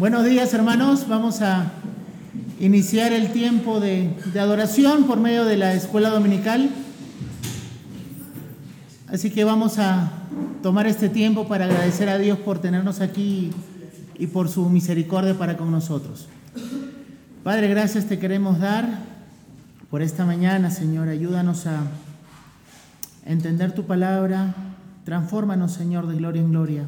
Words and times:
Buenos 0.00 0.24
días 0.24 0.54
hermanos, 0.54 1.06
vamos 1.08 1.42
a 1.42 1.72
iniciar 2.58 3.12
el 3.12 3.32
tiempo 3.32 3.80
de, 3.80 4.16
adoración 4.34 5.04
por 5.04 5.20
medio 5.20 5.44
de 5.44 5.58
la 5.58 5.74
escuela 5.74 6.08
dominical. 6.08 6.70
Así 9.08 9.30
que 9.30 9.44
vamos 9.44 9.78
a 9.78 10.10
tomar 10.62 10.86
este 10.86 11.10
tiempo 11.10 11.46
para 11.48 11.66
agradecer 11.66 12.08
a 12.08 12.16
Dios 12.16 12.38
por 12.38 12.62
tenernos 12.62 13.02
aquí 13.02 13.50
y 14.18 14.28
por 14.28 14.48
su 14.48 14.70
misericordia 14.70 15.36
para 15.36 15.58
con 15.58 15.70
nosotros. 15.70 16.28
Padre, 17.44 17.68
gracias 17.68 18.06
te 18.06 18.18
queremos 18.18 18.58
dar 18.58 19.00
por 19.90 20.00
esta 20.00 20.24
mañana, 20.24 20.70
Señor. 20.70 21.10
Ayúdanos 21.10 21.66
a 21.66 21.82
entender 23.26 23.72
tu 23.72 23.84
palabra. 23.84 24.54
Transfórmanos, 25.04 25.72
Señor, 25.72 26.06
de 26.06 26.16
gloria 26.16 26.40
en 26.40 26.52
gloria 26.52 26.84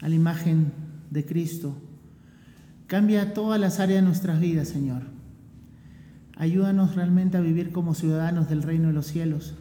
a 0.00 0.08
la 0.08 0.14
imagen 0.14 0.72
de 1.10 1.26
Cristo. 1.26 1.76
Cambia 2.90 3.34
todas 3.34 3.60
las 3.60 3.78
áreas 3.78 4.02
de 4.02 4.06
nuestras 4.08 4.40
vidas, 4.40 4.66
Señor. 4.66 5.02
Ayúdanos 6.36 6.96
realmente 6.96 7.36
a 7.36 7.40
vivir 7.40 7.70
como 7.70 7.94
ciudadanos 7.94 8.48
del 8.48 8.64
reino 8.64 8.88
de 8.88 8.94
los 8.94 9.06
cielos. 9.06 9.54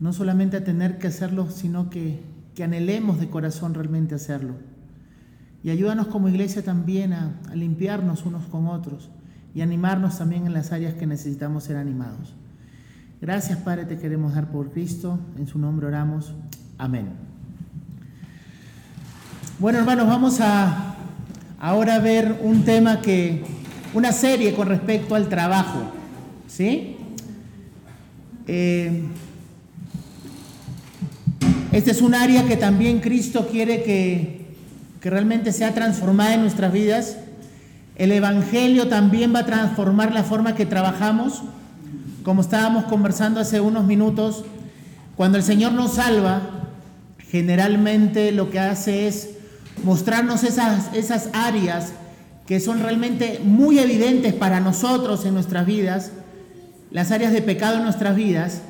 No 0.00 0.14
solamente 0.14 0.56
a 0.56 0.64
tener 0.64 0.96
que 0.96 1.08
hacerlo, 1.08 1.50
sino 1.50 1.90
que, 1.90 2.22
anhelemos 2.64 3.20
de 3.20 3.28
corazón 3.28 3.74
realmente 3.74 4.14
hacerlo. 4.14 4.54
Y 5.62 5.68
ayúdanos 5.68 6.06
como 6.06 6.30
iglesia 6.30 6.64
también 6.64 7.12
a, 7.12 7.34
a 7.50 7.56
limpiarnos 7.56 8.24
unos 8.24 8.46
con 8.46 8.68
otros 8.68 9.10
y 9.54 9.60
animarnos 9.60 10.16
también 10.16 10.46
en 10.46 10.54
las 10.54 10.72
áreas 10.72 10.94
que 10.94 11.06
necesitamos 11.06 11.64
ser 11.64 11.76
animados. 11.76 12.32
Gracias, 13.20 13.58
Padre, 13.58 13.84
te 13.84 13.98
queremos 13.98 14.34
dar 14.34 14.50
por 14.50 14.70
Cristo. 14.70 15.18
En 15.36 15.46
su 15.46 15.58
nombre 15.58 15.88
oramos. 15.88 16.32
Amén. 16.78 17.10
Bueno, 19.58 19.80
hermanos, 19.80 20.06
vamos 20.06 20.40
a 20.40 20.93
ahora 21.64 21.98
ver 21.98 22.40
un 22.42 22.62
tema 22.66 23.00
que, 23.00 23.42
una 23.94 24.12
serie 24.12 24.52
con 24.52 24.68
respecto 24.68 25.14
al 25.14 25.30
trabajo, 25.30 25.80
¿sí? 26.46 26.98
Eh, 28.46 29.02
este 31.72 31.90
es 31.90 32.02
un 32.02 32.14
área 32.14 32.44
que 32.44 32.58
también 32.58 33.00
Cristo 33.00 33.48
quiere 33.50 33.82
que, 33.82 34.44
que 35.00 35.08
realmente 35.08 35.52
sea 35.52 35.72
transformada 35.72 36.34
en 36.34 36.42
nuestras 36.42 36.70
vidas. 36.70 37.16
El 37.96 38.12
Evangelio 38.12 38.88
también 38.88 39.34
va 39.34 39.38
a 39.38 39.46
transformar 39.46 40.12
la 40.12 40.22
forma 40.22 40.54
que 40.54 40.66
trabajamos. 40.66 41.44
Como 42.24 42.42
estábamos 42.42 42.84
conversando 42.84 43.40
hace 43.40 43.62
unos 43.62 43.86
minutos, 43.86 44.44
cuando 45.16 45.38
el 45.38 45.44
Señor 45.44 45.72
nos 45.72 45.94
salva, 45.94 46.42
generalmente 47.30 48.32
lo 48.32 48.50
que 48.50 48.60
hace 48.60 49.08
es 49.08 49.33
mostrarnos 49.82 50.44
esas, 50.44 50.94
esas 50.94 51.28
áreas 51.32 51.92
que 52.46 52.60
son 52.60 52.80
realmente 52.80 53.40
muy 53.42 53.78
evidentes 53.78 54.34
para 54.34 54.60
nosotros 54.60 55.24
en 55.24 55.34
nuestras 55.34 55.66
vidas, 55.66 56.12
las 56.90 57.10
áreas 57.10 57.32
de 57.32 57.42
pecado 57.42 57.78
en 57.78 57.84
nuestras 57.84 58.14
vidas, 58.14 58.62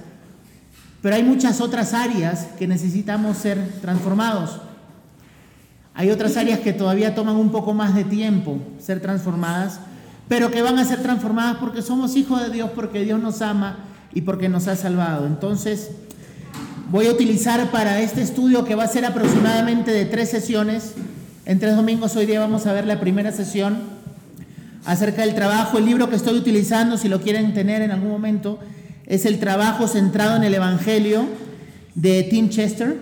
pero 1.03 1.17
hay 1.17 1.23
muchas 1.23 1.61
otras 1.61 1.93
áreas 1.93 2.47
que 2.59 2.67
necesitamos 2.67 3.37
ser 3.37 3.59
transformados. 3.83 4.61
Hay 5.93 6.11
otras 6.11 6.37
áreas 6.37 6.61
que 6.61 6.73
todavía 6.73 7.15
toman 7.15 7.37
un 7.37 7.51
poco 7.51 7.75
más 7.75 7.95
de 7.95 8.05
tiempo 8.05 8.59
ser 8.81 9.01
transformadas, 9.01 9.81
pero 10.29 10.51
que 10.51 10.63
van 10.63 10.79
a 10.79 10.85
ser 10.85 11.03
transformadas 11.03 11.59
porque 11.59 11.83
somos 11.83 12.17
hijos 12.17 12.43
de 12.43 12.51
Dios, 12.51 12.71
porque 12.75 13.03
Dios 13.03 13.21
nos 13.21 13.43
ama 13.43 13.79
y 14.15 14.23
porque 14.23 14.49
nos 14.49 14.67
ha 14.67 14.77
salvado. 14.77 15.27
Entonces, 15.27 15.91
voy 16.91 17.07
a 17.07 17.11
utilizar 17.11 17.71
para 17.71 18.01
este 18.01 18.23
estudio 18.23 18.65
que 18.65 18.75
va 18.75 18.85
a 18.85 18.89
ser 18.89 19.05
aproximadamente 19.05 19.91
de 19.91 20.05
tres 20.05 20.31
sesiones. 20.31 20.95
En 21.47 21.59
tres 21.59 21.77
domingos 21.77 22.17
hoy 22.17 22.27
día 22.27 22.41
vamos 22.41 22.67
a 22.67 22.73
ver 22.73 22.87
la 22.87 23.01
primera 23.01 23.33
sesión 23.33 23.79
acerca 24.85 25.23
del 25.23 25.35
trabajo. 25.35 25.79
El 25.79 25.87
libro 25.87 26.09
que 26.09 26.17
estoy 26.17 26.37
utilizando, 26.37 26.97
si 26.97 27.09
lo 27.09 27.21
quieren 27.21 27.55
tener 27.55 27.83
en 27.83 27.91
algún 27.91 28.11
momento, 28.11 28.59
es 29.07 29.27
El 29.27 29.39
trabajo 29.39 29.87
centrado 29.87 30.37
en 30.37 30.45
el 30.45 30.55
Evangelio 30.55 31.27
de 31.95 32.23
Tim 32.25 32.49
Chester. 32.49 33.01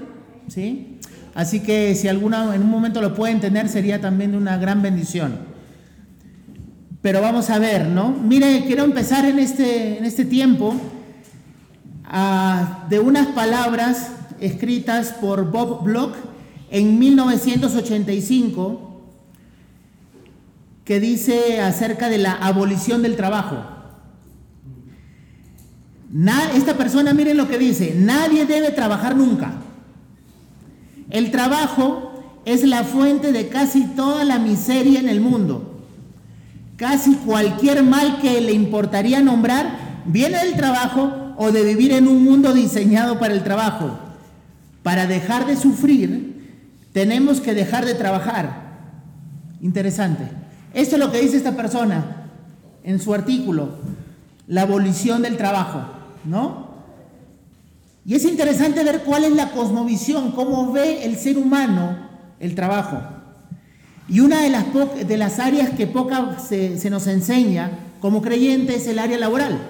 ¿sí? 0.48 0.98
Así 1.34 1.60
que 1.60 1.94
si 1.94 2.08
alguna, 2.08 2.54
en 2.54 2.62
un 2.62 2.70
momento 2.70 3.00
lo 3.00 3.14
pueden 3.14 3.40
tener, 3.40 3.68
sería 3.68 4.00
también 4.00 4.32
de 4.32 4.36
una 4.36 4.56
gran 4.58 4.82
bendición. 4.82 5.52
Pero 7.00 7.20
vamos 7.20 7.50
a 7.50 7.58
ver, 7.58 7.86
¿no? 7.86 8.10
Mire, 8.10 8.64
quiero 8.66 8.84
empezar 8.84 9.24
en 9.24 9.38
este, 9.40 9.98
en 9.98 10.04
este 10.04 10.24
tiempo 10.24 10.76
de 12.90 12.98
unas 12.98 13.28
palabras 13.28 14.08
escritas 14.38 15.12
por 15.12 15.50
Bob 15.50 15.82
Bloch 15.82 16.14
en 16.70 16.98
1985 16.98 18.90
que 20.84 21.00
dice 21.00 21.60
acerca 21.60 22.10
de 22.10 22.18
la 22.18 22.32
abolición 22.32 23.02
del 23.02 23.16
trabajo. 23.16 23.56
esta 26.54 26.76
persona, 26.76 27.14
miren 27.14 27.38
lo 27.38 27.48
que 27.48 27.56
dice, 27.56 27.94
nadie 27.96 28.44
debe 28.44 28.72
trabajar 28.72 29.16
nunca. 29.16 29.52
El 31.08 31.30
trabajo 31.30 32.40
es 32.44 32.64
la 32.64 32.84
fuente 32.84 33.32
de 33.32 33.48
casi 33.48 33.86
toda 33.94 34.24
la 34.24 34.38
miseria 34.38 35.00
en 35.00 35.08
el 35.08 35.20
mundo. 35.20 35.80
Casi 36.76 37.14
cualquier 37.14 37.82
mal 37.84 38.20
que 38.20 38.40
le 38.40 38.52
importaría 38.52 39.20
nombrar 39.22 40.02
viene 40.04 40.38
del 40.44 40.56
trabajo 40.56 41.21
o 41.36 41.52
de 41.52 41.62
vivir 41.62 41.92
en 41.92 42.08
un 42.08 42.24
mundo 42.24 42.52
diseñado 42.52 43.18
para 43.18 43.34
el 43.34 43.42
trabajo. 43.42 43.98
Para 44.82 45.06
dejar 45.06 45.46
de 45.46 45.56
sufrir, 45.56 46.32
tenemos 46.92 47.40
que 47.40 47.54
dejar 47.54 47.84
de 47.84 47.94
trabajar. 47.94 48.62
Interesante. 49.60 50.24
Esto 50.74 50.96
es 50.96 51.00
lo 51.00 51.12
que 51.12 51.20
dice 51.20 51.36
esta 51.36 51.56
persona 51.56 52.28
en 52.82 52.98
su 52.98 53.14
artículo, 53.14 53.70
la 54.46 54.62
abolición 54.62 55.22
del 55.22 55.36
trabajo, 55.36 55.82
¿no? 56.24 56.72
Y 58.04 58.14
es 58.14 58.24
interesante 58.24 58.82
ver 58.82 59.02
cuál 59.04 59.24
es 59.24 59.32
la 59.32 59.50
cosmovisión, 59.50 60.32
cómo 60.32 60.72
ve 60.72 61.04
el 61.04 61.16
ser 61.16 61.38
humano 61.38 61.96
el 62.40 62.54
trabajo. 62.54 63.00
Y 64.08 64.20
una 64.20 64.40
de 64.42 65.16
las, 65.16 65.38
áreas 65.38 65.70
que 65.70 65.86
poca 65.86 66.38
se, 66.38 66.78
se 66.78 66.90
nos 66.90 67.06
enseña 67.06 67.70
como 68.00 68.20
creyente 68.20 68.74
es 68.74 68.88
el 68.88 68.98
área 68.98 69.16
laboral. 69.18 69.60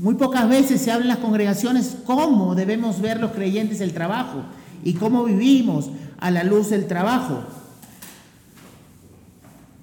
Muy 0.00 0.14
pocas 0.14 0.48
veces 0.48 0.80
se 0.80 0.90
habla 0.90 1.04
en 1.04 1.08
las 1.08 1.18
congregaciones 1.18 1.96
cómo 2.04 2.54
debemos 2.54 3.00
ver 3.00 3.20
los 3.20 3.30
creyentes 3.30 3.80
el 3.80 3.92
trabajo 3.92 4.42
y 4.82 4.94
cómo 4.94 5.24
vivimos 5.24 5.90
a 6.18 6.30
la 6.30 6.42
luz 6.42 6.70
del 6.70 6.86
trabajo. 6.86 7.44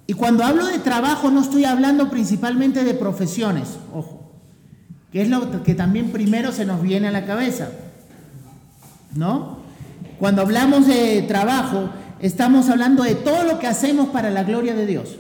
Y 0.07 0.13
cuando 0.13 0.44
hablo 0.44 0.66
de 0.66 0.79
trabajo 0.79 1.31
no 1.31 1.41
estoy 1.41 1.63
hablando 1.63 2.09
principalmente 2.09 2.83
de 2.83 2.94
profesiones, 2.94 3.77
ojo, 3.94 4.31
que 5.11 5.22
es 5.22 5.29
lo 5.29 5.63
que 5.63 5.75
también 5.75 6.11
primero 6.11 6.51
se 6.51 6.66
nos 6.66 6.81
viene 6.81 7.07
a 7.07 7.11
la 7.11 7.25
cabeza. 7.25 7.69
¿No? 9.16 9.59
Cuando 10.19 10.41
hablamos 10.41 10.88
de 10.88 11.22
trabajo, 11.23 11.89
estamos 12.19 12.69
hablando 12.69 13.03
de 13.03 13.16
todo 13.16 13.43
lo 13.43 13.59
que 13.59 13.67
hacemos 13.67 14.09
para 14.09 14.29
la 14.29 14.43
gloria 14.43 14.75
de 14.75 14.85
Dios. 14.85 15.17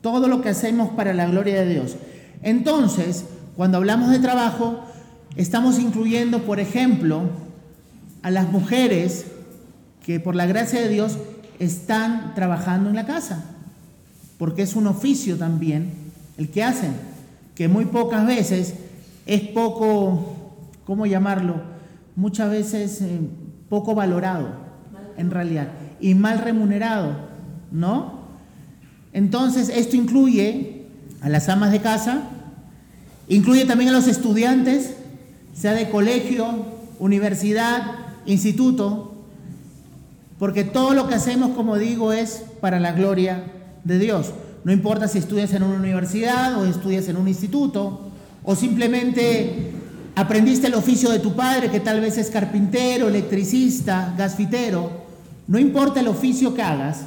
Todo 0.00 0.28
lo 0.28 0.42
que 0.42 0.50
hacemos 0.50 0.90
para 0.90 1.12
la 1.14 1.26
gloria 1.26 1.60
de 1.62 1.68
Dios. 1.68 1.96
Entonces, 2.42 3.24
cuando 3.56 3.78
hablamos 3.78 4.10
de 4.10 4.18
trabajo, 4.18 4.80
estamos 5.36 5.78
incluyendo, 5.78 6.44
por 6.44 6.60
ejemplo, 6.60 7.22
a 8.22 8.30
las 8.30 8.50
mujeres 8.50 9.26
que 10.04 10.20
por 10.20 10.34
la 10.34 10.46
gracia 10.46 10.80
de 10.80 10.88
Dios 10.88 11.18
están 11.58 12.34
trabajando 12.34 12.88
en 12.88 12.96
la 12.96 13.06
casa, 13.06 13.44
porque 14.38 14.62
es 14.62 14.74
un 14.74 14.86
oficio 14.86 15.36
también 15.36 15.92
el 16.38 16.50
que 16.50 16.62
hacen, 16.62 16.94
que 17.54 17.68
muy 17.68 17.84
pocas 17.84 18.26
veces 18.26 18.74
es 19.26 19.42
poco, 19.42 20.36
¿cómo 20.84 21.06
llamarlo? 21.06 21.56
Muchas 22.16 22.50
veces 22.50 23.00
eh, 23.02 23.20
poco 23.68 23.94
valorado, 23.94 24.48
en 25.16 25.30
realidad, 25.30 25.68
y 26.00 26.14
mal 26.14 26.38
remunerado, 26.38 27.16
¿no? 27.70 28.22
Entonces, 29.12 29.68
esto 29.68 29.96
incluye 29.96 30.86
a 31.20 31.28
las 31.28 31.48
amas 31.48 31.70
de 31.70 31.80
casa, 31.80 32.22
Incluye 33.28 33.64
también 33.64 33.90
a 33.90 33.92
los 33.92 34.08
estudiantes, 34.08 34.94
sea 35.54 35.74
de 35.74 35.90
colegio, 35.90 36.46
universidad, 36.98 37.82
instituto, 38.26 39.12
porque 40.38 40.64
todo 40.64 40.94
lo 40.94 41.08
que 41.08 41.14
hacemos, 41.14 41.50
como 41.50 41.78
digo, 41.78 42.12
es 42.12 42.42
para 42.60 42.80
la 42.80 42.92
gloria 42.92 43.44
de 43.84 43.98
Dios. 43.98 44.32
No 44.64 44.72
importa 44.72 45.08
si 45.08 45.18
estudias 45.18 45.52
en 45.52 45.62
una 45.62 45.76
universidad 45.76 46.60
o 46.60 46.66
estudias 46.66 47.08
en 47.08 47.16
un 47.16 47.28
instituto, 47.28 48.00
o 48.44 48.56
simplemente 48.56 49.70
aprendiste 50.14 50.66
el 50.66 50.74
oficio 50.74 51.10
de 51.10 51.20
tu 51.20 51.34
padre, 51.34 51.70
que 51.70 51.80
tal 51.80 52.00
vez 52.00 52.18
es 52.18 52.30
carpintero, 52.30 53.08
electricista, 53.08 54.14
gasfitero. 54.16 54.90
No 55.46 55.58
importa 55.58 56.00
el 56.00 56.08
oficio 56.08 56.54
que 56.54 56.62
hagas, 56.62 57.02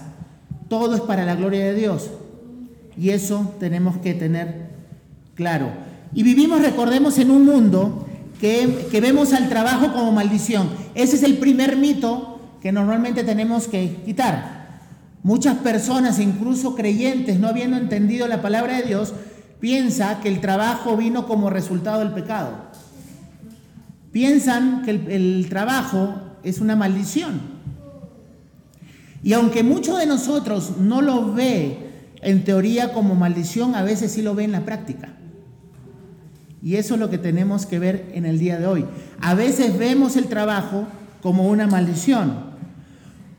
todo 0.69 0.95
es 0.95 1.01
para 1.01 1.25
la 1.25 1.35
gloria 1.35 1.65
de 1.65 1.75
Dios. 1.75 2.09
Y 2.97 3.09
eso 3.09 3.53
tenemos 3.59 3.97
que 3.97 4.13
tener 4.13 4.69
claro. 5.35 5.69
Y 6.15 6.23
vivimos, 6.23 6.61
recordemos, 6.61 7.19
en 7.19 7.29
un 7.29 7.45
mundo 7.45 8.07
que, 8.39 8.87
vemos 9.01 9.33
al 9.33 9.49
trabajo 9.49 9.91
como 9.91 10.13
maldición. 10.13 10.69
Ese 10.95 11.17
es 11.17 11.23
el 11.23 11.37
primer 11.39 11.75
mito 11.75 12.39
que 12.61 12.71
normalmente 12.71 13.25
tenemos 13.25 13.67
que 13.67 13.97
quitar. 14.05 14.79
Muchas 15.23 15.57
personas, 15.57 16.19
incluso 16.19 16.73
creyentes, 16.73 17.37
no 17.37 17.49
habiendo 17.49 17.75
entendido 17.75 18.29
la 18.29 18.41
palabra 18.41 18.77
de 18.77 18.83
Dios, 18.83 19.13
piensa 19.59 20.21
que 20.21 20.29
el 20.29 20.39
trabajo 20.39 20.95
vino 20.95 21.27
como 21.27 21.49
resultado 21.49 21.99
del 21.99 22.13
pecado. 22.13 22.51
Piensan 24.13 24.83
que 24.83 24.91
el, 24.91 25.11
el 25.11 25.47
trabajo 25.49 26.15
es 26.43 26.61
una 26.61 26.77
maldición. 26.77 27.41
Y 29.21 29.33
aunque 29.33 29.63
muchos 29.63 29.99
de 29.99 30.05
nosotros 30.05 30.77
no 30.79 31.01
lo 31.01 31.33
ve 31.33 31.89
en 32.21 32.45
teoría 32.45 32.93
como 32.93 33.15
maldición, 33.15 33.75
a 33.75 33.83
veces 33.83 34.13
sí 34.13 34.21
lo 34.21 34.33
ve 34.33 34.45
en 34.45 34.53
la 34.53 34.63
práctica. 34.63 35.14
Y 36.65 36.77
eso 36.77 36.95
es 36.95 36.99
lo 36.99 37.11
que 37.11 37.19
tenemos 37.19 37.67
que 37.67 37.77
ver 37.77 38.09
en 38.15 38.25
el 38.25 38.39
día 38.39 38.57
de 38.57 38.65
hoy. 38.65 38.85
A 39.21 39.35
veces 39.35 39.77
vemos 39.77 40.15
el 40.15 40.25
trabajo 40.25 40.87
como 41.21 41.47
una 41.47 41.67
maldición. 41.67 42.37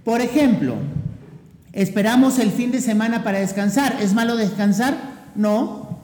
Por 0.05 0.21
ejemplo, 0.21 0.77
esperamos 1.73 2.39
el 2.39 2.53
fin 2.53 2.71
de 2.71 2.81
semana 2.81 3.25
para 3.25 3.41
descansar. 3.41 3.97
¿Es 4.01 4.15
malo 4.15 4.37
descansar? 4.37 4.97
No. 5.35 5.99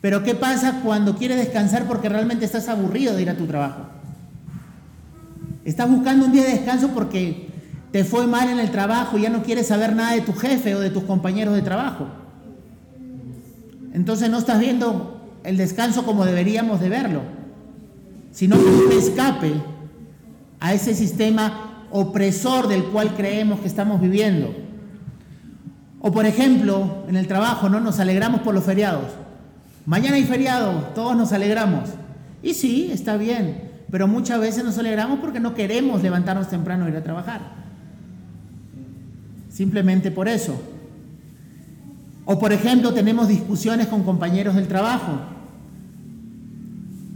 Pero 0.00 0.24
¿qué 0.24 0.34
pasa 0.34 0.80
cuando 0.82 1.14
quieres 1.16 1.36
descansar 1.36 1.86
porque 1.86 2.08
realmente 2.08 2.44
estás 2.44 2.68
aburrido 2.68 3.14
de 3.14 3.22
ir 3.22 3.30
a 3.30 3.36
tu 3.36 3.46
trabajo? 3.46 3.86
Estás 5.64 5.88
buscando 5.88 6.26
un 6.26 6.32
día 6.32 6.42
de 6.42 6.54
descanso 6.54 6.88
porque 6.88 7.46
te 7.92 8.02
fue 8.02 8.26
mal 8.26 8.48
en 8.48 8.58
el 8.58 8.72
trabajo 8.72 9.16
y 9.16 9.22
ya 9.22 9.30
no 9.30 9.44
quieres 9.44 9.68
saber 9.68 9.94
nada 9.94 10.14
de 10.14 10.22
tu 10.22 10.32
jefe 10.32 10.74
o 10.74 10.80
de 10.80 10.90
tus 10.90 11.04
compañeros 11.04 11.54
de 11.54 11.62
trabajo. 11.62 12.08
Entonces 13.92 14.28
no 14.30 14.38
estás 14.38 14.58
viendo 14.58 15.13
el 15.44 15.56
descanso 15.56 16.04
como 16.04 16.24
deberíamos 16.24 16.80
de 16.80 16.88
verlo, 16.88 17.20
sino 18.32 18.56
que 18.56 18.64
un 18.64 18.92
escape 18.92 19.52
a 20.58 20.72
ese 20.72 20.94
sistema 20.94 21.86
opresor 21.90 22.66
del 22.66 22.84
cual 22.84 23.14
creemos 23.14 23.60
que 23.60 23.68
estamos 23.68 24.00
viviendo. 24.00 24.52
O 26.00 26.10
por 26.10 26.26
ejemplo, 26.26 27.04
en 27.08 27.16
el 27.16 27.28
trabajo, 27.28 27.68
¿no? 27.68 27.80
Nos 27.80 28.00
alegramos 28.00 28.40
por 28.40 28.54
los 28.54 28.64
feriados. 28.64 29.04
Mañana 29.86 30.16
hay 30.16 30.24
feriado, 30.24 30.72
todos 30.94 31.16
nos 31.16 31.32
alegramos. 31.32 31.90
Y 32.42 32.54
sí, 32.54 32.90
está 32.92 33.16
bien, 33.16 33.70
pero 33.90 34.08
muchas 34.08 34.40
veces 34.40 34.64
nos 34.64 34.78
alegramos 34.78 35.18
porque 35.20 35.40
no 35.40 35.54
queremos 35.54 36.02
levantarnos 36.02 36.48
temprano 36.48 36.86
e 36.86 36.90
ir 36.90 36.96
a 36.96 37.02
trabajar. 37.02 37.40
Simplemente 39.50 40.10
por 40.10 40.26
eso. 40.26 40.60
O 42.24 42.38
por 42.38 42.52
ejemplo, 42.52 42.92
tenemos 42.92 43.28
discusiones 43.28 43.86
con 43.86 44.02
compañeros 44.02 44.54
del 44.54 44.66
trabajo. 44.66 45.33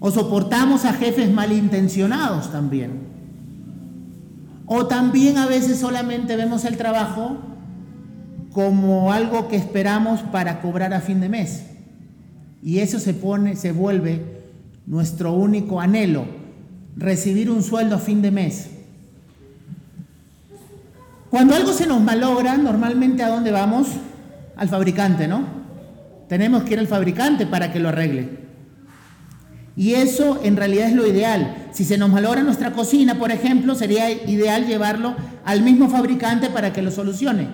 O 0.00 0.10
soportamos 0.10 0.84
a 0.84 0.92
jefes 0.92 1.30
malintencionados 1.32 2.52
también. 2.52 3.08
O 4.66 4.86
también 4.86 5.38
a 5.38 5.46
veces 5.46 5.78
solamente 5.78 6.36
vemos 6.36 6.64
el 6.64 6.76
trabajo 6.76 7.38
como 8.52 9.12
algo 9.12 9.48
que 9.48 9.56
esperamos 9.56 10.20
para 10.20 10.60
cobrar 10.60 10.92
a 10.92 11.00
fin 11.00 11.20
de 11.20 11.28
mes. 11.28 11.64
Y 12.62 12.80
eso 12.80 12.98
se 12.98 13.14
pone, 13.14 13.56
se 13.56 13.72
vuelve 13.72 14.42
nuestro 14.86 15.32
único 15.32 15.80
anhelo, 15.80 16.24
recibir 16.96 17.50
un 17.50 17.62
sueldo 17.62 17.96
a 17.96 17.98
fin 17.98 18.20
de 18.20 18.30
mes. 18.30 18.70
Cuando 21.30 21.54
algo 21.54 21.72
se 21.72 21.86
nos 21.86 22.00
malogra, 22.00 22.56
normalmente 22.56 23.22
a 23.22 23.28
dónde 23.28 23.50
vamos? 23.50 23.88
Al 24.56 24.68
fabricante, 24.68 25.28
¿no? 25.28 25.44
Tenemos 26.28 26.64
que 26.64 26.74
ir 26.74 26.78
al 26.78 26.86
fabricante 26.86 27.46
para 27.46 27.72
que 27.72 27.80
lo 27.80 27.90
arregle. 27.90 28.47
Y 29.78 29.94
eso 29.94 30.40
en 30.42 30.56
realidad 30.56 30.88
es 30.88 30.94
lo 30.96 31.06
ideal. 31.06 31.68
Si 31.70 31.84
se 31.84 31.98
nos 31.98 32.10
malogra 32.10 32.42
nuestra 32.42 32.72
cocina, 32.72 33.16
por 33.16 33.30
ejemplo, 33.30 33.76
sería 33.76 34.10
ideal 34.10 34.66
llevarlo 34.66 35.14
al 35.44 35.62
mismo 35.62 35.88
fabricante 35.88 36.50
para 36.50 36.72
que 36.72 36.82
lo 36.82 36.90
solucione. 36.90 37.46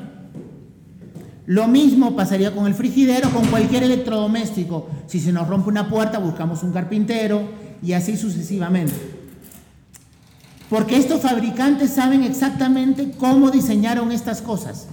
Lo 1.44 1.68
mismo 1.68 2.16
pasaría 2.16 2.54
con 2.54 2.66
el 2.66 2.72
frigidero, 2.72 3.28
con 3.28 3.44
cualquier 3.48 3.82
electrodoméstico. 3.82 4.88
Si 5.06 5.20
se 5.20 5.32
nos 5.32 5.46
rompe 5.48 5.68
una 5.68 5.90
puerta, 5.90 6.18
buscamos 6.18 6.62
un 6.62 6.72
carpintero 6.72 7.42
y 7.82 7.92
así 7.92 8.16
sucesivamente. 8.16 8.94
Porque 10.70 10.96
estos 10.96 11.20
fabricantes 11.20 11.90
saben 11.90 12.22
exactamente 12.22 13.10
cómo 13.18 13.50
diseñaron 13.50 14.10
estas 14.12 14.40
cosas. 14.40 14.86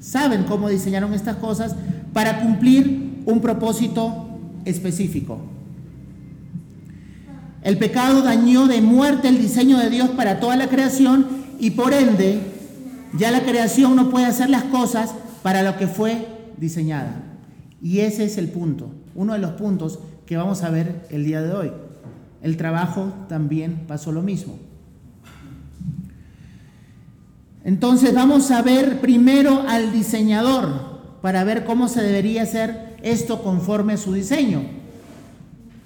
Saben 0.00 0.42
cómo 0.42 0.68
diseñaron 0.68 1.14
estas 1.14 1.36
cosas 1.36 1.76
para 2.12 2.40
cumplir 2.40 3.22
un 3.26 3.40
propósito 3.40 4.26
específico. 4.64 5.51
El 7.62 7.78
pecado 7.78 8.22
dañó 8.22 8.66
de 8.66 8.80
muerte 8.80 9.28
el 9.28 9.40
diseño 9.40 9.78
de 9.78 9.90
Dios 9.90 10.10
para 10.10 10.40
toda 10.40 10.56
la 10.56 10.68
creación 10.68 11.26
y 11.60 11.70
por 11.70 11.94
ende 11.94 12.40
ya 13.16 13.30
la 13.30 13.42
creación 13.42 13.94
no 13.94 14.10
puede 14.10 14.26
hacer 14.26 14.50
las 14.50 14.64
cosas 14.64 15.14
para 15.42 15.62
lo 15.62 15.76
que 15.76 15.86
fue 15.86 16.26
diseñada. 16.56 17.22
Y 17.80 18.00
ese 18.00 18.24
es 18.24 18.38
el 18.38 18.48
punto, 18.48 18.90
uno 19.14 19.34
de 19.34 19.38
los 19.38 19.52
puntos 19.52 20.00
que 20.26 20.36
vamos 20.36 20.62
a 20.62 20.70
ver 20.70 21.06
el 21.10 21.24
día 21.24 21.42
de 21.42 21.52
hoy. 21.52 21.72
El 22.42 22.56
trabajo 22.56 23.12
también 23.28 23.84
pasó 23.86 24.10
lo 24.10 24.22
mismo. 24.22 24.54
Entonces 27.64 28.12
vamos 28.12 28.50
a 28.50 28.62
ver 28.62 29.00
primero 29.00 29.64
al 29.68 29.92
diseñador 29.92 31.18
para 31.20 31.44
ver 31.44 31.64
cómo 31.64 31.88
se 31.88 32.02
debería 32.02 32.42
hacer 32.42 32.96
esto 33.02 33.42
conforme 33.44 33.92
a 33.92 33.98
su 33.98 34.12
diseño. 34.12 34.81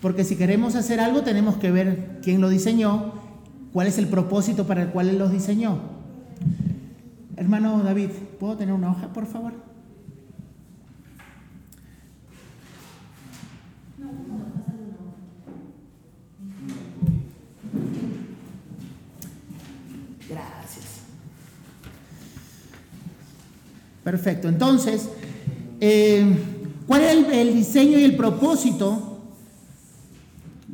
Porque 0.01 0.25
si 0.25 0.37
queremos 0.37 0.75
hacer 0.75 1.01
algo 1.01 1.23
tenemos 1.23 1.57
que 1.57 1.71
ver 1.71 2.19
quién 2.23 2.41
lo 2.41 2.49
diseñó, 2.49 3.13
cuál 3.73 3.87
es 3.87 3.99
el 3.99 4.09
propósito 4.09 4.67
para 4.67 4.83
el 4.83 4.89
cual 4.89 5.09
él 5.09 5.19
lo 5.19 5.29
diseñó. 5.29 5.81
Hermano 7.37 7.83
David, 7.83 8.11
¿puedo 8.39 8.57
tener 8.57 8.75
una 8.75 8.91
hoja, 8.91 9.13
por 9.13 9.27
favor? 9.27 9.53
Gracias. 20.29 20.85
Perfecto. 24.03 24.49
Entonces, 24.49 25.09
eh, 25.81 26.37
¿cuál 26.87 27.03
es 27.03 27.29
el 27.33 27.55
diseño 27.55 27.99
y 27.99 28.05
el 28.05 28.17
propósito 28.17 29.16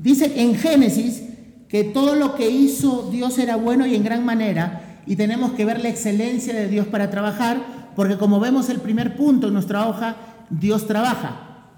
Dice 0.02 0.42
en 0.42 0.56
Génesis 0.56 1.22
que 1.68 1.84
todo 1.84 2.16
lo 2.16 2.34
que 2.34 2.50
hizo 2.50 3.08
Dios 3.10 3.38
era 3.38 3.54
bueno 3.54 3.86
y 3.86 3.94
en 3.94 4.02
gran 4.02 4.24
manera, 4.24 5.00
y 5.06 5.14
tenemos 5.14 5.52
que 5.52 5.64
ver 5.64 5.80
la 5.80 5.88
excelencia 5.88 6.52
de 6.52 6.66
Dios 6.66 6.88
para 6.88 7.08
trabajar, 7.08 7.92
porque 7.94 8.18
como 8.18 8.40
vemos 8.40 8.68
el 8.68 8.80
primer 8.80 9.16
punto 9.16 9.46
en 9.46 9.54
nuestra 9.54 9.88
hoja, 9.88 10.16
Dios 10.50 10.88
trabaja. 10.88 11.68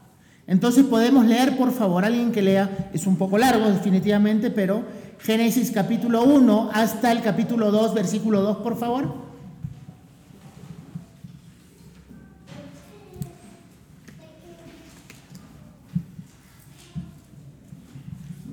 Entonces 0.46 0.84
podemos 0.84 1.26
leer, 1.26 1.58
por 1.58 1.70
favor, 1.70 2.04
alguien 2.04 2.32
que 2.32 2.40
lea, 2.40 2.90
es 2.94 3.06
un 3.06 3.16
poco 3.16 3.36
largo 3.36 3.70
definitivamente, 3.70 4.50
pero 4.50 4.84
Génesis 5.18 5.70
capítulo 5.70 6.24
1 6.24 6.70
hasta 6.72 7.12
el 7.12 7.20
capítulo 7.20 7.70
2, 7.70 7.94
versículo 7.94 8.40
2, 8.40 8.56
por 8.58 8.76
favor. 8.78 9.23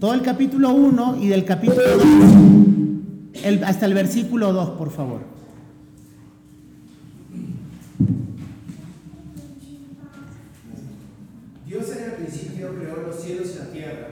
Todo 0.01 0.15
el 0.15 0.23
capítulo 0.23 0.71
1 0.71 1.17
y 1.21 1.27
del 1.27 1.45
capítulo 1.45 1.83
2 3.43 3.63
hasta 3.63 3.85
el 3.85 3.93
versículo 3.93 4.51
2, 4.51 4.69
por 4.71 4.89
favor. 4.89 5.21
Dios 11.67 11.95
en 11.95 12.03
el 12.03 12.11
principio 12.13 12.75
creó 12.79 13.03
los 13.03 13.15
cielos 13.21 13.51
y 13.53 13.59
la 13.59 13.65
tierra. 13.65 14.07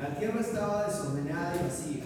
La 0.00 0.16
tierra 0.16 0.40
estaba 0.40 0.86
desordenada 0.86 1.56
y 1.56 1.64
vacía. 1.64 2.04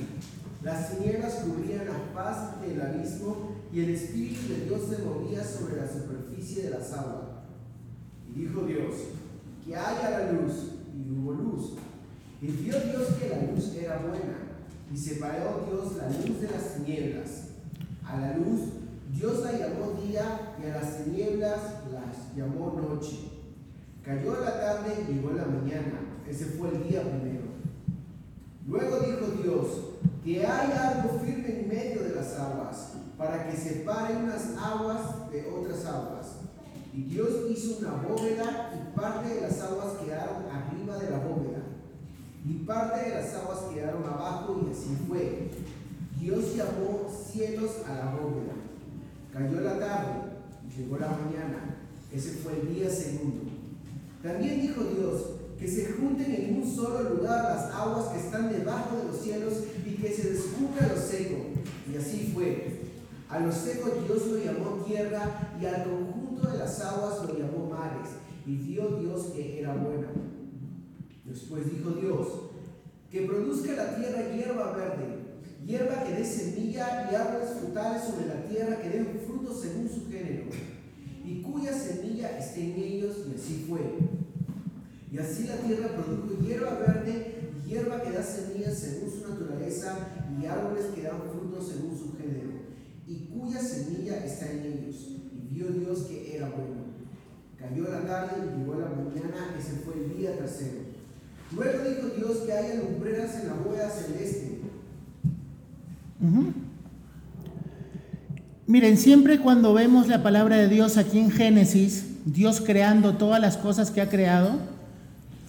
Las 0.62 0.97
tinieblas 0.97 1.35
cubrían 1.44 1.85
la 1.85 2.14
paz 2.14 2.58
del 2.62 2.80
abismo 2.80 3.56
y 3.70 3.80
el 3.80 3.90
Espíritu 3.90 4.54
de 4.54 4.64
Dios 4.64 4.80
se 4.88 5.04
movía 5.04 5.44
sobre 5.44 5.76
la 5.76 5.87
superficie 5.87 6.62
de 6.62 6.70
las 6.70 6.90
aguas. 6.94 7.28
Y 8.26 8.40
dijo 8.40 8.62
Dios, 8.62 8.94
que 9.66 9.76
haya 9.76 10.18
la 10.18 10.32
luz, 10.32 10.73
y 10.97 11.11
hubo 11.11 11.32
luz. 11.32 11.75
Y 12.40 12.47
vio 12.47 12.78
Dios 12.78 13.09
que 13.18 13.28
la 13.30 13.52
luz 13.52 13.75
era 13.75 13.99
buena, 13.99 14.38
y 14.92 14.97
separó 14.97 15.66
Dios 15.68 15.97
la 15.97 16.07
luz 16.07 16.40
de 16.40 16.49
las 16.49 16.75
tinieblas. 16.75 17.49
A 18.04 18.16
la 18.16 18.37
luz 18.37 18.61
Dios 19.12 19.42
la 19.42 19.52
llamó 19.52 20.00
día, 20.07 20.54
y 20.62 20.71
a 20.71 20.76
las 20.76 21.04
tinieblas 21.04 21.59
las 21.92 22.37
llamó 22.37 22.80
noche. 22.80 23.30
Cayó 24.04 24.40
la 24.40 24.61
tarde 24.61 24.95
y 25.02 25.14
llegó 25.14 25.33
la 25.33 25.47
mañana. 25.47 26.00
Ese 26.28 26.45
fue 26.45 26.68
el 26.68 26.88
día 26.88 27.02
primero. 27.02 27.49
Luego 28.68 29.00
dijo 29.00 29.42
Dios, 29.42 29.66
que 30.25 30.47
haya 30.47 30.90
algo 30.90 31.18
firme 31.18 31.61
en 31.61 31.68
medio 31.68 32.04
de 32.04 32.14
las 32.14 32.38
aguas, 32.38 32.92
para 33.16 33.49
que 33.49 33.57
separe 33.57 34.14
unas 34.14 34.57
aguas 34.57 35.30
de 35.33 35.50
otras 35.50 35.85
aguas. 35.87 36.37
Y 36.95 37.02
Dios 37.02 37.30
hizo 37.50 37.78
una 37.78 37.97
bóveda 37.97 38.73
y 38.75 38.97
parte 38.97 39.35
de 39.35 39.40
las 39.40 39.61
aguas 39.61 39.99
quedaron 40.04 40.45
arriba 40.50 40.99
de 40.99 41.11
la 41.11 41.18
bóveda 41.18 41.48
y 42.45 42.54
parte 42.64 43.09
de 43.09 43.14
las 43.16 43.35
aguas 43.35 43.59
quedaron 43.73 44.04
abajo 44.04 44.61
y 44.66 44.73
así 44.73 44.97
fue. 45.09 45.50
Dios 46.21 46.57
llamó 46.57 47.09
cielos 47.33 47.71
a 47.87 47.95
la 47.95 48.16
bóveda. 48.16 48.54
Cayó 49.33 49.61
la 49.61 49.78
tarde, 49.78 50.28
por 50.87 51.00
la 51.00 51.09
mañana. 51.09 51.76
Ese 52.12 52.33
fue 52.38 52.61
el 52.61 52.75
día 52.75 52.90
segundo. 52.90 53.50
También 54.23 54.61
dijo 54.61 54.83
Dios, 54.85 55.23
que 55.59 55.68
se 55.68 55.92
junten 55.92 56.33
en 56.33 56.62
un 56.62 56.75
solo 56.75 57.14
lugar 57.14 57.42
las 57.45 57.75
aguas 57.75 58.09
que 58.09 58.21
están 58.21 58.50
debajo 58.52 58.97
de 58.97 59.04
los 59.04 59.21
cielos 59.21 59.54
y 59.85 59.95
que 59.95 60.12
se 60.12 60.30
descubra 60.30 60.88
lo 60.88 61.00
seco. 61.00 61.47
Y 61.92 61.97
así 61.97 62.33
fue. 62.35 62.78
A 63.28 63.40
lo 63.40 63.52
seco 63.52 63.90
Dios 64.07 64.26
lo 64.26 64.38
llamó 64.38 64.85
tierra 64.85 65.52
y 65.61 65.66
al 65.66 65.85
conjunto 65.85 66.50
de 66.50 66.59
las 66.59 66.80
aguas 66.80 67.18
lo 67.26 67.38
llamó 67.38 67.71
mares. 67.71 68.11
Y 68.47 68.57
vio 68.57 68.88
Dios 69.00 69.26
que 69.35 69.61
era 69.61 69.75
bueno. 69.75 70.27
Después 71.28 71.70
dijo 71.70 71.90
Dios, 71.90 72.26
que 73.11 73.23
produzca 73.23 73.73
la 73.73 73.97
tierra 73.97 74.32
hierba 74.35 74.73
verde, 74.73 75.18
hierba 75.66 76.04
que 76.04 76.14
dé 76.14 76.25
semilla 76.25 77.08
y 77.11 77.14
árboles 77.14 77.50
frutales 77.61 78.02
sobre 78.04 78.26
la 78.26 78.44
tierra 78.49 78.80
que 78.80 78.88
den 78.88 79.20
frutos 79.26 79.61
según 79.61 79.88
su 79.88 80.11
género, 80.11 80.44
y 81.25 81.42
cuya 81.42 81.73
semilla 81.73 82.38
esté 82.38 82.73
en 82.73 82.80
ellos, 82.80 83.16
y 83.30 83.35
así 83.35 83.66
fue. 83.68 83.80
Y 85.12 85.18
así 85.18 85.44
la 85.44 85.56
tierra 85.56 85.97
produjo 85.97 86.42
hierba 86.42 86.78
verde, 86.78 87.52
hierba 87.66 88.02
que 88.02 88.12
da 88.12 88.23
semillas 88.23 88.78
según 88.78 89.11
su 89.11 89.28
naturaleza, 89.28 89.99
y 90.40 90.47
árboles 90.47 90.87
que 90.94 91.02
dan 91.02 91.20
frutos 91.30 91.68
según 91.68 91.99
su 91.99 92.16
género, 92.16 92.52
y 93.06 93.26
cuya 93.26 93.61
semilla 93.61 94.25
está 94.25 94.50
en 94.50 94.64
ellos. 94.64 95.08
Y 95.32 95.54
vio 95.54 95.68
Dios 95.68 96.00
que 96.02 96.37
era 96.37 96.49
bueno. 96.49 96.88
Cayó 97.58 97.90
la 97.90 98.06
tarde 98.06 98.37
y 98.47 98.58
llegó 98.61 98.76
la 98.76 98.88
mañana, 98.88 99.56
ese 99.58 99.82
fue 99.85 99.94
el 99.94 100.16
día 100.16 100.37
tercero. 100.38 100.88
Luego 101.55 101.78
dijo 101.88 102.09
Dios 102.17 102.38
que 102.47 102.52
haya 102.52 102.75
lumbreras 102.75 103.37
en 103.40 103.49
la 103.49 103.55
bóveda 103.55 103.88
celeste. 103.88 104.61
Miren, 108.67 108.99
siempre 108.99 109.38
cuando 109.38 109.73
vemos 109.73 110.09
la 110.09 110.23
palabra 110.23 110.57
de 110.57 110.69
Dios 110.69 110.99
aquí 110.99 111.19
en 111.19 111.31
Génesis, 111.31 112.05
Dios 112.26 112.61
creando 112.61 113.14
todas 113.14 113.40
las 113.40 113.57
cosas 113.57 113.90
que 113.90 114.02
ha 114.02 114.11
creado, 114.11 114.59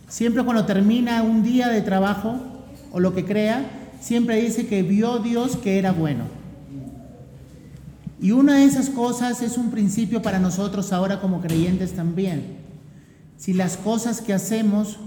siempre 0.08 0.44
cuando 0.44 0.65
termina 0.65 1.22
un 1.24 1.44
día 1.44 1.68
de 1.68 1.82
trabajo 1.82 2.38
o 2.94 3.00
lo 3.01 3.13
que 3.13 3.25
crea, 3.25 3.65
siempre 4.00 4.41
dice 4.41 4.68
que 4.68 4.84
vio 4.84 5.20
Dios 5.20 5.58
que 5.58 5.77
era 5.77 5.91
bueno. 5.91 6.24
Y 8.22 8.32
una 8.32 8.56
de 8.56 8.65
esas 8.65 8.89
cosas 8.89 9.41
es 9.41 9.58
un 9.58 9.72
principio 9.72 10.22
para 10.22 10.39
nosotros 10.39 10.94
ahora 10.94 11.20
como 11.20 11.41
creyentes 11.41 11.94
también. 11.94 12.58
Si 13.38 13.53
las 13.53 13.75
cosas 13.75 14.22
que 14.22 14.34
hacemos 14.34 14.98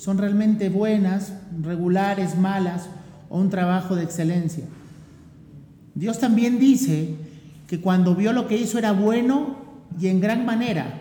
son 0.00 0.16
realmente 0.16 0.70
buenas, 0.70 1.34
regulares, 1.60 2.38
malas 2.38 2.86
o 3.28 3.38
un 3.38 3.50
trabajo 3.50 3.96
de 3.96 4.02
excelencia. 4.02 4.64
Dios 5.94 6.18
también 6.18 6.58
dice 6.58 7.16
que 7.66 7.82
cuando 7.82 8.14
vio 8.14 8.32
lo 8.32 8.48
que 8.48 8.56
hizo 8.56 8.78
era 8.78 8.92
bueno 8.92 9.56
y 10.00 10.06
en 10.06 10.22
gran 10.22 10.46
manera. 10.46 11.00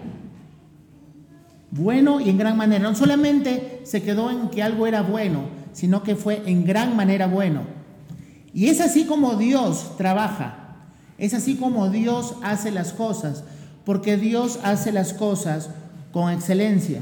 Bueno 1.72 2.20
y 2.20 2.30
en 2.30 2.38
gran 2.38 2.58
manera. 2.58 2.90
No 2.90 2.94
solamente 2.94 3.80
se 3.86 4.04
quedó 4.04 4.32
en 4.32 4.50
que 4.50 4.64
algo 4.64 4.86
era 4.86 5.02
bueno, 5.02 5.44
sino 5.72 6.04
que 6.04 6.18
fue 6.18 6.44
en 6.46 6.66
gran 6.66 6.98
manera 6.98 7.28
bueno. 7.28 7.62
Y 8.54 8.68
es 8.68 8.82
así 8.82 9.06
como 9.06 9.36
Dios 9.36 9.96
trabaja. 9.96 10.76
Es 11.18 11.34
así 11.34 11.56
como 11.56 11.90
Dios 11.90 12.36
hace 12.44 12.70
las 12.70 12.92
cosas. 12.92 13.46
Porque 13.86 14.18
Dios 14.18 14.60
hace 14.62 14.92
las 14.92 15.14
cosas 15.14 15.70
con 16.12 16.34
excelencia. 16.34 17.00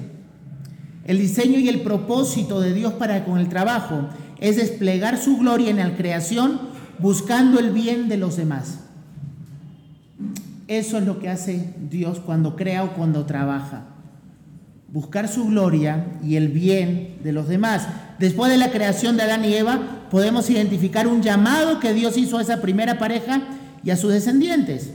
El 1.07 1.19
diseño 1.19 1.57
y 1.57 1.69
el 1.69 1.81
propósito 1.81 2.59
de 2.59 2.73
Dios 2.73 2.91
para 2.93 3.23
con 3.23 3.39
el 3.39 3.47
trabajo 3.47 4.09
es 4.39 4.57
desplegar 4.57 5.17
su 5.17 5.37
gloria 5.37 5.69
en 5.69 5.77
la 5.77 5.95
creación 5.95 6.59
buscando 6.99 7.59
el 7.59 7.71
bien 7.71 8.09
de 8.09 8.17
los 8.17 8.35
demás. 8.35 8.79
Eso 10.67 10.97
es 10.97 11.05
lo 11.05 11.19
que 11.19 11.29
hace 11.29 11.73
Dios 11.89 12.19
cuando 12.19 12.57
crea 12.57 12.83
o 12.83 12.91
cuando 12.91 13.25
trabaja. 13.25 13.85
Buscar 14.91 15.29
su 15.29 15.45
gloria 15.47 16.07
y 16.21 16.35
el 16.35 16.49
bien 16.49 17.15
de 17.23 17.31
los 17.31 17.47
demás. 17.47 17.87
Después 18.19 18.51
de 18.51 18.57
la 18.57 18.71
creación 18.71 19.15
de 19.15 19.23
Adán 19.23 19.45
y 19.45 19.53
Eva, 19.53 20.07
podemos 20.11 20.49
identificar 20.49 21.07
un 21.07 21.21
llamado 21.21 21.79
que 21.79 21.93
Dios 21.93 22.17
hizo 22.17 22.37
a 22.37 22.41
esa 22.41 22.61
primera 22.61 22.99
pareja 22.99 23.43
y 23.81 23.91
a 23.91 23.97
sus 23.97 24.11
descendientes. 24.11 24.91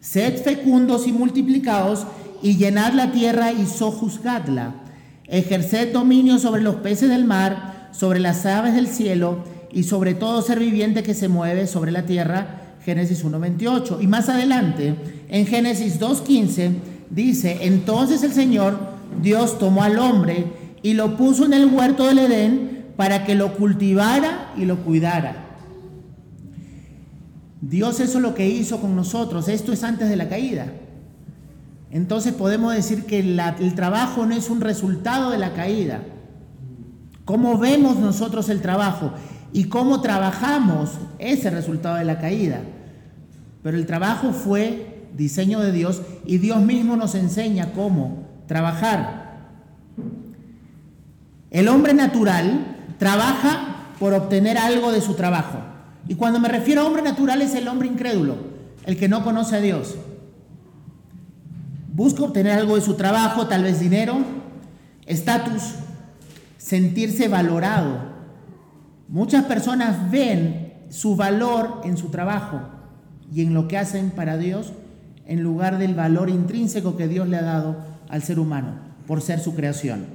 Sed 0.00 0.42
fecundos 0.42 1.06
y 1.06 1.12
multiplicados 1.12 2.06
y 2.42 2.56
llenad 2.58 2.92
la 2.92 3.10
tierra 3.10 3.52
y 3.52 3.64
sojuzgadla 3.64 4.83
Ejerced 5.26 5.92
dominio 5.92 6.38
sobre 6.38 6.62
los 6.62 6.76
peces 6.76 7.08
del 7.08 7.24
mar, 7.24 7.88
sobre 7.92 8.20
las 8.20 8.44
aves 8.46 8.74
del 8.74 8.88
cielo 8.88 9.44
y 9.72 9.84
sobre 9.84 10.14
todo 10.14 10.42
ser 10.42 10.58
viviente 10.58 11.02
que 11.02 11.14
se 11.14 11.28
mueve 11.28 11.66
sobre 11.66 11.92
la 11.92 12.06
tierra. 12.06 12.60
Génesis 12.84 13.24
1.28. 13.24 14.02
Y 14.02 14.06
más 14.06 14.28
adelante, 14.28 14.94
en 15.28 15.46
Génesis 15.46 15.98
2.15, 15.98 16.72
dice, 17.10 17.58
entonces 17.62 18.22
el 18.22 18.32
Señor 18.32 18.78
Dios 19.22 19.58
tomó 19.58 19.82
al 19.82 19.98
hombre 19.98 20.44
y 20.82 20.92
lo 20.92 21.16
puso 21.16 21.46
en 21.46 21.54
el 21.54 21.66
huerto 21.66 22.06
del 22.06 22.18
Edén 22.18 22.84
para 22.96 23.24
que 23.24 23.34
lo 23.34 23.54
cultivara 23.54 24.52
y 24.56 24.66
lo 24.66 24.76
cuidara. 24.78 25.44
Dios 27.60 28.00
eso 28.00 28.18
es 28.18 28.22
lo 28.22 28.34
que 28.34 28.46
hizo 28.46 28.80
con 28.80 28.94
nosotros. 28.94 29.48
Esto 29.48 29.72
es 29.72 29.82
antes 29.82 30.10
de 30.10 30.16
la 30.16 30.28
caída. 30.28 30.66
Entonces 31.94 32.32
podemos 32.32 32.74
decir 32.74 33.04
que 33.04 33.20
el 33.20 33.74
trabajo 33.76 34.26
no 34.26 34.34
es 34.34 34.50
un 34.50 34.60
resultado 34.60 35.30
de 35.30 35.38
la 35.38 35.52
caída. 35.52 36.02
¿Cómo 37.24 37.56
vemos 37.56 37.98
nosotros 37.98 38.48
el 38.48 38.60
trabajo? 38.60 39.12
Y 39.52 39.68
cómo 39.68 40.00
trabajamos 40.00 40.90
ese 41.20 41.50
resultado 41.50 41.94
de 41.94 42.04
la 42.04 42.18
caída. 42.18 42.62
Pero 43.62 43.76
el 43.76 43.86
trabajo 43.86 44.32
fue 44.32 45.06
diseño 45.16 45.60
de 45.60 45.70
Dios 45.70 46.02
y 46.26 46.38
Dios 46.38 46.60
mismo 46.62 46.96
nos 46.96 47.14
enseña 47.14 47.70
cómo 47.70 48.26
trabajar. 48.48 49.52
El 51.52 51.68
hombre 51.68 51.94
natural 51.94 52.76
trabaja 52.98 53.92
por 54.00 54.14
obtener 54.14 54.58
algo 54.58 54.90
de 54.90 55.00
su 55.00 55.14
trabajo. 55.14 55.60
Y 56.08 56.16
cuando 56.16 56.40
me 56.40 56.48
refiero 56.48 56.80
a 56.80 56.86
hombre 56.86 57.02
natural 57.02 57.40
es 57.40 57.54
el 57.54 57.68
hombre 57.68 57.86
incrédulo, 57.86 58.34
el 58.84 58.96
que 58.96 59.08
no 59.08 59.22
conoce 59.22 59.54
a 59.54 59.60
Dios. 59.60 59.94
Busca 61.94 62.24
obtener 62.24 62.58
algo 62.58 62.74
de 62.74 62.80
su 62.80 62.94
trabajo, 62.94 63.46
tal 63.46 63.62
vez 63.62 63.78
dinero, 63.78 64.16
estatus, 65.06 65.62
sentirse 66.58 67.28
valorado. 67.28 67.98
Muchas 69.06 69.44
personas 69.44 70.10
ven 70.10 70.72
su 70.90 71.14
valor 71.14 71.82
en 71.84 71.96
su 71.96 72.08
trabajo 72.08 72.62
y 73.32 73.42
en 73.42 73.54
lo 73.54 73.68
que 73.68 73.78
hacen 73.78 74.10
para 74.10 74.36
Dios 74.36 74.72
en 75.24 75.44
lugar 75.44 75.78
del 75.78 75.94
valor 75.94 76.30
intrínseco 76.30 76.96
que 76.96 77.06
Dios 77.06 77.28
le 77.28 77.36
ha 77.36 77.42
dado 77.42 77.76
al 78.08 78.24
ser 78.24 78.40
humano 78.40 78.72
por 79.06 79.22
ser 79.22 79.38
su 79.38 79.54
creación. 79.54 80.06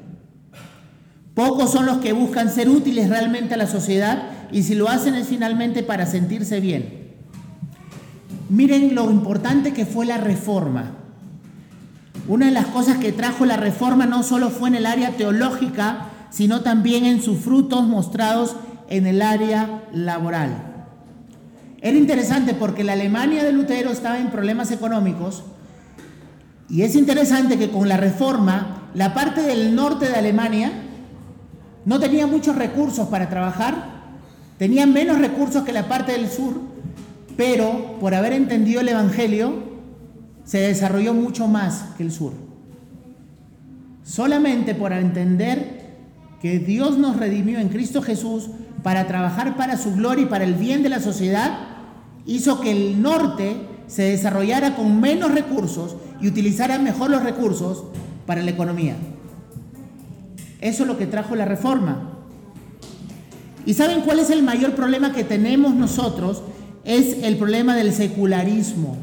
Pocos 1.33 1.71
son 1.71 1.85
los 1.85 1.99
que 1.99 2.11
buscan 2.11 2.49
ser 2.49 2.67
útiles 2.67 3.07
realmente 3.07 3.53
a 3.53 3.57
la 3.57 3.67
sociedad 3.67 4.23
y 4.51 4.63
si 4.63 4.75
lo 4.75 4.89
hacen 4.89 5.15
es 5.15 5.27
finalmente 5.27 5.81
para 5.81 6.05
sentirse 6.05 6.59
bien. 6.59 7.13
Miren 8.49 8.95
lo 8.95 9.09
importante 9.09 9.71
que 9.71 9.85
fue 9.85 10.05
la 10.05 10.17
reforma. 10.17 10.98
Una 12.29 12.45
de 12.45 12.51
las 12.51 12.67
cosas 12.67 12.99
que 12.99 13.11
trajo 13.11 13.43
la 13.47 13.57
reforma 13.57 14.05
no 14.05 14.21
solo 14.21 14.51
fue 14.51 14.69
en 14.69 14.75
el 14.75 14.85
área 14.85 15.17
teológica, 15.17 16.09
sino 16.29 16.61
también 16.61 17.05
en 17.05 17.23
sus 17.23 17.39
frutos 17.39 17.87
mostrados 17.87 18.55
en 18.87 19.07
el 19.07 19.23
área 19.23 19.85
laboral. 19.91 20.85
Era 21.81 21.97
interesante 21.97 22.53
porque 22.53 22.83
la 22.83 22.93
Alemania 22.93 23.43
de 23.43 23.51
Lutero 23.51 23.89
estaba 23.89 24.19
en 24.19 24.29
problemas 24.29 24.69
económicos 24.69 25.41
y 26.69 26.83
es 26.83 26.93
interesante 26.95 27.57
que 27.57 27.71
con 27.71 27.89
la 27.89 27.97
reforma 27.97 28.89
la 28.93 29.15
parte 29.15 29.41
del 29.41 29.73
norte 29.73 30.07
de 30.07 30.15
Alemania 30.15 30.71
no 31.85 31.99
tenía 31.99 32.27
muchos 32.27 32.55
recursos 32.55 33.07
para 33.07 33.27
trabajar, 33.29 33.85
tenía 34.59 34.85
menos 34.85 35.17
recursos 35.17 35.63
que 35.63 35.73
la 35.73 35.87
parte 35.87 36.11
del 36.11 36.29
sur, 36.29 36.61
pero 37.35 37.97
por 37.99 38.13
haber 38.13 38.33
entendido 38.33 38.81
el 38.81 38.89
Evangelio 38.89 39.68
se 40.49 40.57
desarrolló 40.57 41.13
mucho 41.13 41.47
más 41.47 41.83
que 41.95 42.01
el 42.01 42.11
sur. 42.11 42.33
Solamente 44.03 44.73
por 44.73 44.91
entender 44.93 45.91
que 46.41 46.57
Dios 46.57 46.97
nos 46.97 47.17
redimió 47.17 47.59
en 47.59 47.69
Cristo 47.69 48.01
Jesús 48.01 48.49
para 48.81 49.05
trabajar 49.05 49.55
para 49.57 49.77
su 49.77 49.93
gloria 49.93 50.23
y 50.23 50.27
para 50.27 50.45
el 50.45 50.55
bien 50.55 50.81
de 50.81 50.89
la 50.89 50.99
sociedad, 51.01 51.59
hizo 52.25 52.61
que 52.61 52.71
el 52.71 52.99
norte 52.99 53.57
se 53.85 54.01
desarrollara 54.01 54.75
con 54.75 54.99
menos 54.99 55.31
recursos 55.31 55.95
y 56.19 56.27
utilizara 56.27 56.79
mejor 56.79 57.11
los 57.11 57.21
recursos 57.21 57.83
para 58.25 58.41
la 58.41 58.49
economía. 58.49 58.95
Eso 60.61 60.81
es 60.81 60.87
lo 60.87 60.97
que 60.97 61.05
trajo 61.05 61.35
la 61.35 61.45
reforma. 61.45 62.09
¿Y 63.67 63.75
saben 63.75 64.01
cuál 64.01 64.17
es 64.17 64.31
el 64.31 64.41
mayor 64.41 64.73
problema 64.73 65.13
que 65.13 65.23
tenemos 65.23 65.75
nosotros? 65.75 66.41
Es 66.85 67.17
el 67.21 67.37
problema 67.37 67.75
del 67.75 67.93
secularismo 67.93 68.97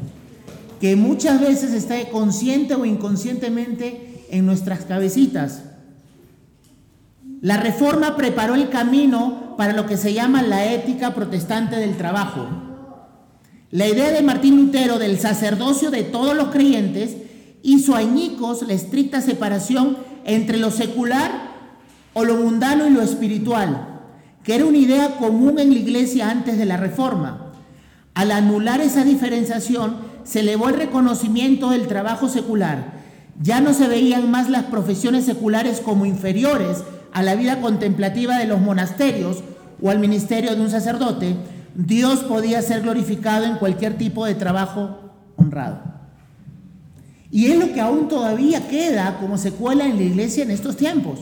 que 0.79 0.95
muchas 0.95 1.41
veces 1.41 1.73
está 1.73 1.97
consciente 2.09 2.75
o 2.75 2.85
inconscientemente 2.85 4.25
en 4.29 4.45
nuestras 4.45 4.85
cabecitas. 4.85 5.63
La 7.41 7.57
reforma 7.57 8.15
preparó 8.15 8.55
el 8.55 8.69
camino 8.69 9.55
para 9.57 9.73
lo 9.73 9.85
que 9.85 9.97
se 9.97 10.13
llama 10.13 10.41
la 10.41 10.65
ética 10.65 11.13
protestante 11.13 11.75
del 11.77 11.97
trabajo. 11.97 12.47
La 13.69 13.87
idea 13.87 14.11
de 14.11 14.21
Martín 14.21 14.55
Lutero 14.55 14.97
del 14.97 15.19
sacerdocio 15.19 15.91
de 15.91 16.03
todos 16.03 16.35
los 16.35 16.49
creyentes 16.49 17.17
hizo 17.63 17.95
añicos 17.95 18.63
la 18.65 18.73
estricta 18.73 19.21
separación 19.21 19.97
entre 20.25 20.57
lo 20.57 20.71
secular 20.71 21.31
o 22.13 22.23
lo 22.23 22.37
mundano 22.37 22.87
y 22.87 22.91
lo 22.91 23.01
espiritual, 23.01 24.01
que 24.43 24.55
era 24.55 24.65
una 24.65 24.77
idea 24.77 25.17
común 25.17 25.59
en 25.59 25.69
la 25.73 25.79
iglesia 25.79 26.29
antes 26.29 26.57
de 26.57 26.65
la 26.65 26.77
reforma. 26.77 27.51
Al 28.13 28.31
anular 28.31 28.81
esa 28.81 29.03
diferenciación, 29.03 29.97
se 30.27 30.41
elevó 30.41 30.69
el 30.69 30.75
reconocimiento 30.75 31.69
del 31.69 31.87
trabajo 31.87 32.27
secular. 32.27 32.93
Ya 33.41 33.61
no 33.61 33.73
se 33.73 33.87
veían 33.87 34.29
más 34.29 34.49
las 34.49 34.63
profesiones 34.63 35.25
seculares 35.25 35.79
como 35.79 36.05
inferiores 36.05 36.83
a 37.13 37.23
la 37.23 37.35
vida 37.35 37.61
contemplativa 37.61 38.37
de 38.37 38.45
los 38.45 38.59
monasterios 38.59 39.43
o 39.81 39.89
al 39.89 39.99
ministerio 39.99 40.55
de 40.55 40.61
un 40.61 40.69
sacerdote, 40.69 41.35
Dios 41.75 42.19
podía 42.19 42.61
ser 42.61 42.81
glorificado 42.81 43.45
en 43.45 43.57
cualquier 43.57 43.97
tipo 43.97 44.25
de 44.25 44.35
trabajo 44.35 44.99
honrado. 45.35 45.81
Y 47.31 47.47
es 47.47 47.59
lo 47.59 47.73
que 47.73 47.81
aún 47.81 48.07
todavía 48.07 48.67
queda 48.67 49.17
como 49.19 49.37
secuela 49.37 49.85
en 49.85 49.97
la 49.97 50.03
iglesia 50.03 50.43
en 50.43 50.51
estos 50.51 50.75
tiempos. 50.75 51.19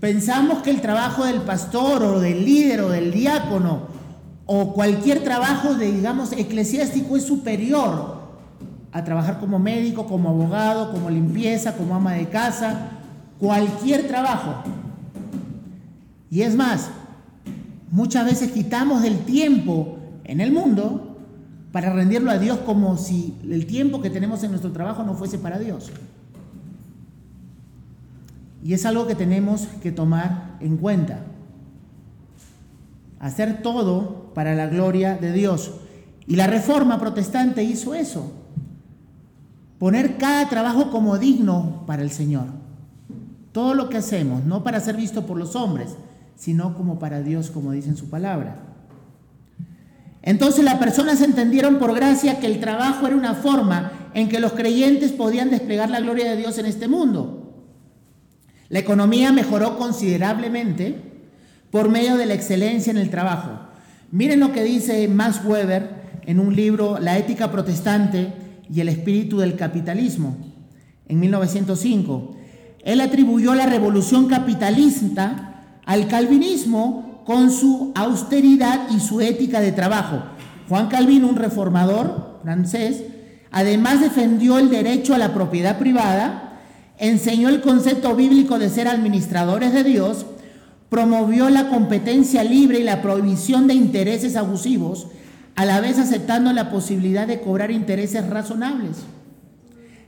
Pensamos 0.00 0.62
que 0.62 0.70
el 0.70 0.80
trabajo 0.80 1.24
del 1.24 1.42
pastor 1.42 2.02
o 2.02 2.20
del 2.20 2.44
líder 2.44 2.80
o 2.82 2.88
del 2.88 3.12
diácono 3.12 3.97
o 4.50 4.72
cualquier 4.72 5.22
trabajo 5.22 5.74
de, 5.74 5.92
digamos, 5.92 6.32
eclesiástico 6.32 7.18
es 7.18 7.24
superior 7.24 8.16
a 8.92 9.04
trabajar 9.04 9.40
como 9.40 9.58
médico, 9.58 10.06
como 10.06 10.30
abogado, 10.30 10.90
como 10.90 11.10
limpieza, 11.10 11.76
como 11.76 11.94
ama 11.94 12.14
de 12.14 12.30
casa, 12.30 12.92
cualquier 13.38 14.08
trabajo. 14.08 14.62
Y 16.30 16.40
es 16.40 16.56
más, 16.56 16.88
muchas 17.90 18.24
veces 18.24 18.50
quitamos 18.50 19.02
del 19.02 19.18
tiempo 19.18 19.98
en 20.24 20.40
el 20.40 20.50
mundo 20.50 21.18
para 21.70 21.92
rendirlo 21.92 22.30
a 22.30 22.38
Dios 22.38 22.56
como 22.64 22.96
si 22.96 23.36
el 23.50 23.66
tiempo 23.66 24.00
que 24.00 24.08
tenemos 24.08 24.42
en 24.44 24.52
nuestro 24.52 24.72
trabajo 24.72 25.02
no 25.02 25.12
fuese 25.12 25.36
para 25.36 25.58
Dios. 25.58 25.90
Y 28.64 28.72
es 28.72 28.86
algo 28.86 29.06
que 29.06 29.14
tenemos 29.14 29.68
que 29.82 29.92
tomar 29.92 30.56
en 30.60 30.78
cuenta. 30.78 31.20
Hacer 33.20 33.60
todo 33.60 34.17
para 34.38 34.54
la 34.54 34.68
gloria 34.68 35.16
de 35.16 35.32
Dios. 35.32 35.72
Y 36.28 36.36
la 36.36 36.46
reforma 36.46 37.00
protestante 37.00 37.64
hizo 37.64 37.92
eso. 37.92 38.30
Poner 39.80 40.16
cada 40.16 40.48
trabajo 40.48 40.92
como 40.92 41.18
digno 41.18 41.82
para 41.88 42.02
el 42.02 42.12
Señor. 42.12 42.44
Todo 43.50 43.74
lo 43.74 43.88
que 43.88 43.96
hacemos, 43.96 44.44
no 44.44 44.62
para 44.62 44.78
ser 44.78 44.96
visto 44.96 45.26
por 45.26 45.38
los 45.38 45.56
hombres, 45.56 45.96
sino 46.36 46.76
como 46.76 47.00
para 47.00 47.20
Dios, 47.20 47.50
como 47.50 47.72
dice 47.72 47.88
en 47.88 47.96
su 47.96 48.10
palabra. 48.10 48.60
Entonces 50.22 50.64
las 50.64 50.76
personas 50.76 51.20
entendieron 51.20 51.80
por 51.80 51.92
gracia 51.92 52.38
que 52.38 52.46
el 52.46 52.60
trabajo 52.60 53.08
era 53.08 53.16
una 53.16 53.34
forma 53.34 53.90
en 54.14 54.28
que 54.28 54.38
los 54.38 54.52
creyentes 54.52 55.10
podían 55.10 55.50
desplegar 55.50 55.90
la 55.90 55.98
gloria 55.98 56.30
de 56.30 56.36
Dios 56.36 56.58
en 56.58 56.66
este 56.66 56.86
mundo. 56.86 57.64
La 58.68 58.78
economía 58.78 59.32
mejoró 59.32 59.76
considerablemente 59.76 61.26
por 61.72 61.88
medio 61.88 62.16
de 62.16 62.26
la 62.26 62.34
excelencia 62.34 62.92
en 62.92 62.98
el 62.98 63.10
trabajo. 63.10 63.66
Miren 64.10 64.40
lo 64.40 64.52
que 64.52 64.64
dice 64.64 65.06
Max 65.06 65.42
Weber 65.44 66.20
en 66.24 66.40
un 66.40 66.56
libro, 66.56 66.98
La 66.98 67.18
ética 67.18 67.50
protestante 67.50 68.32
y 68.72 68.80
el 68.80 68.88
espíritu 68.88 69.38
del 69.38 69.54
capitalismo, 69.54 70.36
en 71.06 71.20
1905. 71.20 72.36
Él 72.84 73.02
atribuyó 73.02 73.54
la 73.54 73.66
revolución 73.66 74.26
capitalista 74.26 75.80
al 75.84 76.08
calvinismo 76.08 77.22
con 77.26 77.50
su 77.50 77.92
austeridad 77.94 78.88
y 78.90 79.00
su 79.00 79.20
ética 79.20 79.60
de 79.60 79.72
trabajo. 79.72 80.22
Juan 80.70 80.88
Calvino, 80.88 81.28
un 81.28 81.36
reformador 81.36 82.40
francés, 82.42 83.02
además 83.50 84.00
defendió 84.00 84.58
el 84.58 84.70
derecho 84.70 85.14
a 85.14 85.18
la 85.18 85.34
propiedad 85.34 85.78
privada, 85.78 86.60
enseñó 86.96 87.50
el 87.50 87.60
concepto 87.60 88.16
bíblico 88.16 88.58
de 88.58 88.70
ser 88.70 88.88
administradores 88.88 89.74
de 89.74 89.84
Dios, 89.84 90.24
promovió 90.88 91.50
la 91.50 91.68
competencia 91.68 92.44
libre 92.44 92.80
y 92.80 92.84
la 92.84 93.02
prohibición 93.02 93.66
de 93.66 93.74
intereses 93.74 94.36
abusivos, 94.36 95.08
a 95.54 95.64
la 95.64 95.80
vez 95.80 95.98
aceptando 95.98 96.52
la 96.52 96.70
posibilidad 96.70 97.26
de 97.26 97.40
cobrar 97.40 97.70
intereses 97.70 98.28
razonables. 98.28 98.98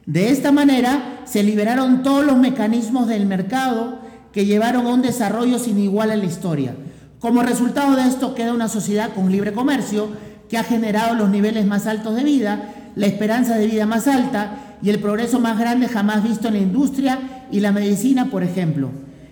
De 0.07 0.31
esta 0.31 0.53
manera 0.53 1.23
se 1.25 1.43
liberaron 1.43 2.03
todos 2.03 2.25
los 2.25 2.38
mecanismos 2.38 3.09
del 3.09 3.27
mercado 3.27 3.99
que 4.33 4.47
llevaron 4.47 4.87
a 4.87 4.90
un 4.90 5.03
desarrollo 5.03 5.59
sin 5.59 5.79
igual 5.79 6.11
en 6.11 6.21
la 6.21 6.27
historia. 6.27 6.75
Como 7.19 7.43
resultado 7.43 7.97
de 7.97 8.09
esto 8.09 8.35
queda 8.35 8.55
una 8.55 8.69
sociedad 8.69 9.12
con 9.12 9.31
libre 9.31 9.53
comercio 9.53 10.09
que 10.49 10.57
ha 10.57 10.64
generado 10.64 11.14
los 11.14 11.31
niveles 11.31 11.66
más 11.66 11.87
altos 11.87 12.16
de 12.16 12.25
vida, 12.25 12.75
la 12.97 13.07
esperanza 13.07 13.57
de 13.57 13.66
vida 13.66 13.87
más 13.87 14.09
alta 14.09 14.77
y 14.83 14.90
el 14.90 14.99
progreso 15.01 15.38
más 15.38 15.59
grande 15.59 15.88
jamás 15.88 16.23
visto 16.23 16.49
en 16.49 16.55
la 16.55 16.61
industria 16.61 17.47
y 17.51 17.61
la 17.61 17.73
medicina, 17.73 18.31
por 18.31 18.43
ejemplo. 18.43 18.90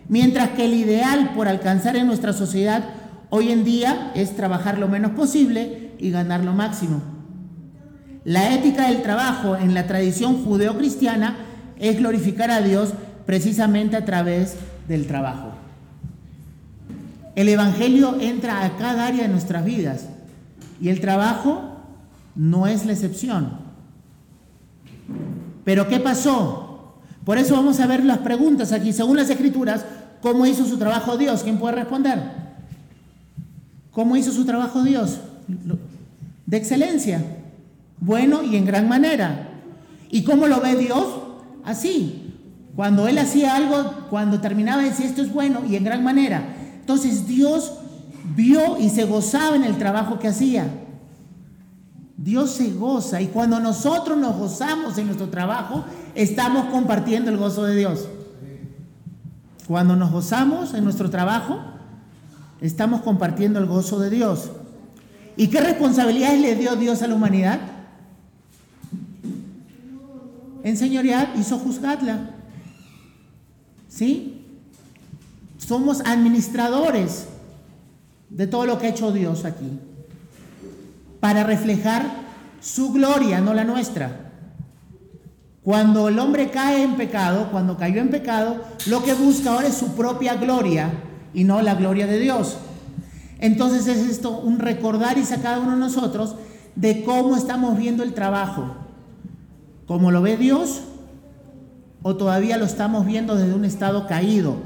Mientras 0.09 0.51
que 0.51 0.65
el 0.65 0.75
ideal 0.75 1.33
por 1.35 1.49
alcanzar 1.49 1.97
en 1.97 2.07
nuestra 2.07 2.33
sociedad 2.33 2.85
hoy 3.31 3.51
en 3.51 3.65
día 3.65 4.13
es 4.15 4.35
trabajar 4.37 4.79
lo 4.79 4.89
menos 4.89 5.13
posible 5.13 5.93
y 5.99 6.11
ganar 6.11 6.45
lo 6.45 6.53
máximo. 6.53 7.03
La 8.25 8.55
ética 8.55 8.89
del 8.89 9.03
trabajo 9.03 9.57
en 9.57 9.75
la 9.75 9.87
tradición 9.87 10.45
judeocristiana 10.45 11.37
es 11.79 11.99
glorificar 11.99 12.51
a 12.51 12.61
Dios 12.61 12.93
precisamente 13.27 13.97
a 13.97 14.05
través 14.05 14.57
del 14.89 15.07
trabajo. 15.07 15.53
El 17.37 17.49
Evangelio 17.49 18.17
entra 18.21 18.65
a 18.65 18.77
cada 18.77 19.07
área 19.07 19.23
de 19.23 19.29
nuestras 19.29 19.65
vidas 19.65 20.07
y 20.81 20.89
el 20.89 21.01
trabajo 21.01 21.77
no 22.35 22.67
es 22.67 22.85
la 22.85 22.93
excepción. 22.93 23.59
Pero 25.65 25.87
¿qué 25.89 26.01
pasó? 26.01 26.68
Por 27.29 27.37
eso 27.37 27.57
vamos 27.57 27.79
a 27.79 27.87
ver 27.87 28.07
las 28.07 28.21
preguntas 28.21 28.73
aquí. 28.73 28.91
Según 28.91 29.19
las 29.19 29.29
escrituras, 29.29 29.85
¿cómo 30.23 30.47
hizo 30.47 30.65
su 30.65 30.79
trabajo 30.79 31.19
Dios? 31.19 31.43
¿Quién 31.43 31.59
puede 31.59 31.75
responder? 31.75 32.19
¿Cómo 33.91 34.17
hizo 34.17 34.33
su 34.33 34.47
trabajo 34.47 34.83
Dios? 34.83 35.19
De 36.47 36.57
excelencia, 36.57 37.23
bueno 38.01 38.43
y 38.43 38.57
en 38.57 38.65
gran 38.65 38.89
manera. 38.89 39.51
¿Y 40.11 40.23
cómo 40.23 40.47
lo 40.47 40.63
ve 40.63 40.75
Dios? 40.77 41.05
Así. 41.67 42.33
Cuando 42.75 43.07
Él 43.07 43.19
hacía 43.19 43.57
algo, 43.57 44.07
cuando 44.09 44.41
terminaba 44.41 44.83
decía 44.83 45.05
esto 45.05 45.21
es 45.21 45.31
bueno 45.31 45.67
y 45.69 45.77
en 45.77 45.85
gran 45.85 46.03
manera. 46.03 46.57
Entonces 46.81 47.29
Dios 47.29 47.75
vio 48.35 48.79
y 48.79 48.89
se 48.89 49.05
gozaba 49.05 49.55
en 49.55 49.65
el 49.65 49.77
trabajo 49.77 50.19
que 50.19 50.29
hacía. 50.29 50.65
Dios 52.19 52.51
se 52.51 52.73
goza 52.73 53.23
y 53.23 53.29
cuando 53.29 53.61
nosotros 53.61 54.19
nos 54.19 54.37
gozamos 54.37 54.99
en 54.99 55.07
nuestro 55.07 55.29
trabajo, 55.29 55.85
estamos 56.17 56.67
compartiendo 56.67 57.31
el 57.31 57.37
gozo 57.37 57.63
de 57.63 57.77
Dios. 57.77 58.09
Cuando 59.69 59.95
nos 59.95 60.11
gozamos 60.11 60.75
en 60.75 60.83
nuestro 60.83 61.11
trabajo, 61.11 61.61
estamos 62.61 63.03
compartiendo 63.03 63.61
el 63.61 63.67
gozo 63.67 64.01
de 64.01 64.11
Dios. 64.11 64.51
¿Y 65.37 65.47
qué 65.47 65.61
responsabilidades 65.61 66.41
le 66.41 66.57
dio 66.57 66.75
Dios 66.75 67.03
a 67.03 67.07
la 67.07 67.15
humanidad? 67.15 67.61
En 70.65 70.77
señoría 70.77 71.33
hizo 71.39 71.57
juzgarla. 71.57 72.31
¿Sí? 73.89 74.45
Somos 75.59 76.01
administradores 76.01 77.29
de 78.29 78.49
todo 78.49 78.67
lo 78.67 78.77
que 78.81 78.89
ha 78.89 78.91
hecho 78.91 79.13
Dios 79.13 79.45
aquí. 79.45 79.79
Para 81.21 81.45
reflejar 81.45 82.05
su 82.61 82.93
gloria, 82.93 83.41
no 83.41 83.55
la 83.55 83.65
nuestra. 83.65 84.31
Cuando 85.63 86.09
el 86.09 86.19
hombre 86.19 86.51
cae 86.51 86.83
en 86.83 86.97
pecado, 86.97 87.51
cuando 87.51 87.77
cayó 87.77 88.01
en 88.01 88.11
pecado, 88.11 88.57
lo 88.87 89.03
que 89.03 89.15
busca 89.15 89.53
ahora 89.53 89.69
es 89.69 89.75
su 89.75 89.95
propia 89.95 90.37
gloria 90.37 90.91
y 91.35 91.45
no 91.45 91.61
la 91.61 91.75
gloria 91.75 92.07
de 92.07 92.19
Dios. 92.19 92.57
Entonces 93.39 93.87
es 93.87 94.09
esto 94.09 94.39
un 94.39 94.59
recordar 94.59 95.19
y 95.19 95.23
cada 95.23 95.61
uno 95.61 95.73
de 95.73 95.79
nosotros 95.79 96.37
de 96.75 97.05
cómo 97.05 97.37
estamos 97.37 97.77
viendo 97.77 98.03
el 98.03 98.15
trabajo. 98.15 98.77
¿Cómo 99.87 100.11
lo 100.11 100.23
ve 100.23 100.37
Dios? 100.37 100.83
¿O 102.03 102.17
todavía 102.17 102.57
lo 102.57 102.65
estamos 102.65 103.05
viendo 103.05 103.37
desde 103.37 103.55
un 103.55 103.65
estado 103.65 104.07
caído 104.07 104.57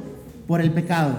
por 0.46 0.60
el 0.60 0.72
pecado? 0.72 1.14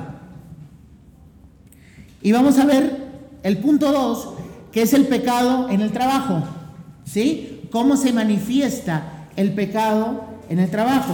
Y 2.22 2.32
vamos 2.32 2.58
a 2.58 2.66
ver 2.66 3.06
el 3.44 3.58
punto 3.58 3.92
2, 3.92 4.34
que 4.74 4.82
es 4.82 4.94
el 4.94 5.06
pecado 5.06 5.70
en 5.70 5.82
el 5.82 5.92
trabajo. 5.92 6.44
¿Sí? 7.06 7.62
¿Cómo 7.72 7.96
se 7.96 8.12
manifiesta 8.12 9.28
el 9.36 9.54
pecado 9.54 10.26
en 10.50 10.60
el 10.60 10.70
trabajo? 10.70 11.14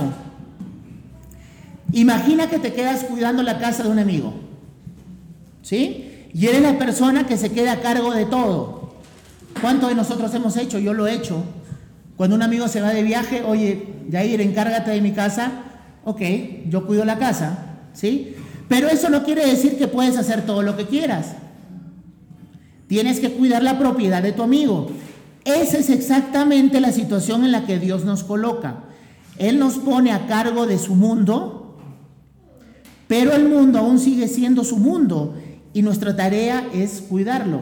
Imagina 1.91 2.49
que 2.49 2.59
te 2.59 2.73
quedas 2.73 3.03
cuidando 3.03 3.43
la 3.43 3.59
casa 3.59 3.83
de 3.83 3.89
un 3.89 3.99
amigo. 3.99 4.33
¿Sí? 5.61 6.27
Y 6.33 6.47
eres 6.47 6.61
la 6.61 6.77
persona 6.77 7.27
que 7.27 7.37
se 7.37 7.51
queda 7.51 7.73
a 7.73 7.81
cargo 7.81 8.13
de 8.13 8.25
todo. 8.25 8.93
¿Cuántos 9.61 9.89
de 9.89 9.95
nosotros 9.95 10.33
hemos 10.33 10.55
hecho? 10.55 10.79
Yo 10.79 10.93
lo 10.93 11.07
he 11.07 11.13
hecho. 11.13 11.43
Cuando 12.15 12.35
un 12.35 12.43
amigo 12.43 12.67
se 12.67 12.81
va 12.81 12.89
de 12.93 13.03
viaje, 13.03 13.43
oye, 13.45 13.87
Yair, 14.09 14.39
encárgate 14.39 14.91
de 14.91 15.01
mi 15.01 15.11
casa. 15.11 15.51
Ok, 16.05 16.21
yo 16.69 16.87
cuido 16.87 17.03
la 17.03 17.17
casa. 17.17 17.65
¿Sí? 17.93 18.35
Pero 18.69 18.87
eso 18.87 19.09
no 19.09 19.23
quiere 19.23 19.45
decir 19.45 19.77
que 19.77 19.87
puedes 19.87 20.17
hacer 20.17 20.45
todo 20.45 20.61
lo 20.61 20.77
que 20.77 20.85
quieras. 20.85 21.35
Tienes 22.89 23.19
que 23.19 23.31
cuidar 23.33 23.61
la 23.61 23.77
propiedad 23.77 24.23
de 24.23 24.31
tu 24.31 24.41
amigo. 24.41 24.87
Esa 25.45 25.77
es 25.77 25.91
exactamente 25.91 26.81
la 26.81 26.91
situación 26.91 27.45
en 27.45 27.51
la 27.51 27.67
que 27.67 27.77
Dios 27.77 28.03
nos 28.03 28.23
coloca. 28.23 28.85
Él 29.37 29.59
nos 29.59 29.75
pone 29.75 30.11
a 30.11 30.25
cargo 30.25 30.65
de 30.65 30.79
su 30.79 30.95
mundo, 30.95 31.77
pero 33.07 33.33
el 33.33 33.47
mundo 33.47 33.77
aún 33.77 33.99
sigue 33.99 34.27
siendo 34.27 34.63
su 34.63 34.77
mundo 34.77 35.35
y 35.71 35.83
nuestra 35.83 36.15
tarea 36.15 36.67
es 36.73 37.03
cuidarlo. 37.07 37.61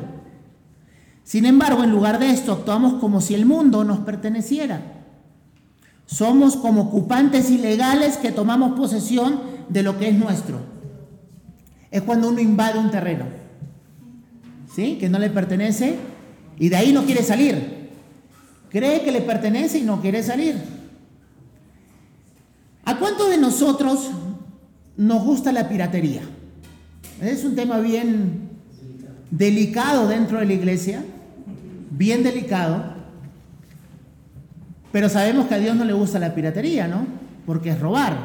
Sin 1.25 1.45
embargo, 1.45 1.83
en 1.83 1.91
lugar 1.91 2.19
de 2.19 2.29
esto, 2.29 2.53
actuamos 2.53 2.93
como 2.93 3.19
si 3.19 3.35
el 3.35 3.45
mundo 3.45 3.83
nos 3.83 3.99
perteneciera. 3.99 5.03
Somos 6.05 6.55
como 6.55 6.83
ocupantes 6.83 7.51
ilegales 7.51 8.15
que 8.15 8.31
tomamos 8.31 8.79
posesión 8.79 9.41
de 9.67 9.83
lo 9.83 9.97
que 9.97 10.07
es 10.07 10.17
nuestro. 10.17 10.61
Es 11.91 12.01
cuando 12.03 12.29
uno 12.29 12.39
invade 12.39 12.79
un 12.79 12.91
terreno, 12.91 13.25
¿sí? 14.77 14.97
Que 14.99 15.09
no 15.09 15.17
le 15.17 15.31
pertenece 15.31 15.95
y 16.59 16.69
de 16.69 16.75
ahí 16.75 16.93
no 16.93 17.03
quiere 17.03 17.23
salir. 17.23 17.89
Cree 18.69 19.01
que 19.01 19.11
le 19.11 19.21
pertenece 19.21 19.79
y 19.79 19.81
no 19.81 19.99
quiere 20.01 20.21
salir. 20.21 20.55
¿A 22.85 22.99
cuántos 22.99 23.27
de 23.27 23.39
nosotros 23.39 24.11
nos 24.95 25.23
gusta 25.23 25.51
la 25.51 25.67
piratería? 25.67 26.21
Es 27.19 27.43
un 27.43 27.55
tema 27.55 27.79
bien 27.79 28.49
delicado 29.31 30.07
dentro 30.07 30.37
de 30.37 30.45
la 30.45 30.53
iglesia, 30.53 31.03
bien 31.89 32.21
delicado, 32.21 32.93
pero 34.91 35.09
sabemos 35.09 35.47
que 35.47 35.55
a 35.55 35.59
Dios 35.59 35.75
no 35.75 35.85
le 35.85 35.93
gusta 35.93 36.19
la 36.19 36.35
piratería, 36.35 36.87
¿no? 36.87 37.07
Porque 37.47 37.71
es 37.71 37.79
robar. 37.79 38.15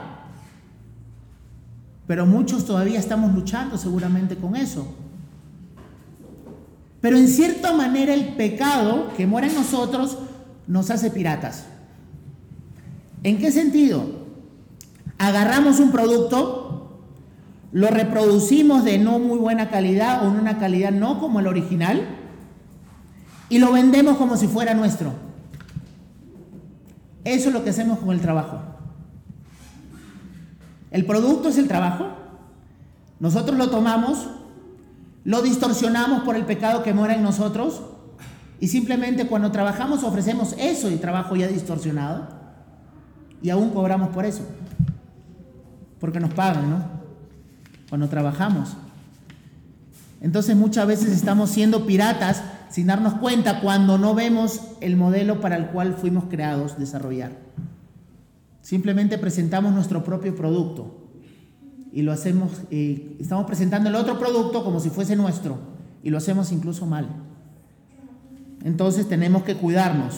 Pero 2.07 2.27
muchos 2.27 2.67
todavía 2.67 2.99
estamos 2.99 3.33
luchando 3.33 3.79
seguramente 3.79 4.37
con 4.37 4.55
eso. 4.55 5.02
Pero 7.03 7.19
en 7.19 7.29
cierta 7.29 7.73
manera 7.75 8.15
el 8.15 8.29
pecado 8.29 9.13
que 9.15 9.27
mora 9.27 9.49
en 9.49 9.55
nosotros 9.55 10.17
nos 10.67 10.91
hace 10.91 11.11
piratas. 11.11 11.67
¿En 13.25 13.39
qué 13.39 13.53
sentido? 13.53 14.23
Agarramos 15.19 15.81
un 15.81 15.93
producto, 15.93 17.03
lo 17.73 17.89
reproducimos 17.89 18.85
de 18.85 18.99
no 18.99 19.19
muy 19.19 19.39
buena 19.39 19.69
calidad 19.69 20.25
o 20.25 20.31
en 20.31 20.39
una 20.39 20.59
calidad 20.59 20.93
no 20.93 21.21
como 21.21 21.41
el 21.41 21.47
original 21.47 22.07
y 23.49 23.59
lo 23.59 23.73
vendemos 23.73 24.17
como 24.17 24.37
si 24.37 24.47
fuera 24.47 24.73
nuestro. 24.73 25.13
Eso 27.25 27.49
es 27.49 27.55
lo 27.55 27.65
que 27.65 27.71
hacemos 27.71 27.99
con 27.99 28.11
el 28.11 28.21
trabajo. 28.21 28.61
El 30.91 31.05
producto 31.05 31.49
es 31.49 31.59
el 31.59 31.69
trabajo. 31.69 32.09
Nosotros 33.21 33.57
lo 33.57 33.71
tomamos, 33.71 34.29
lo 35.25 35.43
distorsionamos 35.43 36.23
por 36.23 36.37
el 36.37 36.45
pecado 36.45 36.83
que 36.83 36.93
mora 36.93 37.15
en 37.15 37.23
nosotros 37.23 37.83
y 38.61 38.69
simplemente 38.69 39.27
cuando 39.27 39.53
trabajamos 39.53 40.03
ofrecemos 40.03 40.55
eso 40.59 40.91
y 40.91 40.97
trabajo 40.97 41.37
ya 41.37 41.47
distorsionado 41.47 42.29
y 43.41 43.51
aún 43.51 43.71
cobramos 43.71 44.11
por 44.11 44.25
eso. 44.25 44.43
Porque 46.01 46.21
nos 46.21 46.33
pagan, 46.35 46.71
¿no? 46.71 46.83
Cuando 47.89 48.09
trabajamos. 48.09 48.77
Entonces 50.21 50.57
muchas 50.57 50.87
veces 50.87 51.13
estamos 51.13 51.51
siendo 51.51 51.87
piratas 51.87 52.43
sin 52.71 52.87
darnos 52.87 53.15
cuenta 53.15 53.61
cuando 53.61 53.99
no 53.99 54.15
vemos 54.15 54.61
el 54.81 54.97
modelo 54.97 55.41
para 55.41 55.57
el 55.57 55.67
cual 55.67 55.95
fuimos 55.95 56.25
creados 56.31 56.79
desarrollar. 56.79 57.33
Simplemente 58.61 59.19
presentamos 59.19 59.73
nuestro 59.73 60.05
propio 60.05 60.35
producto 60.35 61.02
y 61.93 62.03
lo 62.03 62.13
hacemos, 62.13 62.51
y 62.71 63.17
estamos 63.21 63.45
presentando 63.47 63.89
el 63.89 63.95
otro 63.95 64.19
producto 64.19 64.65
como 64.65 64.81
si 64.81 64.91
fuese 64.91 65.15
nuestro 65.15 65.59
y 66.03 66.11
lo 66.11 66.19
hacemos 66.19 66.51
incluso 66.51 66.87
mal. 66.87 67.07
Entonces 68.65 69.09
tenemos 69.09 69.43
que 69.43 69.57
cuidarnos 69.57 70.17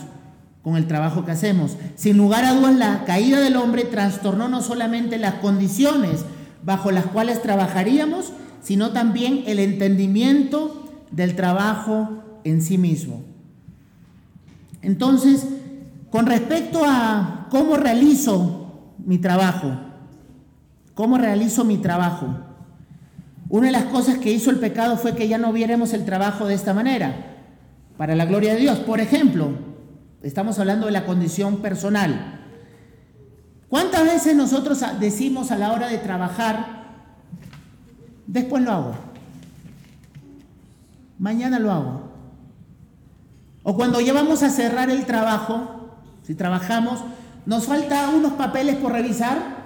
con 0.62 0.76
el 0.76 0.86
trabajo 0.86 1.24
que 1.24 1.32
hacemos. 1.32 1.76
Sin 1.96 2.16
lugar 2.16 2.44
a 2.44 2.54
dudas, 2.54 2.74
la 2.74 3.04
caída 3.04 3.40
del 3.40 3.56
hombre 3.56 3.84
trastornó 3.84 4.48
no 4.48 4.62
solamente 4.62 5.18
las 5.18 5.34
condiciones 5.34 6.24
bajo 6.62 6.90
las 6.90 7.06
cuales 7.06 7.42
trabajaríamos, 7.42 8.32
sino 8.62 8.92
también 8.92 9.42
el 9.46 9.58
entendimiento 9.58 10.90
del 11.10 11.36
trabajo 11.36 12.22
en 12.44 12.62
sí 12.62 12.78
mismo. 12.78 13.22
Entonces, 14.80 15.46
con 16.10 16.26
respecto 16.26 16.82
a 16.84 17.46
cómo 17.50 17.76
realizo 17.76 18.92
mi 19.04 19.18
trabajo, 19.18 19.72
cómo 20.94 21.18
realizo 21.18 21.64
mi 21.64 21.78
trabajo, 21.78 22.28
una 23.48 23.66
de 23.66 23.72
las 23.72 23.84
cosas 23.84 24.18
que 24.18 24.32
hizo 24.32 24.50
el 24.50 24.58
pecado 24.58 24.96
fue 24.96 25.14
que 25.14 25.28
ya 25.28 25.38
no 25.38 25.52
viéramos 25.52 25.92
el 25.92 26.04
trabajo 26.04 26.46
de 26.46 26.54
esta 26.54 26.74
manera, 26.74 27.36
para 27.96 28.14
la 28.14 28.24
gloria 28.24 28.54
de 28.54 28.60
Dios. 28.60 28.78
Por 28.78 29.00
ejemplo, 29.00 29.50
estamos 30.22 30.58
hablando 30.58 30.86
de 30.86 30.92
la 30.92 31.04
condición 31.04 31.58
personal. 31.58 32.40
¿Cuántas 33.68 34.04
veces 34.04 34.34
nosotros 34.34 34.82
decimos 34.98 35.50
a 35.50 35.58
la 35.58 35.72
hora 35.72 35.88
de 35.88 35.98
trabajar, 35.98 36.84
después 38.26 38.62
lo 38.62 38.72
hago, 38.72 38.94
mañana 41.18 41.58
lo 41.58 41.70
hago? 41.70 42.02
O 43.62 43.76
cuando 43.76 44.00
ya 44.00 44.12
vamos 44.12 44.42
a 44.42 44.50
cerrar 44.50 44.90
el 44.90 45.06
trabajo, 45.06 45.96
si 46.22 46.34
trabajamos, 46.34 47.00
nos 47.46 47.66
falta 47.66 48.10
unos 48.10 48.34
papeles 48.34 48.76
por 48.76 48.92
revisar, 48.92 49.63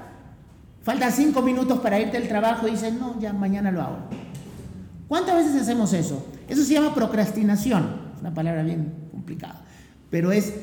falta 0.88 1.10
cinco 1.10 1.42
minutos 1.42 1.80
para 1.80 2.00
irte 2.00 2.16
al 2.16 2.28
trabajo 2.28 2.66
y 2.66 2.70
dices, 2.70 2.94
no, 2.94 3.20
ya 3.20 3.34
mañana 3.34 3.70
lo 3.70 3.82
hago. 3.82 3.98
¿Cuántas 5.06 5.34
veces 5.34 5.60
hacemos 5.60 5.92
eso? 5.92 6.24
Eso 6.48 6.64
se 6.64 6.72
llama 6.72 6.94
procrastinación, 6.94 7.90
es 8.14 8.20
una 8.22 8.32
palabra 8.32 8.62
bien 8.62 8.94
complicada, 9.10 9.60
pero 10.08 10.32
es 10.32 10.54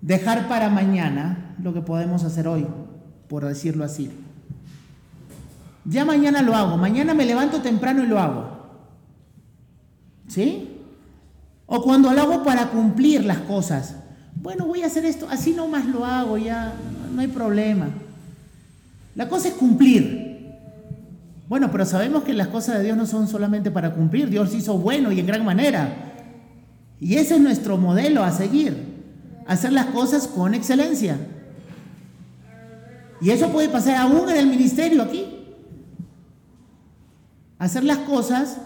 dejar 0.00 0.48
para 0.48 0.70
mañana 0.70 1.54
lo 1.62 1.72
que 1.72 1.82
podemos 1.82 2.24
hacer 2.24 2.48
hoy, 2.48 2.66
por 3.28 3.44
decirlo 3.44 3.84
así. 3.84 4.10
Ya 5.84 6.04
mañana 6.04 6.42
lo 6.42 6.56
hago, 6.56 6.76
mañana 6.76 7.14
me 7.14 7.24
levanto 7.24 7.62
temprano 7.62 8.02
y 8.02 8.08
lo 8.08 8.18
hago. 8.18 8.50
¿Sí? 10.26 10.80
O 11.66 11.80
cuando 11.80 12.12
lo 12.12 12.20
hago 12.20 12.42
para 12.42 12.70
cumplir 12.70 13.24
las 13.24 13.38
cosas. 13.38 13.94
Bueno, 14.34 14.66
voy 14.66 14.82
a 14.82 14.86
hacer 14.86 15.04
esto, 15.04 15.28
así 15.30 15.52
nomás 15.52 15.84
lo 15.86 16.04
hago, 16.04 16.38
ya 16.38 16.74
no 17.14 17.20
hay 17.20 17.28
problema. 17.28 17.86
La 19.14 19.28
cosa 19.28 19.48
es 19.48 19.54
cumplir. 19.54 20.30
Bueno, 21.48 21.70
pero 21.72 21.84
sabemos 21.84 22.22
que 22.22 22.32
las 22.32 22.48
cosas 22.48 22.78
de 22.78 22.84
Dios 22.84 22.96
no 22.96 23.06
son 23.06 23.26
solamente 23.26 23.70
para 23.70 23.92
cumplir, 23.92 24.30
Dios 24.30 24.54
hizo 24.54 24.78
bueno 24.78 25.10
y 25.10 25.18
en 25.18 25.26
gran 25.26 25.44
manera. 25.44 26.12
Y 27.00 27.16
ese 27.16 27.34
es 27.34 27.40
nuestro 27.40 27.76
modelo 27.76 28.22
a 28.22 28.30
seguir, 28.30 28.76
hacer 29.46 29.72
las 29.72 29.86
cosas 29.86 30.28
con 30.28 30.54
excelencia. 30.54 31.16
Y 33.20 33.30
eso 33.30 33.50
puede 33.50 33.68
pasar 33.68 33.96
aún 33.96 34.30
en 34.30 34.36
el 34.36 34.46
ministerio 34.46 35.02
aquí. 35.02 35.26
Hacer 37.58 37.84
las 37.84 37.98
cosas 37.98 38.58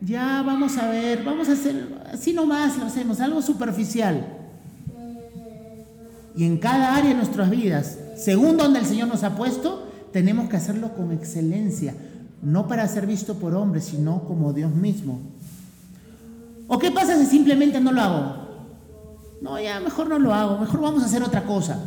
ya 0.00 0.42
vamos 0.42 0.76
a 0.78 0.88
ver, 0.88 1.24
vamos 1.24 1.48
a 1.48 1.52
hacer, 1.52 2.02
así 2.12 2.32
nomás 2.32 2.78
lo 2.78 2.86
hacemos, 2.86 3.20
algo 3.20 3.42
superficial. 3.42 4.39
Y 6.40 6.46
en 6.46 6.56
cada 6.56 6.96
área 6.96 7.10
de 7.10 7.16
nuestras 7.16 7.50
vidas, 7.50 7.98
según 8.16 8.56
donde 8.56 8.78
el 8.78 8.86
Señor 8.86 9.08
nos 9.08 9.24
ha 9.24 9.36
puesto, 9.36 9.86
tenemos 10.10 10.48
que 10.48 10.56
hacerlo 10.56 10.94
con 10.94 11.12
excelencia, 11.12 11.94
no 12.40 12.66
para 12.66 12.88
ser 12.88 13.06
visto 13.06 13.34
por 13.34 13.54
hombres, 13.54 13.84
sino 13.84 14.24
como 14.24 14.54
Dios 14.54 14.74
mismo. 14.74 15.20
¿O 16.66 16.78
qué 16.78 16.90
pasa 16.92 17.18
si 17.18 17.26
simplemente 17.26 17.78
no 17.78 17.92
lo 17.92 18.00
hago? 18.00 18.36
No, 19.42 19.60
ya 19.60 19.80
mejor 19.80 20.08
no 20.08 20.18
lo 20.18 20.32
hago, 20.32 20.56
mejor 20.56 20.80
vamos 20.80 21.02
a 21.02 21.06
hacer 21.08 21.22
otra 21.22 21.44
cosa, 21.44 21.78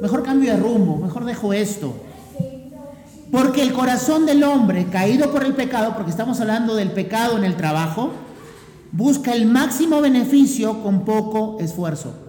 mejor 0.00 0.22
cambio 0.22 0.54
de 0.54 0.58
rumbo, 0.58 0.96
mejor 0.96 1.26
dejo 1.26 1.52
esto. 1.52 1.92
Porque 3.30 3.60
el 3.60 3.74
corazón 3.74 4.24
del 4.24 4.42
hombre 4.42 4.86
caído 4.86 5.30
por 5.30 5.44
el 5.44 5.52
pecado, 5.52 5.92
porque 5.94 6.12
estamos 6.12 6.40
hablando 6.40 6.76
del 6.76 6.92
pecado 6.92 7.36
en 7.36 7.44
el 7.44 7.58
trabajo, 7.58 8.12
busca 8.90 9.34
el 9.34 9.44
máximo 9.44 10.00
beneficio 10.00 10.82
con 10.82 11.04
poco 11.04 11.58
esfuerzo. 11.60 12.27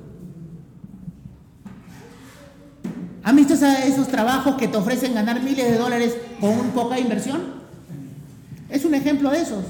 ¿Han 3.23 3.35
visto 3.35 3.53
esos 3.53 4.07
trabajos 4.07 4.55
que 4.55 4.67
te 4.67 4.77
ofrecen 4.77 5.13
ganar 5.13 5.41
miles 5.41 5.69
de 5.69 5.77
dólares 5.77 6.15
con 6.39 6.51
un 6.51 6.69
poca 6.71 6.99
inversión? 6.99 7.41
Es 8.69 8.85
un 8.85 8.95
ejemplo 8.95 9.29
de 9.31 9.41
esos. 9.41 9.65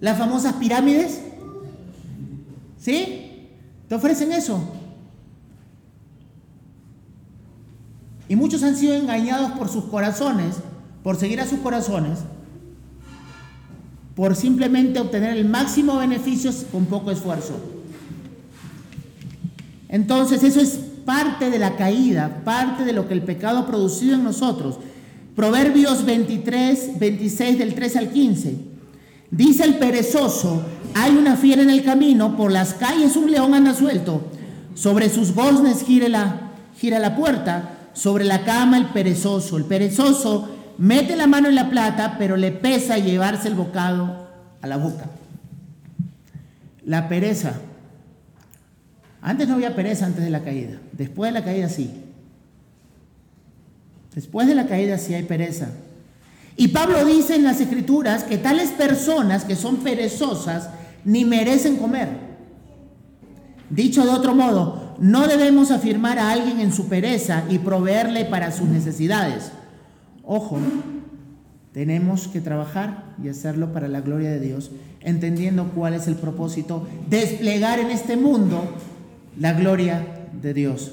Las 0.00 0.18
famosas 0.18 0.54
pirámides. 0.54 1.20
¿Sí? 2.78 3.48
Te 3.88 3.94
ofrecen 3.94 4.32
eso. 4.32 4.60
Y 8.28 8.36
muchos 8.36 8.62
han 8.62 8.76
sido 8.76 8.94
engañados 8.94 9.50
por 9.52 9.68
sus 9.68 9.84
corazones, 9.86 10.56
por 11.02 11.16
seguir 11.16 11.40
a 11.40 11.46
sus 11.46 11.58
corazones, 11.58 12.20
por 14.14 14.36
simplemente 14.36 15.00
obtener 15.00 15.36
el 15.36 15.48
máximo 15.48 15.96
beneficio 15.96 16.52
con 16.70 16.86
poco 16.86 17.10
esfuerzo. 17.10 17.54
Entonces 19.88 20.44
eso 20.44 20.60
es 20.60 20.78
parte 21.04 21.50
de 21.50 21.58
la 21.58 21.76
caída, 21.76 22.42
parte 22.44 22.84
de 22.84 22.92
lo 22.92 23.08
que 23.08 23.14
el 23.14 23.22
pecado 23.22 23.58
ha 23.58 23.66
producido 23.66 24.14
en 24.14 24.24
nosotros. 24.24 24.78
Proverbios 25.34 26.04
23, 26.04 26.98
26 26.98 27.58
del 27.58 27.74
3 27.74 27.96
al 27.96 28.10
15. 28.10 28.56
Dice 29.30 29.64
el 29.64 29.78
perezoso, 29.78 30.62
hay 30.94 31.12
una 31.12 31.36
fiera 31.36 31.62
en 31.62 31.70
el 31.70 31.84
camino, 31.84 32.36
por 32.36 32.50
las 32.50 32.74
calles 32.74 33.16
un 33.16 33.30
león 33.30 33.54
anda 33.54 33.74
suelto, 33.74 34.22
sobre 34.74 35.08
sus 35.08 35.34
goznes 35.34 35.84
la, 36.08 36.50
gira 36.76 36.98
la 36.98 37.16
puerta, 37.16 37.76
sobre 37.92 38.24
la 38.24 38.44
cama 38.44 38.76
el 38.76 38.86
perezoso. 38.86 39.56
El 39.56 39.64
perezoso 39.64 40.48
mete 40.78 41.16
la 41.16 41.26
mano 41.26 41.48
en 41.48 41.54
la 41.54 41.70
plata, 41.70 42.16
pero 42.18 42.36
le 42.36 42.50
pesa 42.50 42.98
llevarse 42.98 43.48
el 43.48 43.54
bocado 43.54 44.26
a 44.62 44.66
la 44.66 44.76
boca. 44.76 45.06
La 46.84 47.08
pereza. 47.08 47.54
Antes 49.22 49.48
no 49.48 49.54
había 49.54 49.76
pereza 49.76 50.06
antes 50.06 50.24
de 50.24 50.30
la 50.30 50.42
caída, 50.42 50.78
después 50.92 51.32
de 51.32 51.38
la 51.38 51.44
caída 51.44 51.68
sí. 51.68 51.90
Después 54.14 54.48
de 54.48 54.54
la 54.54 54.66
caída 54.66 54.98
sí 54.98 55.14
hay 55.14 55.24
pereza. 55.24 55.68
Y 56.56 56.68
Pablo 56.68 57.04
dice 57.04 57.36
en 57.36 57.44
las 57.44 57.60
escrituras 57.60 58.24
que 58.24 58.38
tales 58.38 58.70
personas 58.70 59.44
que 59.44 59.56
son 59.56 59.78
perezosas 59.78 60.70
ni 61.04 61.24
merecen 61.24 61.76
comer. 61.76 62.08
Dicho 63.70 64.04
de 64.04 64.10
otro 64.10 64.34
modo, 64.34 64.96
no 64.98 65.26
debemos 65.28 65.70
afirmar 65.70 66.18
a 66.18 66.32
alguien 66.32 66.60
en 66.60 66.72
su 66.72 66.88
pereza 66.88 67.44
y 67.48 67.58
proveerle 67.58 68.24
para 68.24 68.50
sus 68.50 68.68
necesidades. 68.68 69.52
Ojo, 70.24 70.58
tenemos 71.72 72.26
que 72.28 72.40
trabajar 72.40 73.14
y 73.22 73.28
hacerlo 73.28 73.72
para 73.72 73.86
la 73.86 74.00
gloria 74.00 74.30
de 74.30 74.40
Dios, 74.40 74.72
entendiendo 75.00 75.70
cuál 75.74 75.94
es 75.94 76.08
el 76.08 76.16
propósito, 76.16 76.86
desplegar 77.08 77.78
en 77.78 77.90
este 77.90 78.16
mundo 78.16 78.74
la 79.38 79.52
gloria 79.52 80.06
de 80.40 80.54
Dios. 80.54 80.92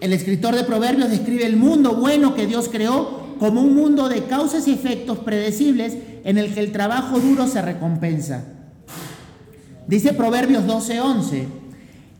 El 0.00 0.12
escritor 0.12 0.54
de 0.54 0.64
Proverbios 0.64 1.10
describe 1.10 1.44
el 1.44 1.56
mundo 1.56 1.94
bueno 1.96 2.34
que 2.34 2.46
Dios 2.46 2.68
creó 2.70 3.36
como 3.38 3.60
un 3.60 3.74
mundo 3.74 4.08
de 4.08 4.24
causas 4.24 4.66
y 4.66 4.72
efectos 4.72 5.18
predecibles 5.18 5.96
en 6.24 6.38
el 6.38 6.54
que 6.54 6.60
el 6.60 6.72
trabajo 6.72 7.20
duro 7.20 7.46
se 7.46 7.62
recompensa. 7.62 8.44
Dice 9.86 10.12
Proverbios 10.12 10.64
12:11, 10.64 11.46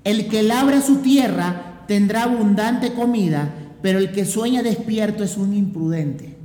el 0.04 0.28
que 0.28 0.42
labra 0.42 0.80
su 0.80 0.96
tierra 0.96 1.84
tendrá 1.86 2.24
abundante 2.24 2.92
comida, 2.92 3.50
pero 3.82 3.98
el 3.98 4.12
que 4.12 4.24
sueña 4.24 4.62
despierto 4.62 5.24
es 5.24 5.36
un 5.36 5.54
imprudente. 5.54 6.36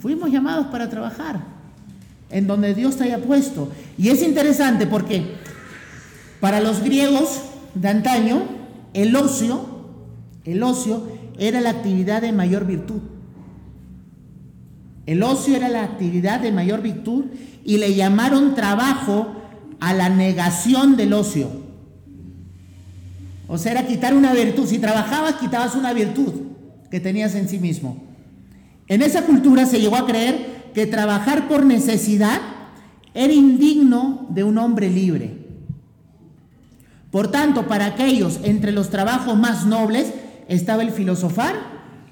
Fuimos 0.00 0.30
llamados 0.30 0.66
para 0.68 0.88
trabajar 0.88 1.57
en 2.30 2.46
donde 2.46 2.74
Dios 2.74 2.96
te 2.96 3.04
haya 3.04 3.18
puesto. 3.18 3.70
Y 3.96 4.08
es 4.08 4.22
interesante 4.22 4.86
porque 4.86 5.36
para 6.40 6.60
los 6.60 6.82
griegos 6.82 7.40
de 7.74 7.88
antaño, 7.88 8.42
el 8.94 9.14
ocio, 9.16 9.66
el 10.44 10.62
ocio 10.62 11.02
era 11.38 11.60
la 11.60 11.70
actividad 11.70 12.22
de 12.22 12.32
mayor 12.32 12.66
virtud. 12.66 13.00
El 15.06 15.22
ocio 15.22 15.56
era 15.56 15.68
la 15.68 15.84
actividad 15.84 16.40
de 16.40 16.52
mayor 16.52 16.82
virtud 16.82 17.24
y 17.64 17.78
le 17.78 17.94
llamaron 17.94 18.54
trabajo 18.54 19.34
a 19.80 19.94
la 19.94 20.08
negación 20.08 20.96
del 20.96 21.14
ocio. 21.14 21.48
O 23.46 23.56
sea, 23.56 23.72
era 23.72 23.86
quitar 23.86 24.14
una 24.14 24.34
virtud. 24.34 24.66
Si 24.66 24.78
trabajabas, 24.78 25.34
quitabas 25.36 25.74
una 25.74 25.94
virtud 25.94 26.32
que 26.90 27.00
tenías 27.00 27.34
en 27.34 27.48
sí 27.48 27.58
mismo. 27.58 28.02
En 28.86 29.02
esa 29.02 29.22
cultura 29.22 29.64
se 29.66 29.80
llegó 29.80 29.96
a 29.96 30.06
creer 30.06 30.47
que 30.74 30.86
trabajar 30.86 31.48
por 31.48 31.64
necesidad 31.64 32.40
era 33.14 33.32
indigno 33.32 34.26
de 34.30 34.44
un 34.44 34.58
hombre 34.58 34.90
libre. 34.90 35.38
Por 37.10 37.30
tanto, 37.30 37.66
para 37.66 37.86
aquellos 37.86 38.40
entre 38.42 38.72
los 38.72 38.90
trabajos 38.90 39.36
más 39.38 39.66
nobles 39.66 40.12
estaba 40.48 40.82
el 40.82 40.92
filosofar 40.92 41.54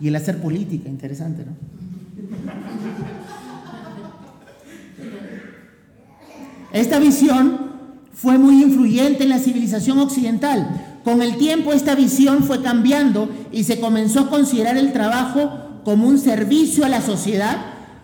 y 0.01 0.09
el 0.09 0.17
hacer 0.17 0.41
política. 0.41 0.89
Interesante, 0.89 1.45
¿no? 1.45 1.53
Esta 6.73 6.99
visión 6.99 7.73
fue 8.13 8.39
muy 8.39 8.63
influyente 8.63 9.23
en 9.23 9.31
la 9.31 9.39
civilización 9.39 9.99
occidental. 9.99 11.01
Con 11.05 11.23
el 11.23 11.37
tiempo 11.37 11.73
esta 11.73 11.95
visión 11.95 12.43
fue 12.43 12.63
cambiando 12.63 13.31
y 13.53 13.65
se 13.65 13.79
comenzó 13.79 14.21
a 14.21 14.31
considerar 14.31 14.77
el 14.77 14.93
trabajo 14.93 15.81
como 15.85 16.09
un 16.09 16.19
servicio 16.19 16.85
a 16.85 16.89
la 16.89 17.01
sociedad, 17.01 17.57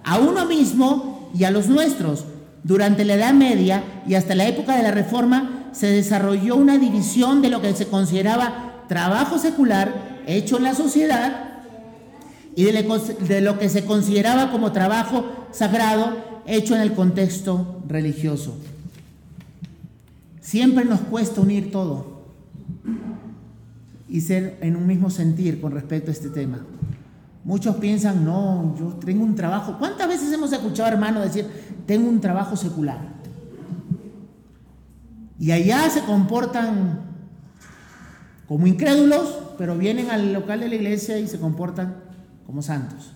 a 0.04 0.18
uno 0.18 0.46
mismo 0.46 1.30
y 1.34 1.44
a 1.44 1.50
los 1.50 1.68
nuestros. 1.68 2.24
Durante 2.64 3.04
la 3.04 3.14
Edad 3.14 3.34
Media 3.34 3.82
y 4.06 4.14
hasta 4.14 4.34
la 4.34 4.46
época 4.46 4.76
de 4.76 4.82
la 4.82 4.90
Reforma 4.90 5.68
se 5.72 5.88
desarrolló 5.88 6.56
una 6.56 6.78
división 6.78 7.42
de 7.42 7.50
lo 7.50 7.60
que 7.60 7.74
se 7.74 7.88
consideraba 7.88 8.84
trabajo 8.88 9.38
secular 9.38 10.22
hecho 10.26 10.58
en 10.58 10.64
la 10.64 10.74
sociedad 10.74 11.52
y 12.54 12.64
de 12.64 13.40
lo 13.40 13.58
que 13.58 13.68
se 13.68 13.84
consideraba 13.84 14.50
como 14.52 14.72
trabajo 14.72 15.24
sagrado 15.50 16.42
hecho 16.46 16.74
en 16.74 16.82
el 16.82 16.92
contexto 16.92 17.82
religioso. 17.88 18.54
Siempre 20.40 20.84
nos 20.84 21.00
cuesta 21.00 21.40
unir 21.40 21.70
todo 21.70 22.22
y 24.08 24.20
ser 24.20 24.58
en 24.60 24.76
un 24.76 24.86
mismo 24.86 25.08
sentir 25.08 25.60
con 25.60 25.72
respecto 25.72 26.10
a 26.10 26.14
este 26.14 26.28
tema. 26.28 26.58
Muchos 27.44 27.76
piensan, 27.76 28.24
no, 28.24 28.74
yo 28.78 28.87
tengo 29.05 29.24
un 29.24 29.35
trabajo. 29.35 29.76
¿Cuántas 29.78 30.07
veces 30.07 30.33
hemos 30.33 30.52
escuchado 30.52 30.88
hermanos 30.88 31.24
decir, 31.24 31.46
tengo 31.87 32.09
un 32.09 32.20
trabajo 32.20 32.57
secular? 32.57 32.98
Y 35.40 35.50
allá 35.50 35.90
se 35.90 36.02
comportan 36.02 37.00
como 38.46 38.66
incrédulos, 38.66 39.38
pero 39.59 39.76
vienen 39.76 40.11
al 40.11 40.33
local 40.33 40.61
de 40.61 40.68
la 40.68 40.74
iglesia 40.76 41.18
y 41.18 41.26
se 41.26 41.40
comportan 41.40 41.96
como 42.46 42.62
santos. 42.62 43.12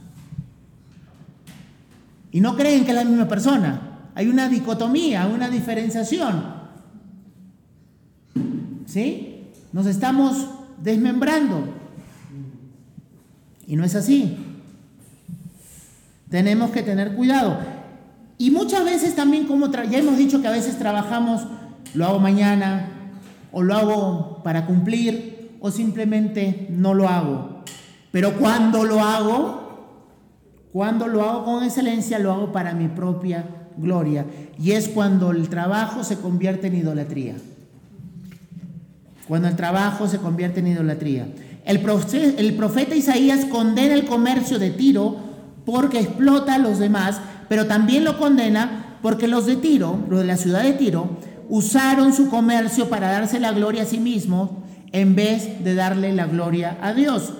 Y 2.33 2.41
no 2.41 2.57
creen 2.57 2.85
que 2.85 2.91
es 2.91 2.97
la 2.97 3.05
misma 3.05 3.29
persona. 3.29 4.11
Hay 4.17 4.29
una 4.29 4.49
dicotomía, 4.49 5.27
una 5.27 5.49
diferenciación. 5.49 6.57
¿Sí? 8.87 9.53
Nos 9.73 9.87
estamos 9.87 10.49
desmembrando. 10.83 11.76
Y 13.67 13.77
no 13.77 13.85
es 13.85 13.95
así. 13.95 14.37
Tenemos 16.31 16.71
que 16.71 16.83
tener 16.83 17.15
cuidado. 17.15 17.59
Y 18.39 18.51
muchas 18.51 18.85
veces 18.85 19.15
también, 19.15 19.47
como 19.47 19.71
ya 19.71 19.99
hemos 19.99 20.19
dicho 20.19 20.41
que 20.43 20.49
a 20.49 20.53
veces 20.53 20.79
trabajamos, 20.79 21.47
lo 21.95 22.07
hago 22.07 22.19
mañana, 22.19 22.89
o 23.53 23.63
lo 23.63 23.75
hago 23.75 24.43
para 24.43 24.67
cumplir, 24.67 25.57
o 25.61 25.71
simplemente 25.71 26.67
no 26.71 26.95
lo 26.95 27.09
hago. 27.09 27.63
Pero 28.13 28.35
cuando 28.35 28.85
lo 28.85 29.01
hago, 29.01 29.67
cuando 30.73 31.07
lo 31.07 31.23
hago 31.23 31.45
con 31.45 31.65
excelencia, 31.65 32.19
lo 32.19 32.33
hago 32.33 32.53
para 32.53 32.75
mi 32.75 32.89
propia 32.89 33.47
gloria. 33.79 34.27
Y 34.59 34.73
es 34.73 34.89
cuando 34.89 35.31
el 35.31 35.49
trabajo 35.49 36.05
se 36.05 36.19
convierte 36.19 36.67
en 36.67 36.77
idolatría. 36.77 37.37
Cuando 39.29 39.49
el 39.49 39.57
trabajo 39.57 40.09
se 40.09 40.19
convierte 40.19 40.61
en 40.61 40.69
idolatría. 40.69 41.27
El, 41.67 41.81
profeta 41.81 42.95
Isaías 42.95 43.45
condena 43.47 43.95
el 43.95 44.07
comercio 44.07 44.61
de 44.61 44.71
Tiro 44.71 45.17
porque 45.65 45.99
explota 45.99 46.55
a 46.55 46.59
los 46.59 46.79
demás, 46.79 47.21
pero 47.49 47.67
también 47.67 48.05
lo 48.05 48.19
condena 48.19 48.99
porque 49.03 49.27
los 49.27 49.47
de 49.47 49.57
Tiro, 49.57 49.99
los 50.09 50.21
de 50.21 50.27
la 50.27 50.37
ciudad 50.37 50.63
de 50.63 50.75
Tiro, 50.75 51.19
usaron 51.49 52.15
su 52.15 52.31
comercio 52.31 52.89
para 52.89 53.11
darse 53.11 53.41
la 53.41 53.51
gloria 53.51 53.83
a 53.83 53.87
sí 53.87 53.99
mismos 53.99 54.51
en 54.93 55.17
vez 55.17 55.65
de 55.65 55.75
darle 55.75 56.13
la 56.13 56.27
gloria 56.27 56.79
a 56.81 56.95
Dios 56.95 57.33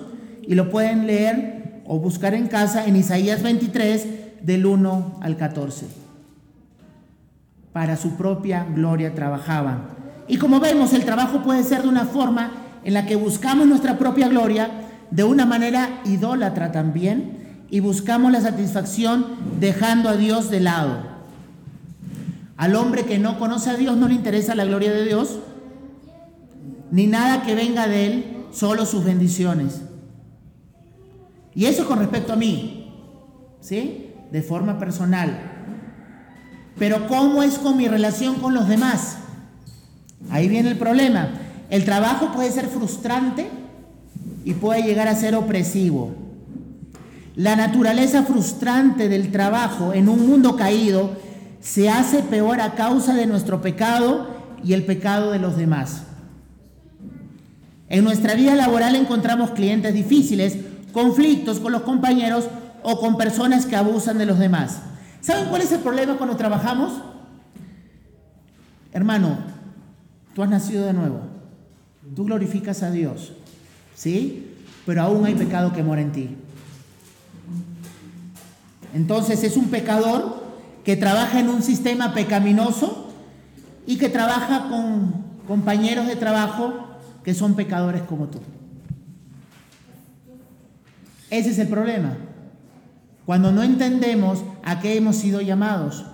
y 0.43 0.57
lo 0.57 0.71
pueden 0.71 1.07
leer 1.07 1.83
o 1.87 2.01
buscar 2.01 2.35
en 2.35 2.49
casa 2.49 2.85
en 2.85 2.97
Isaías 2.97 3.45
23 3.45 4.07
del 4.43 4.67
1 4.67 5.21
al 5.23 5.37
14. 5.37 5.87
Para 7.73 7.97
su 7.97 8.17
propia 8.17 8.67
gloria 8.75 9.15
trabajaban. 9.15 9.85
Y 10.27 10.39
como 10.39 10.59
vemos, 10.59 10.93
el 10.95 11.05
trabajo 11.05 11.45
puede 11.45 11.63
ser 11.63 11.83
de 11.83 11.89
una 11.89 12.07
forma 12.07 12.66
en 12.87 12.95
la 12.95 13.05
que 13.05 13.17
buscamos 13.17 13.67
nuestra 13.67 13.99
propia 13.99 14.29
gloria, 14.29 14.71
de 15.11 15.25
una 15.25 15.45
manera 15.45 16.03
idólatra 16.05 16.71
también, 16.71 17.65
y 17.69 17.81
buscamos 17.81 18.31
la 18.31 18.41
satisfacción 18.41 19.27
dejando 19.59 20.09
a 20.09 20.17
Dios 20.17 20.51
de 20.51 20.61
lado. 20.61 21.01
Al 22.57 22.77
hombre 22.77 23.05
que 23.05 23.19
no 23.19 23.41
conoce 23.41 23.71
a 23.71 23.77
Dios 23.77 23.97
no 23.97 24.07
le 24.07 24.15
interesa 24.15 24.55
la 24.55 24.65
gloria 24.65 24.93
de 24.93 25.05
Dios, 25.05 25.41
ni 26.93 27.09
nada 27.09 27.43
que 27.43 27.57
venga 27.57 27.89
de 27.89 28.07
Él, 28.07 28.37
solo 28.53 28.87
sus 28.87 29.03
bendiciones. 29.03 29.81
Y 31.57 31.65
eso 31.65 31.89
con 31.89 31.99
respecto 31.99 32.35
a 32.35 32.37
mí, 32.37 32.95
¿sí? 33.61 34.13
De 34.31 34.43
forma 34.43 34.79
personal. 34.79 35.41
Pero 36.79 37.09
¿cómo 37.09 37.43
es 37.43 37.59
con 37.59 37.77
mi 37.77 37.89
relación 37.89 38.37
con 38.37 38.55
los 38.55 38.69
demás? 38.69 39.17
Ahí 40.31 40.47
viene 40.47 40.71
el 40.71 40.79
problema. 40.79 41.31
El 41.71 41.85
trabajo 41.85 42.33
puede 42.33 42.53
ser 42.53 42.67
frustrante 42.69 43.49
y 44.45 44.55
puede 44.55 44.83
llegar 44.83 45.09
a 45.09 45.17
ser 45.17 45.35
opresivo. 45.35 46.15
La 47.35 47.57
naturaleza 47.57 48.23
frustrante 48.23 49.09
del 49.09 49.31
trabajo 49.31 49.93
en 49.93 50.09
un 50.09 50.27
mundo 50.27 50.57
caído 50.57 51.13
se 51.61 51.91
hace 51.91 52.23
peor 52.23 52.61
a 52.61 52.75
causa 52.75 53.15
de 53.15 53.27
nuestro 53.27 53.61
pecado 53.61 54.29
y 54.65 54.73
el 54.73 54.85
pecado 54.85 55.33
de 55.33 55.39
los 55.39 55.57
demás. 55.57 56.03
En 57.89 58.05
nuestra 58.05 58.35
vida 58.35 58.55
laboral 58.55 58.97
encontramos 58.97 59.51
clientes 59.51 59.93
difíciles 59.93 60.57
conflictos 60.93 61.61
con 61.61 61.73
los 61.73 61.83
compañeros 61.83 62.49
o 62.83 62.99
con 63.01 63.19
personas 63.19 63.67
que 63.67 63.77
abusan 63.77 64.17
de 64.17 64.27
los 64.27 64.39
demás. 64.39 64.79
¿Saben 65.21 65.49
cuál 65.49 65.63
es 65.63 65.73
el 65.73 65.81
problema 65.81 66.17
cuando 66.17 66.37
trabajamos? 66.37 66.93
Hermano, 68.93 69.37
tú 70.35 70.43
has 70.43 70.49
nacido 70.49 70.87
de 70.87 70.95
nuevo. 70.95 71.36
Tú 72.15 72.25
glorificas 72.25 72.83
a 72.83 72.91
Dios. 72.91 73.33
¿Sí? 73.95 74.53
Pero 74.85 75.03
aún 75.03 75.25
hay 75.27 75.35
pecado 75.35 75.73
que 75.73 75.83
mora 75.83 76.03
en 76.03 76.13
ti. 76.13 76.37
Entonces 78.95 79.43
es 79.43 79.57
un 79.57 79.67
pecador 79.67 80.45
que 80.85 80.97
trabaja 80.97 81.41
en 81.41 81.49
un 81.49 81.63
sistema 81.63 82.15
pecaminoso 82.15 83.13
y 83.87 83.97
que 83.99 84.09
trabaja 84.09 84.69
con 84.69 85.25
compañeros 85.47 86.07
de 86.07 86.17
trabajo 86.17 86.73
que 87.25 87.35
son 87.35 87.55
pecadores 87.55 88.03
como 88.03 88.29
tú. 88.29 88.39
Ese 91.31 91.51
es 91.51 91.59
el 91.59 91.69
problema. 91.69 92.17
Cuando 93.25 93.51
no 93.51 93.63
entendemos 93.63 94.45
a 94.63 94.81
qué 94.81 94.97
hemos 94.97 95.17
sido 95.17 95.41
llamados. 95.41 96.05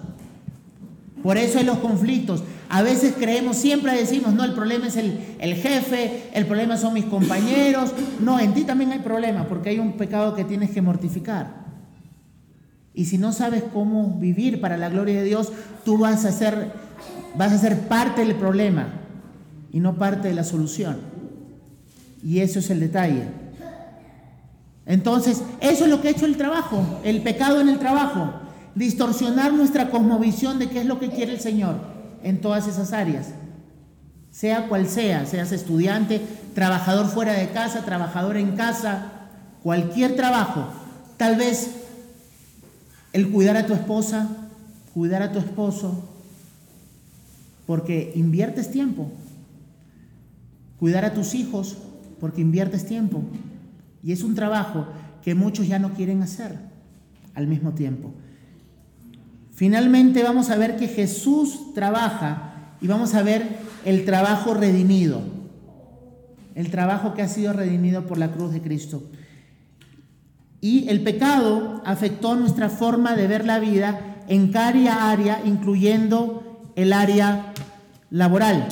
Por 1.22 1.36
eso 1.36 1.58
hay 1.58 1.64
los 1.64 1.78
conflictos. 1.78 2.42
A 2.74 2.80
veces 2.80 3.12
creemos, 3.18 3.58
siempre 3.58 3.94
decimos, 3.94 4.32
no, 4.32 4.44
el 4.44 4.54
problema 4.54 4.86
es 4.86 4.96
el, 4.96 5.36
el, 5.38 5.56
jefe, 5.56 6.30
el 6.32 6.46
problema 6.46 6.78
son 6.78 6.94
mis 6.94 7.04
compañeros. 7.04 7.92
No, 8.20 8.40
en 8.40 8.54
ti 8.54 8.64
también 8.64 8.92
hay 8.92 9.00
problema 9.00 9.46
porque 9.46 9.68
hay 9.68 9.78
un 9.78 9.92
pecado 9.92 10.34
que 10.34 10.44
tienes 10.44 10.70
que 10.70 10.80
mortificar. 10.80 11.66
Y 12.94 13.04
si 13.04 13.18
no 13.18 13.34
sabes 13.34 13.62
cómo 13.74 14.16
vivir 14.18 14.58
para 14.58 14.78
la 14.78 14.88
gloria 14.88 15.18
de 15.18 15.24
Dios, 15.24 15.52
tú 15.84 15.98
vas 15.98 16.24
a 16.24 16.32
ser, 16.32 16.72
vas 17.36 17.52
a 17.52 17.58
ser 17.58 17.88
parte 17.88 18.24
del 18.24 18.36
problema 18.36 18.88
y 19.70 19.80
no 19.80 19.96
parte 19.96 20.28
de 20.28 20.34
la 20.34 20.44
solución. 20.44 20.96
Y 22.24 22.38
eso 22.38 22.60
es 22.60 22.70
el 22.70 22.80
detalle. 22.80 23.24
Entonces, 24.86 25.42
eso 25.60 25.84
es 25.84 25.90
lo 25.90 26.00
que 26.00 26.08
ha 26.08 26.12
hecho 26.12 26.24
el 26.24 26.38
trabajo, 26.38 27.00
el 27.04 27.20
pecado 27.20 27.60
en 27.60 27.68
el 27.68 27.78
trabajo, 27.78 28.32
distorsionar 28.74 29.52
nuestra 29.52 29.90
cosmovisión 29.90 30.58
de 30.58 30.70
qué 30.70 30.80
es 30.80 30.86
lo 30.86 30.98
que 30.98 31.10
quiere 31.10 31.32
el 31.32 31.40
Señor 31.40 31.91
en 32.22 32.40
todas 32.40 32.66
esas 32.66 32.92
áreas. 32.92 33.28
Sea 34.30 34.68
cual 34.68 34.88
sea, 34.88 35.26
seas 35.26 35.52
estudiante, 35.52 36.20
trabajador 36.54 37.06
fuera 37.06 37.34
de 37.34 37.50
casa, 37.50 37.84
trabajador 37.84 38.36
en 38.36 38.56
casa, 38.56 39.12
cualquier 39.62 40.16
trabajo. 40.16 40.66
Tal 41.16 41.36
vez 41.36 41.70
el 43.12 43.30
cuidar 43.30 43.56
a 43.56 43.66
tu 43.66 43.74
esposa, 43.74 44.28
cuidar 44.94 45.22
a 45.22 45.32
tu 45.32 45.38
esposo, 45.38 46.08
porque 47.66 48.12
inviertes 48.14 48.70
tiempo. 48.70 49.10
Cuidar 50.78 51.04
a 51.04 51.14
tus 51.14 51.34
hijos, 51.34 51.76
porque 52.20 52.40
inviertes 52.40 52.86
tiempo. 52.86 53.22
Y 54.02 54.12
es 54.12 54.22
un 54.22 54.34
trabajo 54.34 54.86
que 55.22 55.34
muchos 55.34 55.68
ya 55.68 55.78
no 55.78 55.92
quieren 55.94 56.22
hacer 56.22 56.58
al 57.34 57.46
mismo 57.46 57.72
tiempo. 57.72 58.12
Finalmente 59.52 60.22
vamos 60.22 60.50
a 60.50 60.56
ver 60.56 60.76
que 60.76 60.88
Jesús 60.88 61.74
trabaja 61.74 62.76
y 62.80 62.86
vamos 62.86 63.14
a 63.14 63.22
ver 63.22 63.46
el 63.84 64.04
trabajo 64.04 64.54
redimido, 64.54 65.22
el 66.54 66.70
trabajo 66.70 67.14
que 67.14 67.22
ha 67.22 67.28
sido 67.28 67.52
redimido 67.52 68.06
por 68.06 68.18
la 68.18 68.32
cruz 68.32 68.52
de 68.52 68.62
Cristo. 68.62 69.02
Y 70.60 70.88
el 70.88 71.02
pecado 71.02 71.82
afectó 71.84 72.34
nuestra 72.34 72.70
forma 72.70 73.14
de 73.14 73.26
ver 73.26 73.44
la 73.44 73.58
vida 73.58 74.22
en 74.28 74.52
cada 74.52 75.10
área, 75.10 75.42
incluyendo 75.44 76.70
el 76.76 76.92
área 76.92 77.52
laboral. 78.10 78.68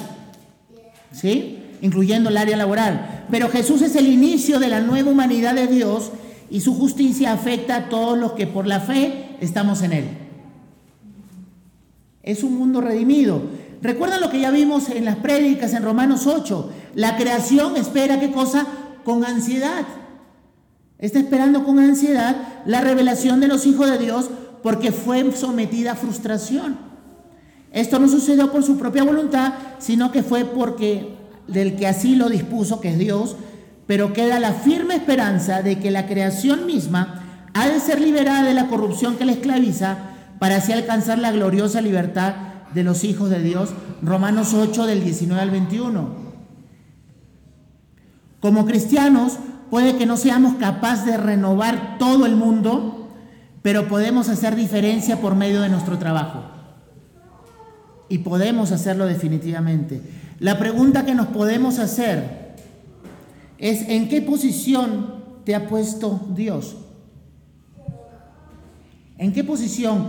¿Sí? 1.13 1.59
Incluyendo 1.83 2.31
el 2.31 2.37
área 2.37 2.57
laboral. 2.57 3.27
Pero 3.31 3.49
Jesús 3.49 3.83
es 3.83 3.97
el 3.97 4.07
inicio 4.07 4.61
de 4.61 4.69
la 4.69 4.81
nueva 4.81 5.11
humanidad 5.11 5.55
de 5.55 5.67
Dios 5.67 6.13
y 6.49 6.61
su 6.61 6.75
justicia 6.75 7.33
afecta 7.33 7.77
a 7.77 7.89
todos 7.89 8.17
los 8.17 8.33
que 8.33 8.47
por 8.47 8.67
la 8.67 8.81
fe 8.81 9.37
estamos 9.41 9.83
en 9.83 9.93
Él. 9.93 10.30
Es 12.23 12.43
un 12.43 12.57
mundo 12.59 12.81
redimido. 12.81 13.43
Recuerdan 13.83 14.21
lo 14.21 14.31
que 14.31 14.41
ya 14.41 14.51
vimos 14.51 14.89
en 14.91 15.05
las 15.05 15.17
prédicas 15.17 15.73
en 15.73 15.83
Romanos 15.83 16.27
8. 16.27 16.71
La 16.95 17.17
creación 17.17 17.77
espera 17.77 18.21
qué 18.21 18.31
cosa? 18.31 18.67
Con 19.05 19.25
ansiedad 19.25 19.87
Está 21.01 21.19
esperando 21.19 21.65
con 21.65 21.79
ansiedad 21.79 22.37
la 22.67 22.83
revelación 22.83 23.41
de 23.41 23.49
los 23.49 23.67
hijos 23.67 23.91
de 23.91 23.97
Dios 23.97 24.29
porque 24.63 24.93
fue 24.93 25.33
sometida 25.33 25.93
a 25.93 25.97
frustración. 25.97 26.77
Esto 27.73 27.99
no 27.99 28.07
sucedió 28.07 28.53
por 28.53 28.63
su 28.63 28.77
propia 28.77 29.03
voluntad, 29.03 29.55
sino 29.79 30.13
que 30.13 30.23
fue 30.23 30.45
porque 30.45 31.15
del 31.47 31.77
que 31.77 31.87
así 31.87 32.17
lo 32.17 32.29
dispuso, 32.29 32.83
que 32.83 32.91
es 32.91 32.99
Dios, 32.99 33.37
pero 33.87 34.13
queda 34.13 34.39
la 34.39 34.53
firme 34.53 34.95
esperanza 34.95 35.63
de 35.63 35.79
que 35.79 35.91
la 35.91 36.07
creación 36.07 36.67
misma 36.67 37.49
ha 37.55 37.69
de 37.69 37.81
ser 37.81 37.99
liberada 38.01 38.43
de 38.43 38.55
la 38.55 38.69
corrupción 38.69 39.17
que 39.17 39.25
la 39.25 39.33
esclaviza 39.33 40.10
para 40.41 40.57
así 40.57 40.73
alcanzar 40.73 41.19
la 41.19 41.31
gloriosa 41.31 41.81
libertad 41.81 42.35
de 42.75 42.83
los 42.83 43.05
hijos 43.05 43.31
de 43.31 43.41
Dios. 43.41 43.71
Romanos 44.03 44.55
8 44.55 44.87
del 44.87 45.05
19 45.05 45.41
al 45.41 45.51
21. 45.53 46.09
Como 48.41 48.67
cristianos, 48.67 49.39
Puede 49.71 49.97
que 49.97 50.05
no 50.05 50.17
seamos 50.17 50.57
capaces 50.57 51.07
de 51.07 51.17
renovar 51.17 51.97
todo 51.99 52.27
el 52.27 52.35
mundo, 52.35 53.09
pero 53.63 53.87
podemos 53.87 54.29
hacer 54.29 54.57
diferencia 54.57 55.21
por 55.21 55.37
medio 55.37 55.61
de 55.63 55.69
nuestro 55.69 55.97
trabajo. 55.97 56.43
Y 58.09 58.19
podemos 58.19 58.73
hacerlo 58.73 59.07
definitivamente. 59.07 60.03
La 60.41 60.59
pregunta 60.59 61.07
que 61.07 61.15
nos 61.15 61.29
podemos 61.29 61.79
hacer 61.79 62.57
es, 63.59 63.89
¿en 63.89 64.09
qué 64.09 64.23
posición 64.23 65.21
te 65.45 65.55
ha 65.55 65.69
puesto 65.69 66.21
Dios? 66.35 66.77
¿En 69.19 69.33
qué 69.33 69.45
posición? 69.45 70.09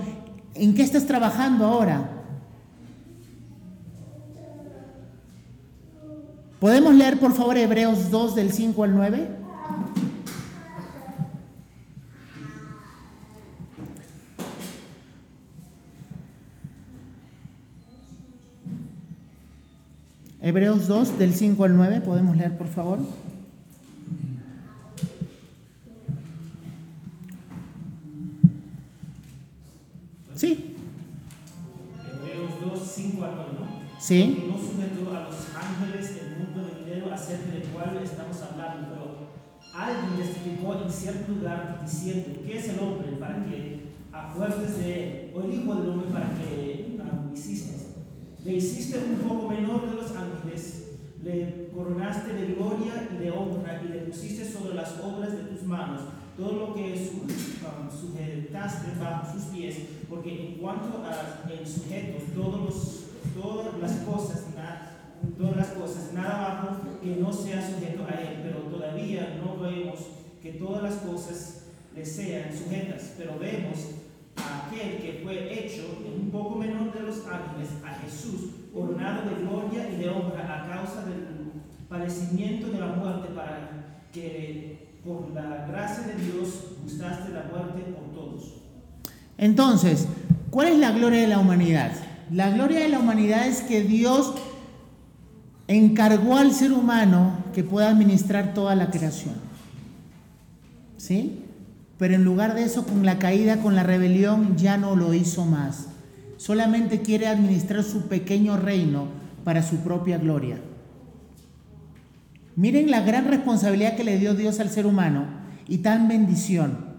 ¿En 0.53 0.73
qué 0.73 0.83
estás 0.83 1.05
trabajando 1.05 1.65
ahora? 1.65 2.09
¿Podemos 6.59 6.93
leer 6.93 7.19
por 7.19 7.33
favor 7.33 7.57
Hebreos 7.57 8.11
2 8.11 8.35
del 8.35 8.51
5 8.51 8.83
al 8.83 8.95
9? 8.95 9.41
Hebreos 20.43 20.87
2, 20.87 21.19
del 21.19 21.35
5 21.35 21.63
al 21.63 21.77
9, 21.77 22.01
podemos 22.01 22.35
leer 22.35 22.57
por 22.57 22.67
favor. 22.67 22.99
Sí. 30.41 30.75
Hebreos 32.03 32.53
2, 32.73 32.91
5 32.95 33.23
al 33.25 33.31
9, 33.35 33.51
¿no? 33.59 34.01
Sí. 34.01 34.47
No 34.49 34.57
sujetó 34.57 35.15
a 35.15 35.25
los 35.25 35.35
ángeles 35.55 36.17
el 36.19 36.39
mundo 36.39 36.67
venidero 36.73 37.13
acerca 37.13 37.51
del 37.51 37.65
cual 37.65 37.99
estamos 38.03 38.41
hablando, 38.41 38.87
pero 38.89 39.29
alguien 39.71 40.17
testificó 40.17 40.81
en 40.81 40.91
cierto 40.91 41.33
lugar 41.33 41.81
diciendo, 41.85 42.41
¿qué 42.43 42.57
es 42.57 42.69
el 42.69 42.79
hombre 42.79 43.11
para 43.19 43.45
que 43.45 43.91
acuerdes 44.11 44.79
de 44.79 45.03
él? 45.03 45.31
O 45.35 45.41
el 45.41 45.53
hijo 45.53 45.75
del 45.75 45.89
hombre 45.91 46.09
para 46.11 46.29
que 46.29 46.97
lo 46.97 47.31
hiciste? 47.31 47.77
Le 48.43 48.53
hiciste 48.53 48.97
un 48.97 49.17
poco 49.17 49.47
menor 49.47 49.87
de 49.91 49.95
los 49.95 50.09
ángeles, 50.15 50.93
le 51.21 51.69
coronaste 51.71 52.33
de 52.33 52.55
gloria 52.55 53.09
y 53.13 53.23
de 53.23 53.29
honra 53.29 53.79
y 53.85 53.89
le 53.89 53.99
pusiste 53.99 54.51
sobre 54.51 54.73
las 54.73 54.99
obras 55.01 55.33
de 55.33 55.43
tus 55.43 55.61
manos 55.61 56.01
todo 56.37 56.53
lo 56.53 56.73
que 56.73 56.93
um, 56.93 57.89
sujetaste 57.89 58.99
bajo 58.99 59.33
sus 59.33 59.43
pies, 59.45 59.75
porque 60.11 60.47
en 60.47 60.55
cuanto 60.55 61.01
a 61.05 61.49
el 61.49 61.65
sujeto, 61.65 62.19
todos 62.35 63.05
todas 63.33 63.79
las 63.79 63.93
cosas, 64.01 64.43
todas 65.37 65.55
las 65.55 65.67
cosas, 65.69 66.11
nada 66.13 66.37
bajo 66.37 66.99
que 67.01 67.15
no 67.15 67.31
sea 67.31 67.65
sujeto 67.65 68.03
a 68.05 68.19
él, 68.19 68.41
pero 68.43 68.59
todavía 68.63 69.39
no 69.41 69.57
vemos 69.57 69.99
que 70.41 70.51
todas 70.53 70.83
las 70.83 70.95
cosas 70.95 71.67
le 71.95 72.05
sean 72.05 72.51
sujetas, 72.53 73.13
pero 73.17 73.39
vemos 73.39 73.91
aquel 74.35 74.97
que 74.97 75.21
fue 75.23 75.53
hecho 75.53 75.83
un 76.05 76.29
poco 76.29 76.55
menor 76.55 76.93
de 76.93 77.03
los 77.03 77.25
ángeles, 77.25 77.69
a 77.85 77.93
Jesús, 77.99 78.51
coronado 78.73 79.29
de 79.29 79.45
gloria 79.45 79.89
y 79.89 79.95
de 79.95 80.09
honra 80.09 80.65
a 80.65 80.67
causa 80.67 81.05
del 81.05 81.25
padecimiento 81.87 82.67
de 82.67 82.79
la 82.79 82.87
muerte, 82.87 83.29
para 83.33 84.01
que 84.11 84.99
por 85.05 85.31
la 85.31 85.67
gracia 85.67 86.03
de 86.07 86.15
Dios 86.15 86.75
gustaste 86.83 87.31
la 87.31 87.43
muerte 87.43 87.93
por 87.93 88.13
todos. 88.13 88.61
Entonces, 89.41 90.07
¿cuál 90.51 90.67
es 90.67 90.77
la 90.77 90.91
gloria 90.91 91.19
de 91.19 91.27
la 91.27 91.39
humanidad? 91.39 91.91
La 92.31 92.51
gloria 92.51 92.79
de 92.79 92.89
la 92.89 92.99
humanidad 92.99 93.47
es 93.47 93.61
que 93.61 93.81
Dios 93.81 94.35
encargó 95.67 96.37
al 96.37 96.53
ser 96.53 96.71
humano 96.71 97.37
que 97.53 97.63
pueda 97.63 97.89
administrar 97.89 98.53
toda 98.53 98.75
la 98.75 98.91
creación. 98.91 99.33
¿Sí? 100.95 101.39
Pero 101.97 102.13
en 102.13 102.23
lugar 102.23 102.53
de 102.53 102.63
eso, 102.63 102.85
con 102.85 103.03
la 103.03 103.17
caída, 103.17 103.57
con 103.57 103.75
la 103.75 103.81
rebelión, 103.81 104.57
ya 104.57 104.77
no 104.77 104.95
lo 104.95 105.15
hizo 105.15 105.43
más. 105.45 105.87
Solamente 106.37 107.01
quiere 107.01 107.25
administrar 107.25 107.83
su 107.83 108.07
pequeño 108.07 108.57
reino 108.57 109.07
para 109.43 109.63
su 109.63 109.77
propia 109.77 110.19
gloria. 110.19 110.59
Miren 112.55 112.91
la 112.91 113.01
gran 113.01 113.27
responsabilidad 113.27 113.95
que 113.95 114.03
le 114.03 114.19
dio 114.19 114.35
Dios 114.35 114.59
al 114.59 114.69
ser 114.69 114.85
humano 114.85 115.25
y 115.67 115.79
tan 115.79 116.07
bendición. 116.07 116.90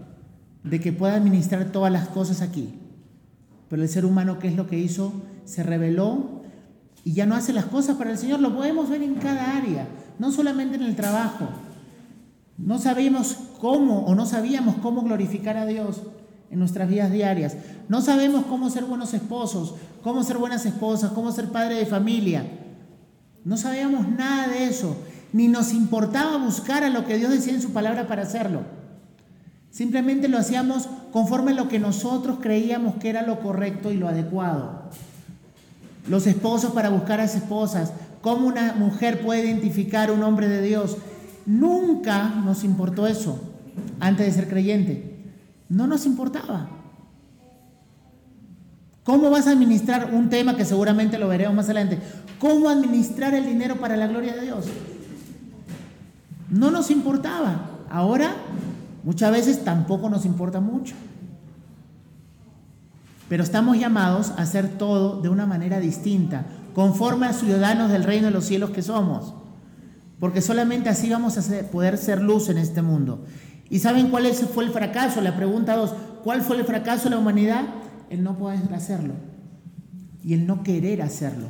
De 0.63 0.79
que 0.79 0.93
pueda 0.93 1.15
administrar 1.15 1.65
todas 1.71 1.91
las 1.91 2.07
cosas 2.07 2.41
aquí. 2.41 2.73
Pero 3.69 3.81
el 3.81 3.89
ser 3.89 4.05
humano, 4.05 4.39
¿qué 4.39 4.47
es 4.47 4.55
lo 4.55 4.67
que 4.67 4.79
hizo? 4.79 5.13
Se 5.45 5.63
rebeló 5.63 6.41
y 7.03 7.13
ya 7.13 7.25
no 7.25 7.35
hace 7.35 7.53
las 7.53 7.65
cosas 7.65 7.97
para 7.97 8.11
el 8.11 8.17
Señor. 8.17 8.39
Lo 8.39 8.55
podemos 8.55 8.89
ver 8.89 9.03
en 9.03 9.15
cada 9.15 9.57
área, 9.57 9.87
no 10.19 10.31
solamente 10.31 10.75
en 10.75 10.83
el 10.83 10.95
trabajo. 10.95 11.49
No 12.57 12.79
sabemos 12.79 13.37
cómo 13.59 14.05
o 14.05 14.15
no 14.15 14.25
sabíamos 14.25 14.75
cómo 14.75 15.01
glorificar 15.01 15.57
a 15.57 15.65
Dios 15.65 16.01
en 16.51 16.59
nuestras 16.59 16.87
vidas 16.87 17.11
diarias. 17.11 17.57
No 17.89 18.01
sabemos 18.01 18.45
cómo 18.45 18.69
ser 18.69 18.85
buenos 18.85 19.13
esposos, 19.13 19.73
cómo 20.03 20.23
ser 20.23 20.37
buenas 20.37 20.65
esposas, 20.65 21.11
cómo 21.11 21.31
ser 21.31 21.49
padre 21.49 21.75
de 21.75 21.85
familia. 21.85 22.45
No 23.43 23.57
sabíamos 23.57 24.07
nada 24.07 24.47
de 24.47 24.65
eso, 24.65 24.95
ni 25.33 25.47
nos 25.47 25.73
importaba 25.73 26.37
buscar 26.37 26.83
a 26.83 26.89
lo 26.89 27.05
que 27.05 27.17
Dios 27.17 27.31
decía 27.31 27.53
en 27.53 27.61
su 27.61 27.73
palabra 27.73 28.07
para 28.07 28.21
hacerlo. 28.21 28.61
Simplemente 29.73 30.27
lo 30.27 30.37
hacíamos 30.37 30.87
conforme 31.11 31.51
a 31.51 31.55
lo 31.55 31.67
que 31.67 31.79
nosotros 31.79 32.37
creíamos 32.39 32.97
que 32.97 33.09
era 33.09 33.23
lo 33.23 33.39
correcto 33.39 33.91
y 33.91 33.97
lo 33.97 34.07
adecuado. 34.07 34.83
Los 36.07 36.27
esposos 36.27 36.73
para 36.73 36.89
buscar 36.89 37.19
a 37.19 37.23
las 37.23 37.33
esposas, 37.33 37.91
cómo 38.21 38.45
una 38.45 38.73
mujer 38.73 39.23
puede 39.23 39.45
identificar 39.45 40.11
un 40.11 40.21
hombre 40.21 40.47
de 40.47 40.61
Dios. 40.61 40.97
Nunca 41.47 42.29
nos 42.45 42.63
importó 42.63 43.07
eso 43.07 43.39
antes 43.99 44.27
de 44.27 44.31
ser 44.31 44.47
creyente. 44.47 45.17
No 45.69 45.87
nos 45.87 46.05
importaba. 46.05 46.67
¿Cómo 49.03 49.31
vas 49.31 49.47
a 49.47 49.51
administrar 49.53 50.13
un 50.13 50.29
tema 50.29 50.55
que 50.55 50.65
seguramente 50.65 51.17
lo 51.17 51.27
veremos 51.27 51.55
más 51.55 51.65
adelante? 51.65 51.97
¿Cómo 52.37 52.69
administrar 52.69 53.33
el 53.33 53.47
dinero 53.47 53.77
para 53.77 53.97
la 53.97 54.05
gloria 54.05 54.35
de 54.35 54.41
Dios? 54.41 54.65
No 56.51 56.69
nos 56.69 56.91
importaba. 56.91 57.71
Ahora, 57.89 58.35
muchas 59.03 59.31
veces 59.31 59.63
tampoco 59.63 60.09
nos 60.09 60.25
importa 60.25 60.59
mucho. 60.59 60.95
Pero 63.29 63.43
estamos 63.43 63.77
llamados 63.77 64.31
a 64.31 64.41
hacer 64.41 64.67
todo 64.77 65.21
de 65.21 65.29
una 65.29 65.45
manera 65.45 65.79
distinta, 65.79 66.45
conforme 66.73 67.27
a 67.27 67.33
ciudadanos 67.33 67.91
del 67.91 68.03
reino 68.03 68.27
de 68.27 68.33
los 68.33 68.45
cielos 68.45 68.71
que 68.71 68.81
somos. 68.81 69.33
Porque 70.19 70.41
solamente 70.41 70.89
así 70.89 71.09
vamos 71.09 71.37
a 71.37 71.63
poder 71.71 71.97
ser 71.97 72.21
luz 72.21 72.49
en 72.49 72.57
este 72.57 72.81
mundo. 72.81 73.25
¿Y 73.69 73.79
saben 73.79 74.09
cuál 74.09 74.31
fue 74.33 74.65
el 74.65 74.71
fracaso? 74.71 75.21
La 75.21 75.35
pregunta 75.35 75.75
dos, 75.75 75.93
¿cuál 76.23 76.41
fue 76.41 76.57
el 76.57 76.65
fracaso 76.65 77.05
de 77.05 77.11
la 77.11 77.17
humanidad? 77.17 77.63
El 78.09 78.23
no 78.23 78.37
poder 78.37 78.73
hacerlo 78.73 79.13
y 80.23 80.33
el 80.33 80.47
no 80.47 80.63
querer 80.63 81.01
hacerlo. 81.01 81.47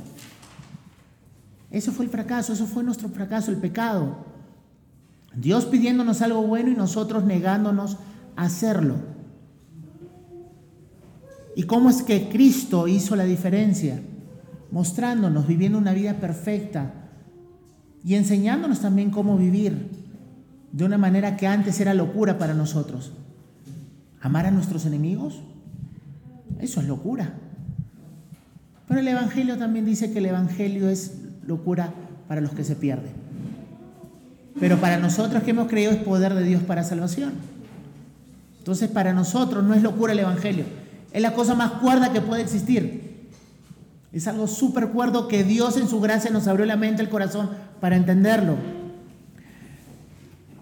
Eso 1.70 1.92
fue 1.92 2.06
el 2.06 2.12
fracaso, 2.12 2.54
eso 2.54 2.66
fue 2.66 2.84
nuestro 2.84 3.10
fracaso, 3.10 3.52
el 3.52 3.58
pecado. 3.58 4.26
Dios 5.36 5.66
pidiéndonos 5.66 6.22
algo 6.22 6.44
bueno 6.44 6.70
y 6.70 6.76
nosotros 6.76 7.24
negándonos 7.24 7.98
a 8.36 8.44
hacerlo. 8.44 8.96
¿Y 11.56 11.64
cómo 11.64 11.90
es 11.90 12.02
que 12.02 12.30
Cristo 12.30 12.88
hizo 12.88 13.16
la 13.16 13.24
diferencia? 13.26 14.02
Mostrándonos, 14.72 15.48
viviendo 15.48 15.78
una 15.78 15.94
vida 15.94 16.16
perfecta 16.16 16.94
y 18.04 18.16
enseñándonos 18.16 18.82
también 18.82 19.12
cómo 19.12 19.38
vivir 19.38 19.90
de 20.72 20.86
una 20.86 20.98
manera 20.98 21.38
que 21.38 21.48
antes 21.48 21.80
era 21.80 21.94
locura 21.94 22.38
para 22.38 22.54
nosotros. 22.54 23.14
Amar 24.20 24.46
a 24.46 24.52
nuestros 24.52 24.86
enemigos, 24.86 25.42
eso 26.60 26.82
es 26.82 26.88
locura. 26.88 27.34
Pero 28.88 29.00
el 29.00 29.08
Evangelio 29.08 29.58
también 29.58 29.86
dice 29.86 30.12
que 30.12 30.20
el 30.20 30.26
Evangelio 30.28 30.90
es 30.90 31.20
locura 31.46 31.94
para 32.28 32.42
los 32.42 32.52
que 32.52 32.64
se 32.64 32.76
pierden. 32.76 33.23
Pero 34.60 34.78
para 34.78 34.98
nosotros 34.98 35.44
que 35.44 35.52
hemos 35.52 35.68
creído 35.68 35.92
es 35.92 35.98
poder 35.98 36.34
de 36.34 36.44
Dios 36.44 36.64
para 36.64 36.84
salvación. 36.84 37.34
Entonces 38.60 38.90
para 38.90 39.14
nosotros 39.14 39.64
no 39.64 39.74
es 39.74 39.82
locura 39.82 40.14
el 40.14 40.20
Evangelio, 40.20 40.66
es 41.12 41.22
la 41.22 41.34
cosa 41.34 41.54
más 41.54 41.74
cuerda 41.74 42.14
que 42.14 42.22
puede 42.22 42.42
existir. 42.42 43.14
Es 44.14 44.28
algo 44.28 44.48
súper 44.48 44.90
cuerdo 44.90 45.28
que 45.28 45.44
Dios 45.44 45.76
en 45.76 45.88
su 45.88 46.00
gracia 46.00 46.30
nos 46.30 46.48
abrió 46.48 46.66
la 46.66 46.78
mente, 46.78 47.02
el 47.02 47.10
corazón 47.10 47.50
para 47.82 47.96
entenderlo. 47.96 48.56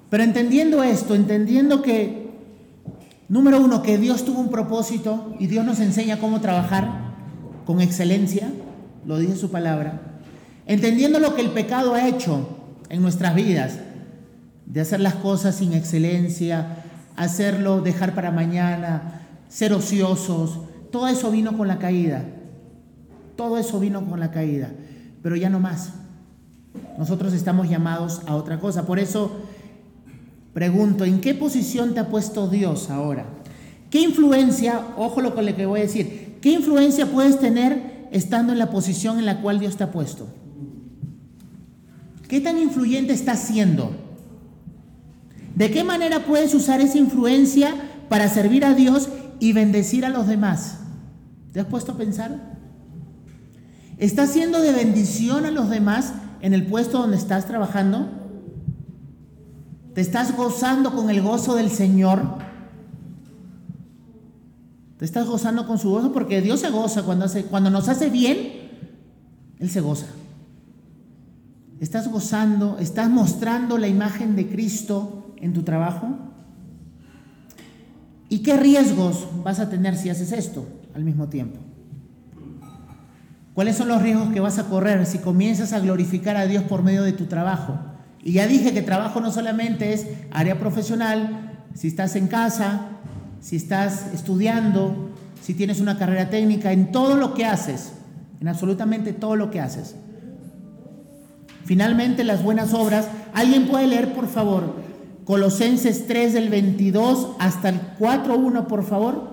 Pero 0.09 0.23
entendiendo 0.23 0.83
esto, 0.83 1.15
entendiendo 1.15 1.81
que, 1.81 2.31
número 3.27 3.59
uno, 3.59 3.81
que 3.83 3.97
Dios 3.97 4.23
tuvo 4.25 4.39
un 4.39 4.49
propósito 4.49 5.35
y 5.37 5.47
Dios 5.47 5.65
nos 5.65 5.79
enseña 5.79 6.19
cómo 6.19 6.41
trabajar 6.41 6.89
con 7.65 7.81
excelencia, 7.81 8.51
lo 9.05 9.17
dice 9.19 9.35
su 9.35 9.51
palabra, 9.51 10.01
entendiendo 10.65 11.19
lo 11.19 11.35
que 11.35 11.41
el 11.41 11.51
pecado 11.51 11.93
ha 11.93 12.07
hecho 12.07 12.60
en 12.91 13.01
nuestras 13.01 13.33
vidas, 13.33 13.79
de 14.65 14.81
hacer 14.81 14.99
las 14.99 15.15
cosas 15.15 15.55
sin 15.55 15.73
excelencia, 15.73 16.83
hacerlo, 17.15 17.81
dejar 17.81 18.13
para 18.13 18.31
mañana, 18.31 19.23
ser 19.49 19.73
ociosos, 19.73 20.59
todo 20.91 21.07
eso 21.07 21.31
vino 21.31 21.57
con 21.57 21.67
la 21.67 21.79
caída, 21.79 22.23
todo 23.35 23.57
eso 23.57 23.79
vino 23.79 24.05
con 24.05 24.19
la 24.19 24.31
caída, 24.31 24.69
pero 25.23 25.35
ya 25.35 25.49
no 25.49 25.59
más. 25.59 25.93
Nosotros 26.97 27.33
estamos 27.33 27.69
llamados 27.69 28.21
a 28.27 28.35
otra 28.35 28.59
cosa. 28.59 28.85
Por 28.85 28.99
eso 28.99 29.41
Pregunto, 30.53 31.05
¿en 31.05 31.21
qué 31.21 31.33
posición 31.33 31.93
te 31.93 32.01
ha 32.01 32.09
puesto 32.09 32.47
Dios 32.49 32.89
ahora? 32.89 33.25
¿Qué 33.89 34.01
influencia, 34.01 34.87
ojo 34.97 35.21
lo 35.21 35.33
que 35.33 35.65
voy 35.65 35.79
a 35.79 35.83
decir, 35.83 36.37
qué 36.41 36.51
influencia 36.51 37.05
puedes 37.05 37.39
tener 37.39 38.07
estando 38.11 38.51
en 38.51 38.59
la 38.59 38.69
posición 38.69 39.17
en 39.17 39.25
la 39.25 39.41
cual 39.41 39.59
Dios 39.59 39.77
te 39.77 39.85
ha 39.85 39.91
puesto? 39.91 40.27
¿Qué 42.31 42.39
tan 42.39 42.57
influyente 42.57 43.11
estás 43.11 43.39
siendo? 43.39 43.91
¿De 45.53 45.69
qué 45.69 45.83
manera 45.83 46.23
puedes 46.23 46.53
usar 46.53 46.79
esa 46.79 46.97
influencia 46.97 47.75
para 48.07 48.29
servir 48.29 48.63
a 48.63 48.73
Dios 48.73 49.09
y 49.41 49.51
bendecir 49.51 50.05
a 50.05 50.09
los 50.09 50.27
demás? 50.27 50.77
¿Te 51.51 51.59
has 51.59 51.65
puesto 51.65 51.91
a 51.91 51.97
pensar? 51.97 52.57
¿Estás 53.97 54.29
siendo 54.29 54.61
de 54.61 54.71
bendición 54.71 55.43
a 55.43 55.51
los 55.51 55.69
demás 55.69 56.13
en 56.39 56.53
el 56.53 56.65
puesto 56.67 56.99
donde 56.99 57.17
estás 57.17 57.47
trabajando? 57.47 58.07
¿Te 59.93 59.99
estás 59.99 60.33
gozando 60.33 60.95
con 60.95 61.09
el 61.09 61.21
gozo 61.21 61.55
del 61.55 61.69
Señor? 61.69 62.37
¿Te 64.97 65.03
estás 65.03 65.27
gozando 65.27 65.67
con 65.67 65.77
su 65.77 65.89
gozo? 65.89 66.13
Porque 66.13 66.41
Dios 66.41 66.61
se 66.61 66.69
goza 66.69 67.03
cuando, 67.03 67.25
hace, 67.25 67.43
cuando 67.43 67.69
nos 67.69 67.89
hace 67.89 68.09
bien, 68.09 68.69
Él 69.59 69.69
se 69.69 69.81
goza. 69.81 70.05
¿Estás 71.81 72.07
gozando? 72.09 72.77
¿Estás 72.79 73.09
mostrando 73.09 73.79
la 73.79 73.87
imagen 73.87 74.35
de 74.35 74.47
Cristo 74.47 75.33
en 75.37 75.51
tu 75.51 75.63
trabajo? 75.63 76.09
¿Y 78.29 78.43
qué 78.43 78.55
riesgos 78.55 79.27
vas 79.43 79.59
a 79.59 79.67
tener 79.67 79.97
si 79.97 80.11
haces 80.11 80.31
esto 80.31 80.67
al 80.93 81.03
mismo 81.03 81.27
tiempo? 81.27 81.57
¿Cuáles 83.55 83.77
son 83.77 83.87
los 83.87 83.99
riesgos 83.99 84.31
que 84.31 84.39
vas 84.39 84.59
a 84.59 84.65
correr 84.65 85.07
si 85.07 85.17
comienzas 85.17 85.73
a 85.73 85.79
glorificar 85.79 86.37
a 86.37 86.45
Dios 86.45 86.63
por 86.65 86.83
medio 86.83 87.01
de 87.01 87.13
tu 87.13 87.25
trabajo? 87.25 87.79
Y 88.23 88.33
ya 88.33 88.45
dije 88.45 88.73
que 88.73 88.83
trabajo 88.83 89.19
no 89.19 89.31
solamente 89.31 89.91
es 89.91 90.05
área 90.29 90.59
profesional, 90.59 91.65
si 91.73 91.87
estás 91.87 92.15
en 92.15 92.27
casa, 92.27 92.89
si 93.39 93.55
estás 93.55 94.13
estudiando, 94.13 95.09
si 95.41 95.55
tienes 95.55 95.79
una 95.79 95.97
carrera 95.97 96.29
técnica, 96.29 96.73
en 96.73 96.91
todo 96.91 97.15
lo 97.15 97.33
que 97.33 97.45
haces, 97.45 97.93
en 98.39 98.47
absolutamente 98.49 99.13
todo 99.13 99.35
lo 99.35 99.49
que 99.49 99.59
haces. 99.59 99.95
Finalmente, 101.65 102.23
las 102.23 102.43
buenas 102.43 102.73
obras. 102.73 103.07
¿Alguien 103.33 103.67
puede 103.67 103.87
leer, 103.87 104.13
por 104.13 104.27
favor, 104.27 104.75
Colosenses 105.25 106.07
3 106.07 106.33
del 106.33 106.49
22 106.49 107.35
hasta 107.39 107.69
el 107.69 107.79
4.1, 107.99 108.67
por 108.67 108.83
favor? 108.83 109.31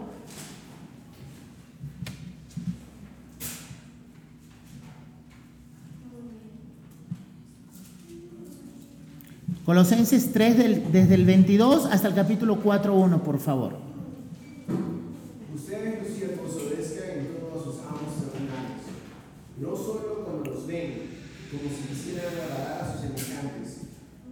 Colosenses 9.69 10.33
3 10.33 10.93
desde 10.93 11.15
el 11.15 11.27
22 11.27 11.87
hasta 11.87 12.09
el 12.09 12.15
capítulo 12.15 12.63
4.1, 12.63 13.21
por 13.21 13.39
favor. 13.39 13.77
Ustedes, 15.55 16.09
los 16.09 16.17
siervos, 16.17 16.55
obedezcan 16.55 17.19
en 17.19 17.27
todos 17.39 17.65
sus 17.65 17.75
amos 17.85 18.17
terrenales, 18.17 18.81
no 19.61 19.77
solo 19.77 20.25
cuando 20.25 20.51
los 20.51 20.67
ven, 20.67 21.03
como 21.51 21.69
si 21.69 21.88
quisieran 22.19 22.35
agradar 22.35 22.83
a 22.83 22.93
sus 22.93 23.01
semejantes, 23.01 23.77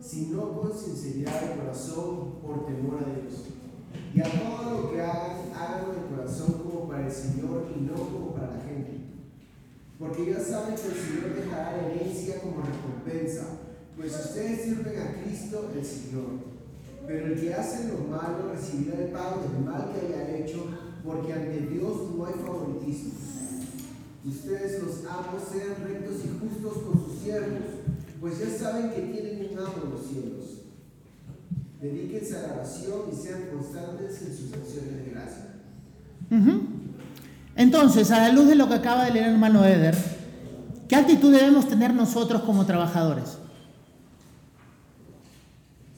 sino 0.00 0.60
con 0.60 0.76
sinceridad 0.76 1.40
de 1.40 1.56
corazón 1.56 2.40
por 2.42 2.66
temor 2.66 2.98
a 3.02 3.20
Dios. 3.20 3.44
Y 4.14 4.20
a 4.20 4.24
todo 4.24 4.80
lo 4.80 4.90
que 4.90 5.00
hagan, 5.00 5.52
hagan 5.54 5.92
de 5.92 6.16
corazón 6.16 6.62
como 6.64 6.88
para 6.88 7.06
el 7.06 7.12
Señor 7.12 7.66
y 7.76 7.80
no 7.82 7.94
como 7.94 8.34
para 8.34 8.54
la 8.54 8.60
gente. 8.60 9.00
Porque 9.98 10.26
ya 10.26 10.40
saben 10.40 10.74
que 10.74 10.88
el 10.88 10.94
Señor 10.94 11.34
dejará 11.34 11.86
herencia 11.86 12.40
como 12.40 12.62
recompensa 12.62 13.46
pues 13.96 14.12
ustedes 14.12 14.60
sirven 14.60 15.00
a 15.00 15.22
Cristo 15.22 15.70
el 15.74 15.82
Señor. 15.82 16.26
Pero 17.06 17.26
el 17.28 17.40
que 17.40 17.54
hace 17.54 17.88
lo 17.88 18.00
malo 18.00 18.52
recibirá 18.52 18.98
el 18.98 19.10
pago 19.10 19.40
del 19.40 19.64
mal 19.64 19.90
que 19.90 20.06
haya 20.06 20.36
hecho, 20.36 20.66
porque 21.02 21.32
ante 21.32 21.60
Dios 21.60 22.10
no 22.14 22.26
hay 22.26 22.34
favoritismo. 22.34 23.12
Ustedes 24.28 24.82
los 24.82 25.04
amos 25.08 25.42
sean 25.52 25.76
rectos 25.86 26.16
y 26.24 26.28
justos 26.40 26.82
con 26.82 27.04
sus 27.04 27.22
siervos, 27.22 27.62
pues 28.20 28.40
ya 28.40 28.58
saben 28.58 28.90
que 28.90 29.02
tienen 29.02 29.52
un 29.52 29.58
amo 29.58 29.82
en 29.84 29.90
los 29.90 30.06
cielos. 30.06 30.44
Dedíquense 31.80 32.36
a 32.38 32.42
la 32.42 32.54
oración 32.54 33.02
y 33.12 33.14
sean 33.14 33.42
constantes 33.52 34.22
en 34.22 34.36
sus 34.36 34.52
acciones 34.52 35.04
de 35.04 35.10
gracia. 35.12 35.46
Entonces, 37.54 38.10
a 38.10 38.18
la 38.18 38.32
luz 38.32 38.48
de 38.48 38.56
lo 38.56 38.66
que 38.66 38.74
acaba 38.74 39.04
de 39.04 39.12
leer 39.12 39.26
el 39.26 39.34
hermano 39.34 39.64
Eder, 39.64 39.96
¿qué 40.88 40.96
actitud 40.96 41.32
debemos 41.32 41.68
tener 41.68 41.94
nosotros 41.94 42.42
como 42.42 42.66
trabajadores? 42.66 43.38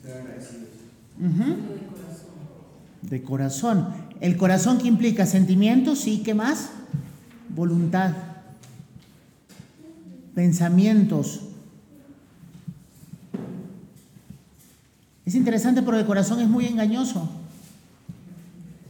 Ser 0.03 0.21
agradecidos. 0.21 0.69
De 3.03 3.23
corazón. 3.23 3.89
El 4.21 4.37
corazón 4.37 4.79
que 4.79 4.89
implica 4.89 5.25
sentimientos 5.25 6.07
y 6.07 6.23
qué 6.23 6.35
más? 6.35 6.73
Voluntad. 7.59 8.13
Pensamientos. 10.33 11.41
Es 15.27 15.35
interesante 15.35 15.83
porque 15.83 16.03
el 16.03 16.07
corazón 16.07 16.41
es 16.41 16.49
muy 16.49 16.67
engañoso. 16.67 17.29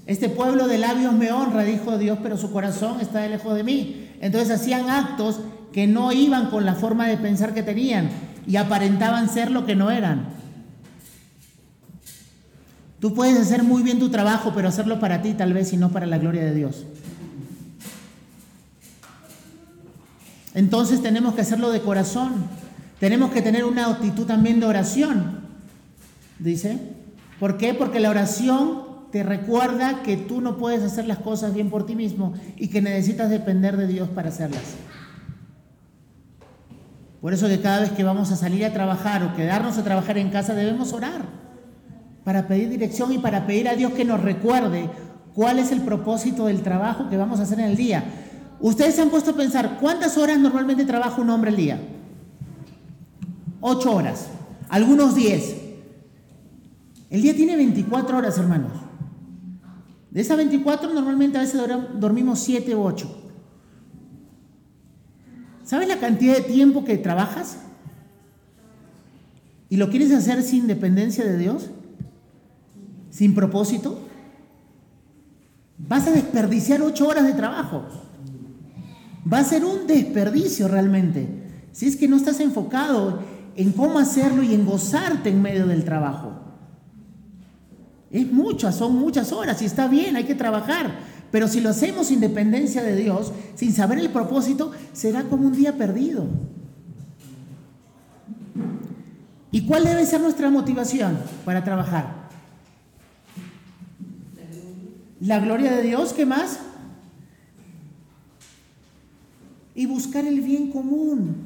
Este 0.05 0.29
pueblo 0.29 0.69
de 0.69 0.77
labios 0.77 1.14
me 1.14 1.33
honra, 1.33 1.64
dijo 1.64 1.97
Dios, 1.97 2.19
pero 2.23 2.37
su 2.37 2.53
corazón 2.53 3.01
está 3.01 3.27
lejos 3.27 3.55
de 3.55 3.64
mí. 3.64 4.11
Entonces 4.21 4.61
hacían 4.61 4.91
actos 4.91 5.41
que 5.73 5.87
no 5.87 6.12
iban 6.12 6.51
con 6.51 6.66
la 6.66 6.75
forma 6.75 7.09
de 7.09 7.16
pensar 7.16 7.55
que 7.55 7.62
tenían 7.62 8.11
y 8.47 8.57
aparentaban 8.57 9.31
ser 9.31 9.51
lo 9.51 9.64
que 9.64 9.77
no 9.77 9.91
eran. 9.91 10.27
Tú 13.01 13.14
puedes 13.14 13.39
hacer 13.39 13.62
muy 13.62 13.83
bien 13.83 13.99
tu 13.99 14.11
trabajo, 14.11 14.53
pero 14.55 14.69
hacerlo 14.69 15.01
para 15.01 15.23
ti 15.23 15.33
tal 15.33 15.55
vez 15.55 15.73
y 15.73 15.79
no 15.79 15.91
para 15.91 16.05
la 16.05 16.19
gloria 16.19 16.45
de 16.45 16.55
Dios. 16.55 16.85
Entonces 20.55 21.03
tenemos 21.03 21.34
que 21.34 21.42
hacerlo 21.42 21.70
de 21.70 21.80
corazón. 21.80 22.46
Tenemos 23.01 23.30
que 23.30 23.42
tener 23.42 23.64
una 23.64 23.86
actitud 23.86 24.26
también 24.26 24.61
de 24.61 24.66
oración. 24.66 25.40
Dice. 26.38 26.78
¿Por 27.38 27.57
qué? 27.57 27.74
Porque 27.74 28.01
la 28.01 28.11
oración 28.11 28.82
te 29.12 29.22
recuerda 29.22 30.03
que 30.03 30.16
tú 30.16 30.40
no 30.40 30.59
puedes 30.59 30.82
hacer 30.82 31.07
las 31.07 31.18
cosas 31.18 31.55
bien 31.55 31.70
por 31.70 31.86
ti 31.86 31.94
mismo 31.94 32.34
y 32.57 32.68
que 32.68 32.82
necesitas 32.82 33.30
depender 33.30 33.76
de 33.76 33.86
Dios 33.86 34.09
para 34.09 34.28
hacerlas. 34.28 34.62
Por 37.20 37.32
eso 37.32 37.49
que 37.49 37.61
cada 37.61 37.80
vez 37.80 37.92
que 37.92 38.05
vamos 38.05 38.30
a 38.30 38.36
salir 38.36 38.64
a 38.64 38.72
trabajar 38.72 39.22
o 39.22 39.34
quedarnos 39.34 39.78
a 39.78 39.84
trabajar 39.84 40.18
en 40.18 40.30
casa 40.30 40.55
debemos 40.55 40.92
orar 40.92 41.22
para 42.24 42.46
pedir 42.46 42.68
dirección 42.68 43.12
y 43.12 43.18
para 43.18 43.46
pedir 43.46 43.68
a 43.68 43.74
Dios 43.74 43.92
que 43.92 44.05
nos 44.05 44.20
recuerde 44.20 44.90
cuál 45.34 45.59
es 45.59 45.72
el 45.72 45.80
propósito 45.80 46.46
del 46.46 46.62
trabajo 46.62 47.09
que 47.09 47.16
vamos 47.16 47.40
a 47.40 47.44
hacer 47.44 47.59
en 47.61 47.66
el 47.66 47.76
día. 47.76 48.05
Ustedes 48.61 48.97
se 48.97 49.03
han 49.03 49.11
puesto 49.11 49.31
a 49.31 49.35
pensar, 49.35 49.79
¿cuántas 49.81 50.19
horas 50.19 50.39
normalmente 50.39 50.85
trabaja 50.85 51.21
un 51.21 51.31
hombre 51.31 51.51
al 51.51 51.57
día? 51.57 51.81
Ocho 53.61 53.95
horas, 53.95 54.29
algunos 54.69 55.15
diez. 55.15 55.57
El 57.11 57.23
día 57.23 57.35
tiene 57.35 57.57
24 57.57 58.19
horas, 58.19 58.37
hermanos. 58.39 58.73
De 60.11 60.21
esas 60.21 60.37
24 60.37 60.93
normalmente 60.93 61.39
a 61.39 61.43
veces 61.43 61.61
dormimos 61.99 62.41
7 62.41 62.75
u 62.75 62.83
8. 62.83 63.25
¿Sabes 65.65 65.87
la 65.87 65.99
cantidad 65.99 66.35
de 66.35 66.43
tiempo 66.43 66.85
que 66.85 66.97
trabajas? 66.99 67.59
¿Y 69.69 69.77
lo 69.77 69.91
quieres 69.91 70.13
hacer 70.13 70.43
sin 70.43 70.67
dependencia 70.67 71.25
de 71.25 71.37
Dios? 71.37 71.71
¿Sin 73.11 73.35
propósito? 73.35 74.01
Vas 75.77 76.07
a 76.07 76.11
desperdiciar 76.11 76.83
8 76.83 77.07
horas 77.07 77.27
de 77.27 77.35
trabajo. 77.35 77.85
Va 79.31 79.41
a 79.41 79.45
ser 79.45 79.64
un 79.64 79.87
desperdicio 79.87 80.68
realmente. 80.68 81.29
Si 81.72 81.87
es 81.87 81.97
que 81.97 82.09
no 82.09 82.16
estás 82.16 82.41
enfocado 82.41 83.20
en 83.57 83.72
cómo 83.72 83.99
hacerlo 83.99 84.43
y 84.43 84.55
en 84.55 84.64
gozarte 84.64 85.31
en 85.31 85.43
medio 85.43 85.66
del 85.66 85.85
trabajo. 85.85 86.33
Es 88.11 88.31
muchas, 88.33 88.76
son 88.76 88.97
muchas 88.97 89.33
horas 89.33 89.61
y 89.61 89.66
está 89.66 89.89
bien, 89.89 90.16
hay 90.16 90.24
que 90.24 90.35
trabajar. 90.35 90.93
Pero 91.31 91.47
si 91.47 91.61
lo 91.61 91.70
hacemos 91.70 92.07
sin 92.07 92.20
dependencia 92.20 92.83
de 92.83 92.97
Dios, 92.97 93.33
sin 93.55 93.72
saber 93.72 93.99
el 93.99 94.11
propósito, 94.11 94.72
será 94.93 95.24
como 95.24 95.47
un 95.47 95.53
día 95.53 95.76
perdido. 95.76 96.26
¿Y 99.51 99.66
cuál 99.66 99.85
debe 99.85 100.07
ser 100.07 100.20
nuestra 100.20 100.51
motivación 100.51 101.18
para 101.45 101.64
trabajar? 101.64 102.29
La 105.20 105.41
gloria 105.41 105.72
de 105.72 105.83
Dios, 105.83 106.12
¿qué 106.12 106.24
más? 106.24 106.61
Y 109.79 109.87
buscar 109.87 110.26
el 110.26 110.41
bien 110.41 110.72
común. 110.72 111.37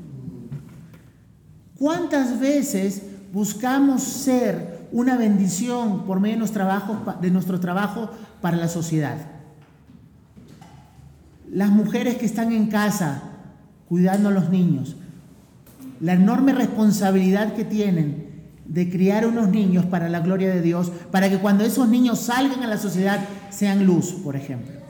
¿Cuántas 1.78 2.40
veces 2.40 3.02
buscamos 3.30 4.02
ser 4.02 4.88
una 4.90 5.18
bendición 5.18 6.06
por 6.06 6.18
medio 6.18 6.36
de 6.36 7.30
nuestro 7.30 7.60
trabajo, 7.60 8.10
para 8.40 8.56
la 8.56 8.68
sociedad? 8.68 9.18
Las 11.52 11.68
mujeres 11.68 12.16
que 12.16 12.24
están 12.24 12.52
en 12.52 12.68
casa 12.68 13.22
cuidando 13.86 14.30
a 14.30 14.32
los 14.32 14.48
niños, 14.48 14.96
la 16.00 16.14
enorme 16.14 16.54
responsabilidad 16.54 17.52
que 17.52 17.66
tienen 17.66 18.30
de 18.64 18.88
criar 18.88 19.26
unos 19.26 19.50
niños 19.50 19.84
para 19.84 20.08
la 20.08 20.20
gloria 20.20 20.48
de 20.48 20.62
Dios, 20.62 20.90
para 21.10 21.28
que 21.28 21.36
cuando 21.36 21.64
esos 21.64 21.86
niños 21.86 22.20
salgan 22.20 22.62
a 22.62 22.66
la 22.66 22.78
sociedad 22.78 23.28
sean 23.50 23.84
luz, 23.84 24.12
por 24.24 24.36
ejemplo. 24.36 24.80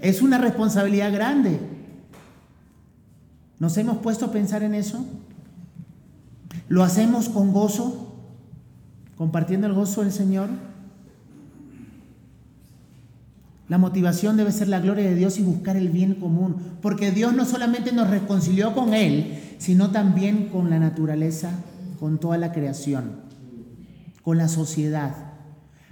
Es 0.00 0.22
una 0.22 0.38
responsabilidad 0.38 1.12
grande. 1.12 1.58
¿Nos 3.58 3.76
hemos 3.76 3.98
puesto 3.98 4.26
a 4.26 4.32
pensar 4.32 4.62
en 4.62 4.74
eso? 4.74 5.04
¿Lo 6.68 6.82
hacemos 6.84 7.28
con 7.28 7.52
gozo? 7.52 8.14
¿Compartiendo 9.16 9.66
el 9.66 9.72
gozo 9.72 10.02
del 10.02 10.12
Señor? 10.12 10.48
La 13.68 13.78
motivación 13.78 14.36
debe 14.36 14.52
ser 14.52 14.68
la 14.68 14.80
gloria 14.80 15.04
de 15.04 15.14
Dios 15.14 15.38
y 15.38 15.42
buscar 15.42 15.76
el 15.76 15.90
bien 15.90 16.14
común, 16.14 16.56
porque 16.80 17.10
Dios 17.10 17.34
no 17.34 17.44
solamente 17.44 17.92
nos 17.92 18.08
reconcilió 18.08 18.74
con 18.74 18.94
Él, 18.94 19.38
sino 19.58 19.90
también 19.90 20.48
con 20.48 20.70
la 20.70 20.78
naturaleza, 20.78 21.50
con 22.00 22.18
toda 22.18 22.38
la 22.38 22.52
creación, 22.52 23.20
con 24.22 24.38
la 24.38 24.48
sociedad. 24.48 25.14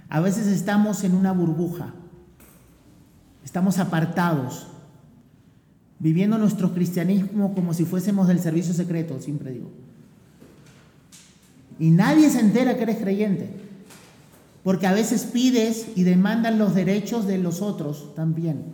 A 0.09 0.21
veces 0.21 0.47
estamos 0.47 1.03
en 1.03 1.13
una 1.13 1.33
burbuja, 1.33 1.93
estamos 3.43 3.77
apartados, 3.77 4.67
viviendo 5.99 6.37
nuestro 6.37 6.73
cristianismo 6.73 7.53
como 7.53 7.73
si 7.73 7.85
fuésemos 7.85 8.27
del 8.27 8.39
servicio 8.39 8.73
secreto, 8.73 9.19
siempre 9.19 9.51
digo. 9.51 9.71
Y 11.79 11.89
nadie 11.89 12.29
se 12.29 12.39
entera 12.39 12.75
que 12.75 12.83
eres 12.83 12.97
creyente. 12.97 13.49
Porque 14.63 14.87
a 14.87 14.93
veces 14.93 15.23
pides 15.23 15.87
y 15.95 16.03
demandan 16.03 16.59
los 16.59 16.75
derechos 16.75 17.25
de 17.25 17.37
los 17.37 17.61
otros 17.61 18.13
también. 18.15 18.65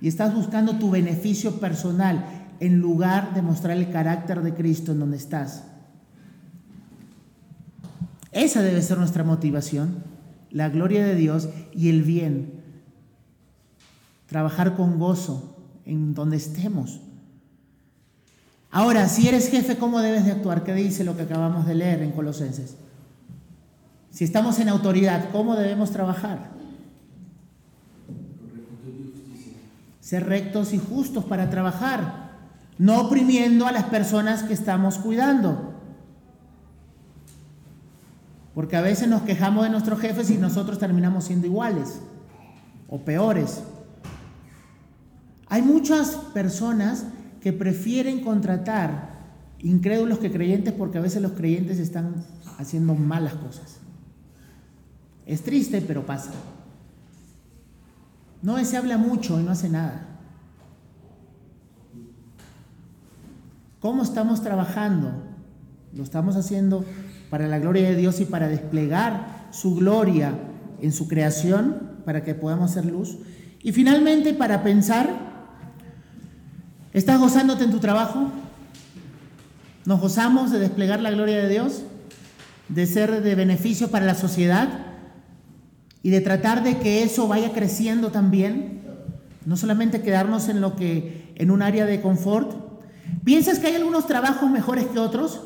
Y 0.00 0.08
estás 0.08 0.34
buscando 0.34 0.74
tu 0.74 0.90
beneficio 0.90 1.58
personal 1.58 2.26
en 2.60 2.80
lugar 2.80 3.34
de 3.34 3.42
mostrar 3.42 3.76
el 3.76 3.90
carácter 3.90 4.42
de 4.42 4.52
Cristo 4.52 4.92
en 4.92 5.00
donde 5.00 5.16
estás. 5.16 5.64
Esa 8.32 8.62
debe 8.62 8.82
ser 8.82 8.98
nuestra 8.98 9.24
motivación, 9.24 10.04
la 10.50 10.68
gloria 10.68 11.04
de 11.04 11.14
Dios 11.14 11.48
y 11.72 11.88
el 11.88 12.02
bien. 12.02 12.61
Trabajar 14.32 14.76
con 14.76 14.98
gozo 14.98 15.58
en 15.84 16.14
donde 16.14 16.38
estemos. 16.38 17.00
Ahora, 18.70 19.06
si 19.06 19.28
eres 19.28 19.50
jefe, 19.50 19.76
¿cómo 19.76 20.00
debes 20.00 20.24
de 20.24 20.32
actuar? 20.32 20.64
¿Qué 20.64 20.72
dice 20.72 21.04
lo 21.04 21.14
que 21.14 21.24
acabamos 21.24 21.66
de 21.66 21.74
leer 21.74 22.00
en 22.00 22.12
Colosenses? 22.12 22.76
Si 24.10 24.24
estamos 24.24 24.58
en 24.58 24.70
autoridad, 24.70 25.28
¿cómo 25.32 25.54
debemos 25.54 25.90
trabajar? 25.90 26.48
Ser 30.00 30.26
rectos 30.26 30.72
y 30.72 30.78
justos 30.78 31.26
para 31.26 31.50
trabajar, 31.50 32.30
no 32.78 33.02
oprimiendo 33.02 33.66
a 33.66 33.72
las 33.72 33.84
personas 33.84 34.44
que 34.44 34.54
estamos 34.54 34.96
cuidando. 34.96 35.74
Porque 38.54 38.76
a 38.76 38.80
veces 38.80 39.08
nos 39.08 39.20
quejamos 39.20 39.64
de 39.64 39.70
nuestros 39.70 40.00
jefes 40.00 40.30
y 40.30 40.38
nosotros 40.38 40.78
terminamos 40.78 41.24
siendo 41.24 41.46
iguales 41.46 42.00
o 42.88 42.96
peores. 42.96 43.62
Hay 45.52 45.60
muchas 45.60 46.14
personas 46.32 47.04
que 47.42 47.52
prefieren 47.52 48.24
contratar 48.24 49.20
incrédulos 49.58 50.18
que 50.18 50.32
creyentes 50.32 50.72
porque 50.72 50.96
a 50.96 51.02
veces 51.02 51.20
los 51.20 51.32
creyentes 51.32 51.78
están 51.78 52.24
haciendo 52.56 52.94
malas 52.94 53.34
cosas. 53.34 53.76
Es 55.26 55.42
triste, 55.42 55.82
pero 55.82 56.06
pasa. 56.06 56.30
No 58.40 58.64
se 58.64 58.78
habla 58.78 58.96
mucho 58.96 59.38
y 59.38 59.42
no 59.42 59.50
hace 59.50 59.68
nada. 59.68 60.06
¿Cómo 63.78 64.04
estamos 64.04 64.42
trabajando? 64.42 65.12
Lo 65.92 66.02
estamos 66.02 66.36
haciendo 66.36 66.82
para 67.28 67.46
la 67.46 67.58
gloria 67.58 67.90
de 67.90 67.96
Dios 67.96 68.20
y 68.20 68.24
para 68.24 68.48
desplegar 68.48 69.48
su 69.50 69.74
gloria 69.74 70.32
en 70.80 70.92
su 70.92 71.08
creación, 71.08 71.98
para 72.06 72.24
que 72.24 72.34
podamos 72.34 72.70
hacer 72.70 72.86
luz. 72.86 73.18
Y 73.62 73.72
finalmente, 73.72 74.32
para 74.32 74.62
pensar, 74.62 75.31
¿estás 76.92 77.18
gozándote 77.18 77.64
en 77.64 77.70
tu 77.70 77.78
trabajo? 77.78 78.30
Nos 79.84 80.00
gozamos 80.00 80.50
de 80.50 80.58
desplegar 80.58 81.00
la 81.00 81.10
gloria 81.10 81.38
de 81.38 81.48
Dios, 81.48 81.82
de 82.68 82.86
ser 82.86 83.22
de 83.22 83.34
beneficio 83.34 83.90
para 83.90 84.06
la 84.06 84.14
sociedad 84.14 84.68
y 86.02 86.10
de 86.10 86.20
tratar 86.20 86.62
de 86.62 86.78
que 86.78 87.02
eso 87.02 87.28
vaya 87.28 87.52
creciendo 87.52 88.10
también, 88.10 88.82
no 89.44 89.56
solamente 89.56 90.02
quedarnos 90.02 90.48
en 90.48 90.60
lo 90.60 90.76
que 90.76 91.32
en 91.34 91.50
un 91.50 91.62
área 91.62 91.84
de 91.86 92.00
confort. 92.00 92.54
¿Piensas 93.24 93.58
que 93.58 93.68
hay 93.68 93.76
algunos 93.76 94.06
trabajos 94.06 94.50
mejores 94.50 94.86
que 94.86 94.98
otros? 94.98 95.40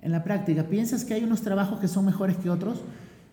En 0.00 0.10
la 0.10 0.24
práctica, 0.24 0.64
¿piensas 0.64 1.04
que 1.04 1.14
hay 1.14 1.22
unos 1.22 1.42
trabajos 1.42 1.78
que 1.78 1.86
son 1.86 2.04
mejores 2.04 2.36
que 2.36 2.50
otros? 2.50 2.80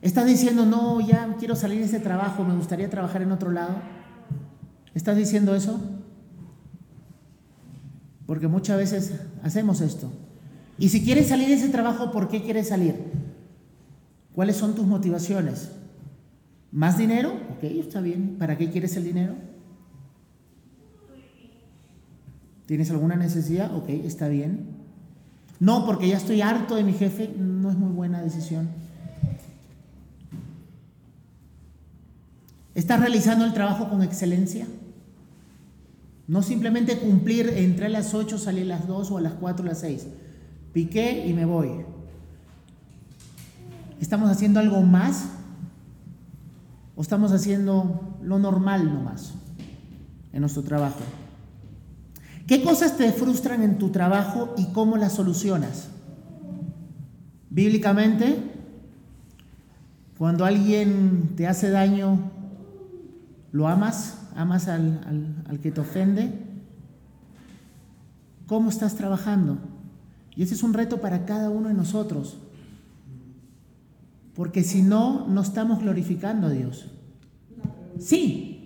¿Estás 0.02 0.28
diciendo, 0.28 0.66
no, 0.66 1.02
ya 1.02 1.36
quiero 1.40 1.56
salir 1.56 1.80
de 1.80 1.86
ese 1.86 2.00
trabajo, 2.00 2.44
me 2.44 2.56
gustaría 2.56 2.90
trabajar 2.90 3.24
en 3.24 3.32
otro 3.32 3.52
lado? 3.52 3.76
¿Estás 4.94 5.18
diciendo 5.18 5.56
eso? 5.56 5.80
Porque 8.26 8.48
muchas 8.48 8.78
veces 8.78 9.14
hacemos 9.44 9.82
esto. 9.82 10.12
Y 10.78 10.90
si 10.90 11.04
quieres 11.04 11.28
salir 11.28 11.48
de 11.48 11.56
ese 11.56 11.70
trabajo, 11.70 12.12
¿por 12.12 12.30
qué 12.30 12.42
quieres 12.42 12.70
salir? 12.70 12.96
¿Cuáles 14.34 14.56
son 14.56 14.76
tus 14.76 14.88
motivaciones? 14.88 15.72
¿Más 16.72 16.98
dinero? 16.98 17.34
Ok, 17.58 17.64
está 17.64 18.02
bien. 18.02 18.38
¿Para 18.38 18.58
qué 18.58 18.70
quieres 18.70 18.96
el 18.96 19.04
dinero? 19.04 19.34
¿Tienes 22.66 22.92
alguna 22.92 23.16
necesidad? 23.16 23.76
Ok, 23.76 23.90
está 23.90 24.28
bien. 24.28 24.68
No, 25.60 25.86
porque 25.86 26.08
ya 26.08 26.18
estoy 26.18 26.42
harto 26.42 26.76
de 26.76 26.84
mi 26.84 26.94
jefe, 26.94 27.34
no 27.38 27.70
es 27.70 27.78
muy 27.78 27.92
buena 27.92 28.22
decisión. 28.22 28.70
¿Estás 32.76 33.00
realizando 33.00 33.44
el 33.44 33.54
trabajo 33.54 33.90
con 33.90 34.04
excelencia? 34.04 34.68
No 36.30 36.44
simplemente 36.44 37.00
cumplir 37.00 37.50
entre 37.56 37.90
las 37.90 38.14
8, 38.14 38.38
salir 38.38 38.72
a 38.72 38.78
las 38.78 38.88
2 38.88 39.10
o 39.10 39.18
a 39.18 39.22
las 39.22 39.34
4 39.34 39.64
o 39.64 39.68
las 39.68 39.80
6. 39.80 40.06
Piqué 40.72 41.26
y 41.26 41.34
me 41.34 41.44
voy. 41.44 41.72
¿Estamos 44.00 44.30
haciendo 44.30 44.60
algo 44.60 44.84
más? 44.84 45.26
¿O 46.96 47.02
estamos 47.02 47.32
haciendo 47.32 48.16
lo 48.22 48.38
normal 48.38 48.94
nomás 48.94 49.34
en 50.32 50.42
nuestro 50.42 50.62
trabajo? 50.62 51.00
¿Qué 52.46 52.62
cosas 52.62 52.96
te 52.96 53.12
frustran 53.12 53.64
en 53.64 53.80
tu 53.80 53.90
trabajo 53.90 54.54
y 54.56 54.68
cómo 54.68 54.98
las 54.98 55.14
solucionas? 55.14 55.88
Bíblicamente, 57.50 58.38
cuando 60.16 60.46
alguien 60.46 61.34
te 61.36 61.48
hace 61.48 61.72
daño, 61.72 62.20
¿lo 63.52 63.68
amas? 63.68 64.19
¿Amas 64.36 64.68
al, 64.68 65.42
al, 65.48 65.60
que 65.60 65.72
te 65.72 65.82
ofende? 65.82 66.32
¿Cómo 68.48 68.70
estás 68.70 68.96
trabajando? 68.96 69.58
Y 70.36 70.44
ese 70.44 70.54
es 70.54 70.64
un 70.64 70.74
reto 70.74 71.02
para 71.02 71.26
cada 71.26 71.50
uno 71.50 71.68
de 71.68 71.74
nosotros. 71.74 72.38
Porque 74.36 74.64
si 74.64 74.82
no, 74.82 75.28
no 75.28 75.42
estamos 75.42 75.80
glorificando 75.80 76.48
a 76.48 76.50
Dios. 76.50 76.88
Sí, 78.00 78.60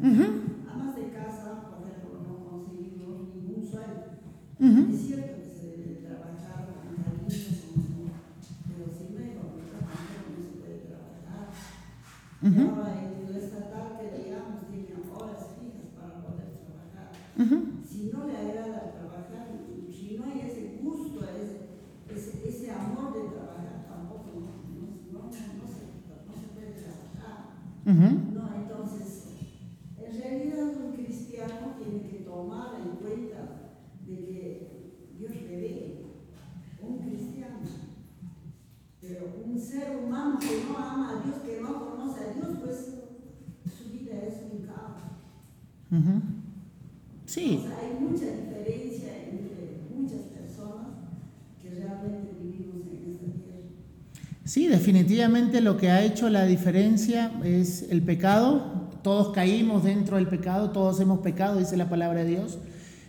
Amas 0.00 0.94
de 0.94 1.10
casa, 1.10 1.68
por 1.68 1.82
ejemplo, 1.82 2.22
no 2.22 2.48
conseguimos 2.48 3.34
ningún 3.34 3.66
sueldo. 3.68 4.14
Es 4.94 5.06
cierto 5.06 5.42
que 5.42 5.54
se 5.58 5.66
debe 5.76 6.06
trabajar 6.06 6.70
con 6.70 7.02
cariño, 7.02 7.26
pero 8.68 8.84
si 8.96 9.12
no 9.12 9.18
hay 9.18 9.34
voluntad, 9.34 9.82
no 10.30 10.38
se 10.38 10.50
puede 10.60 10.78
trabajar. 10.86 11.50
Ahora, 12.48 12.96
en 13.04 13.30
lo 13.30 13.38
estatal 13.38 14.00
que 14.00 14.24
digamos 14.24 14.64
tiene 14.72 15.04
horas 15.12 15.52
fijas 15.60 15.92
para 15.92 16.24
poder 16.24 16.48
trabajar. 16.64 17.12
Si 17.84 18.08
no 18.10 18.26
le 18.26 18.36
agrada 18.38 18.92
trabajar, 18.96 19.48
si 19.92 20.16
no 20.16 20.24
hay 20.24 20.48
ese 20.48 20.80
gusto, 20.82 21.20
ese, 21.28 22.48
ese, 22.48 22.70
amor 22.70 23.12
de 23.12 23.28
trabajar, 23.28 23.84
tampoco 23.86 24.32
no, 24.32 24.48
no, 24.72 24.88
no, 25.12 25.26
no, 25.26 25.30
se, 25.30 25.44
no 25.44 26.32
se 26.32 26.48
puede 26.54 26.72
trabajar. 26.72 27.38
Sí. 47.28 47.62
hay 47.78 48.00
mucha 48.00 48.24
diferencia 48.24 49.24
entre 49.30 49.84
muchas 49.94 50.22
personas 50.32 50.86
que 51.60 51.70
realmente 51.70 52.32
vivimos 52.40 52.86
en 52.86 53.12
esta 53.12 53.26
tierra. 53.26 53.68
Sí, 54.48 54.66
definitivamente 54.66 55.60
lo 55.60 55.76
que 55.76 55.90
ha 55.90 56.02
hecho 56.02 56.30
la 56.30 56.46
diferencia 56.46 57.32
es 57.44 57.84
el 57.90 58.00
pecado. 58.00 58.88
Todos 59.02 59.34
caímos 59.34 59.84
dentro 59.84 60.16
del 60.16 60.26
pecado, 60.26 60.70
todos 60.70 60.98
hemos 61.00 61.18
pecado, 61.18 61.58
dice 61.58 61.76
la 61.76 61.90
palabra 61.90 62.20
de 62.24 62.30
Dios, 62.30 62.56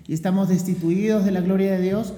y 0.05 0.13
estamos 0.13 0.49
destituidos 0.49 1.23
de 1.23 1.31
la 1.31 1.39
gloria 1.39 1.71
de 1.71 1.81
Dios. 1.81 2.11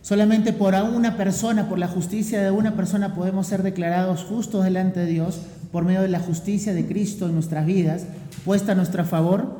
Solamente 0.00 0.52
por 0.52 0.74
una 0.76 1.16
persona, 1.16 1.68
por 1.68 1.80
la 1.80 1.88
justicia 1.88 2.40
de 2.40 2.52
una 2.52 2.76
persona, 2.76 3.16
podemos 3.16 3.48
ser 3.48 3.64
declarados 3.64 4.22
justos 4.22 4.62
delante 4.62 5.00
de 5.00 5.06
Dios 5.06 5.40
por 5.72 5.84
medio 5.84 6.02
de 6.02 6.08
la 6.08 6.20
justicia 6.20 6.72
de 6.72 6.86
Cristo 6.86 7.26
en 7.26 7.34
nuestras 7.34 7.66
vidas, 7.66 8.06
puesta 8.44 8.72
a 8.72 8.76
nuestro 8.76 9.04
favor 9.04 9.56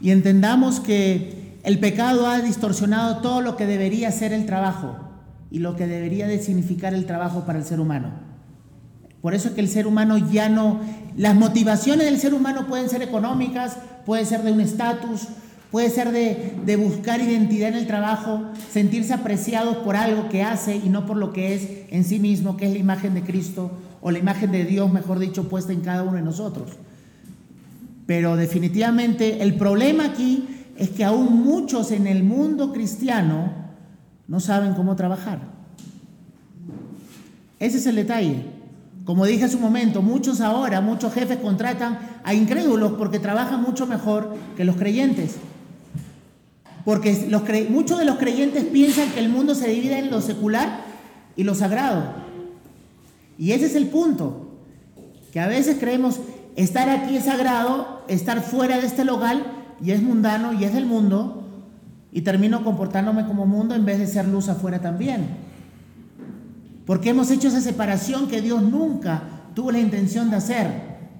y 0.00 0.10
entendamos 0.10 0.80
que 0.80 1.58
el 1.64 1.78
pecado 1.80 2.26
ha 2.26 2.40
distorsionado 2.40 3.18
todo 3.18 3.42
lo 3.42 3.56
que 3.56 3.66
debería 3.66 4.10
ser 4.10 4.32
el 4.32 4.46
trabajo 4.46 4.96
y 5.50 5.58
lo 5.58 5.76
que 5.76 5.86
debería 5.86 6.26
de 6.26 6.38
significar 6.38 6.94
el 6.94 7.04
trabajo 7.04 7.44
para 7.44 7.58
el 7.58 7.66
ser 7.66 7.78
humano. 7.78 8.27
Por 9.28 9.34
eso 9.34 9.48
es 9.48 9.54
que 9.54 9.60
el 9.60 9.68
ser 9.68 9.86
humano 9.86 10.16
ya 10.16 10.48
no, 10.48 10.80
las 11.14 11.34
motivaciones 11.34 12.06
del 12.06 12.18
ser 12.18 12.32
humano 12.32 12.66
pueden 12.66 12.88
ser 12.88 13.02
económicas, 13.02 13.76
puede 14.06 14.24
ser 14.24 14.42
de 14.42 14.52
un 14.52 14.62
estatus, 14.62 15.28
puede 15.70 15.90
ser 15.90 16.12
de, 16.12 16.76
buscar 16.76 17.20
identidad 17.20 17.68
en 17.68 17.74
el 17.74 17.86
trabajo, 17.86 18.44
sentirse 18.72 19.12
apreciados 19.12 19.76
por 19.84 19.96
algo 19.96 20.30
que 20.30 20.42
hace 20.42 20.76
y 20.76 20.88
no 20.88 21.04
por 21.04 21.18
lo 21.18 21.34
que 21.34 21.54
es 21.54 21.68
en 21.90 22.04
sí 22.04 22.18
mismo, 22.18 22.56
que 22.56 22.68
es 22.68 22.72
la 22.72 22.78
imagen 22.78 23.12
de 23.12 23.20
Cristo 23.20 23.70
o 24.00 24.10
la 24.10 24.18
imagen 24.18 24.50
de 24.50 24.64
Dios, 24.64 24.90
mejor 24.90 25.18
dicho, 25.18 25.46
puesta 25.46 25.74
en 25.74 25.82
cada 25.82 26.04
uno 26.04 26.14
de 26.14 26.22
nosotros. 26.22 26.70
Pero 28.06 28.34
definitivamente 28.34 29.42
el 29.42 29.56
problema 29.56 30.06
aquí 30.06 30.48
es 30.78 30.88
que 30.88 31.04
aún 31.04 31.44
muchos 31.44 31.90
en 31.90 32.06
el 32.06 32.24
mundo 32.24 32.72
cristiano 32.72 33.52
no 34.26 34.40
saben 34.40 34.72
cómo 34.72 34.96
trabajar. 34.96 35.40
Ese 37.58 37.76
es 37.76 37.86
el 37.86 37.96
detalle. 37.96 38.56
Como 39.08 39.24
dije 39.24 39.46
hace 39.46 39.56
un 39.56 39.62
momento, 39.62 40.02
muchos 40.02 40.42
ahora, 40.42 40.82
muchos 40.82 41.14
jefes 41.14 41.38
contratan 41.38 41.98
a 42.24 42.34
incrédulos 42.34 42.92
porque 42.92 43.18
trabajan 43.18 43.62
mucho 43.62 43.86
mejor 43.86 44.36
que 44.54 44.66
los 44.66 44.76
creyentes. 44.76 45.36
Porque 46.84 47.66
muchos 47.70 47.98
de 47.98 48.04
los 48.04 48.18
creyentes 48.18 48.64
piensan 48.64 49.08
que 49.12 49.20
el 49.20 49.30
mundo 49.30 49.54
se 49.54 49.68
divide 49.68 49.98
en 49.98 50.10
lo 50.10 50.20
secular 50.20 50.80
y 51.36 51.44
lo 51.44 51.54
sagrado. 51.54 52.02
Y 53.38 53.52
ese 53.52 53.64
es 53.64 53.76
el 53.76 53.86
punto. 53.86 54.50
Que 55.32 55.40
a 55.40 55.46
veces 55.46 55.78
creemos, 55.80 56.20
Estar 56.54 56.90
aquí 56.90 57.16
es 57.16 57.24
sagrado, 57.24 58.04
estar 58.08 58.42
fuera 58.42 58.78
de 58.78 58.86
este 58.86 59.06
local 59.06 59.42
y 59.82 59.92
es 59.92 60.02
mundano 60.02 60.52
y 60.52 60.64
es 60.64 60.74
del 60.74 60.84
mundo 60.84 61.44
y 62.12 62.20
termino 62.20 62.62
comportándome 62.62 63.24
como 63.24 63.46
mundo 63.46 63.74
en 63.74 63.86
vez 63.86 64.00
de 64.00 64.06
ser 64.06 64.28
luz 64.28 64.50
afuera 64.50 64.82
también. 64.82 65.47
Porque 66.88 67.10
hemos 67.10 67.30
hecho 67.30 67.48
esa 67.48 67.60
separación 67.60 68.28
que 68.28 68.40
Dios 68.40 68.62
nunca 68.62 69.22
tuvo 69.54 69.70
la 69.70 69.78
intención 69.78 70.30
de 70.30 70.36
hacer 70.36 70.70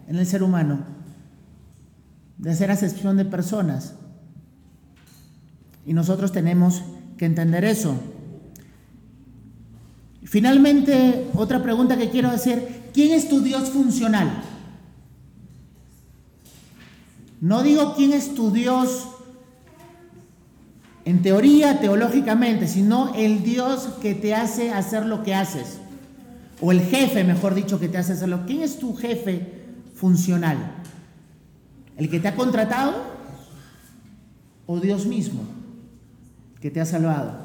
en 0.07 0.17
el 0.17 0.25
ser 0.25 0.43
humano, 0.43 0.79
de 2.39 2.53
hacer 2.53 2.71
acepción 2.71 3.19
de 3.19 3.27
personas. 3.27 3.93
Y 5.85 5.93
nosotros 5.93 6.33
tenemos 6.33 6.85
que 7.19 7.27
entender 7.27 7.67
eso. 7.67 8.01
Finalmente, 10.25 11.29
otra 11.35 11.63
pregunta 11.63 11.99
que 11.99 12.09
quiero 12.09 12.31
hacer, 12.31 12.89
¿quién 12.95 13.13
es 13.13 13.29
tu 13.29 13.43
Dios 13.43 13.69
funcional? 13.69 14.43
No 17.43 17.63
digo 17.63 17.95
quién 17.95 18.15
es 18.15 18.35
tu 18.35 18.53
Dios 18.53 19.07
en 21.09 21.23
teoría, 21.23 21.81
teológicamente, 21.81 22.69
sino 22.69 23.15
el 23.15 23.43
Dios 23.43 23.89
que 24.03 24.15
te 24.15 24.35
hace 24.35 24.73
hacer 24.73 25.07
lo 25.07 25.23
que 25.23 25.35
haces. 25.35 25.79
O 26.61 26.71
el 26.71 26.83
jefe, 26.83 27.25
mejor 27.25 27.55
dicho, 27.55 27.81
que 27.81 27.89
te 27.89 27.97
hace 27.97 28.13
hacerlo. 28.13 28.41
¿Quién 28.47 28.61
es 28.61 28.79
tu 28.79 28.95
jefe 28.95 29.65
funcional? 29.95 30.59
¿El 31.97 32.11
que 32.11 32.21
te 32.21 32.29
ha 32.29 32.35
contratado? 32.35 32.93
¿O 34.67 34.81
Dios 34.81 35.07
mismo 35.07 35.41
que 36.61 36.71
te 36.71 36.79
ha 36.79 36.85
salvado? 36.85 37.39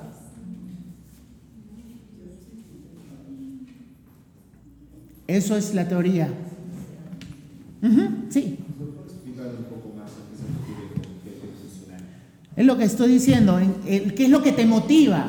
Eso 5.25 5.55
es 5.55 5.73
la 5.73 5.87
teoría. 5.87 6.27
Sí. 8.29 8.59
¿Nos 8.77 8.89
puede 8.89 9.07
explicar 9.07 9.47
un 9.57 9.63
poco 9.65 9.95
más 9.95 10.11
a 10.11 10.19
qué 10.29 10.35
se 10.35 10.43
refiere 10.51 10.93
con 10.95 11.03
jefe 11.23 11.47
funcional? 11.61 12.01
Es 12.55 12.65
lo 12.65 12.77
que 12.77 12.83
estoy 12.83 13.09
diciendo. 13.09 13.59
en- 13.59 13.75
en- 13.85 14.11
¿Qué 14.11 14.25
es 14.25 14.29
lo 14.29 14.41
que 14.43 14.51
te 14.51 14.65
motiva? 14.65 15.25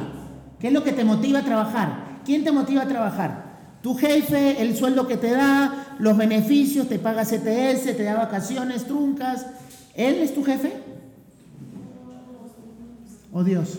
¿Qué 0.59 0.68
es 0.68 0.72
lo 0.72 0.83
que 0.85 0.93
te 0.93 1.05
motiva 1.05 1.41
a 1.41 1.45
trabajar? 1.45 2.20
¿Quién 2.25 2.45
te 2.45 2.53
motiva 2.53 2.83
a 2.83 2.89
trabajar? 2.89 3.45
Tu 3.83 3.95
jefe, 3.95 4.62
el 4.62 4.77
sueldo 4.77 5.07
que 5.07 5.16
te 5.18 5.31
da, 5.31 5.97
los 5.99 6.16
beneficios, 6.16 6.89
te 6.89 6.99
paga 6.99 7.25
CTS, 7.25 7.95
te 7.95 8.03
da 8.03 8.14
vacaciones, 8.16 8.85
truncas. 8.87 9.47
¿Él 9.95 10.16
es 10.16 10.35
tu 10.35 10.43
jefe? 10.43 10.72
¿O 13.33 13.43
Dios? 13.45 13.79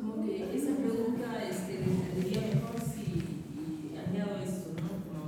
Como 0.00 0.24
que 0.24 0.56
esa 0.56 0.72
pregunta 0.76 1.26
este, 1.50 1.74
entendería 1.84 2.40
mejor 2.54 2.76
si 2.80 3.02
y 3.92 3.96
añado 3.98 4.38
esto, 4.42 4.70
¿no? 4.80 4.88
Como, 5.04 5.22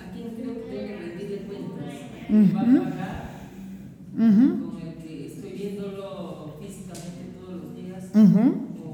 ¿a 0.00 0.12
quién 0.12 0.30
creo 0.34 0.54
que 0.54 0.60
tengo 0.62 0.86
que 0.86 0.96
rendirle 0.98 1.38
cuentas? 1.46 1.94
¿Va 2.30 2.62
Ujú. 2.62 2.76
a 2.76 2.90
pagar 2.90 3.28
Ujú, 4.18 4.46
con 4.66 4.80
el 4.88 4.94
que 5.04 5.26
estoy 5.28 5.52
viéndolo 5.52 6.56
físicamente 6.60 7.22
todos 7.38 7.62
los 7.62 7.76
días? 7.76 8.02
ujú. 8.14 8.44
O, 8.84 8.88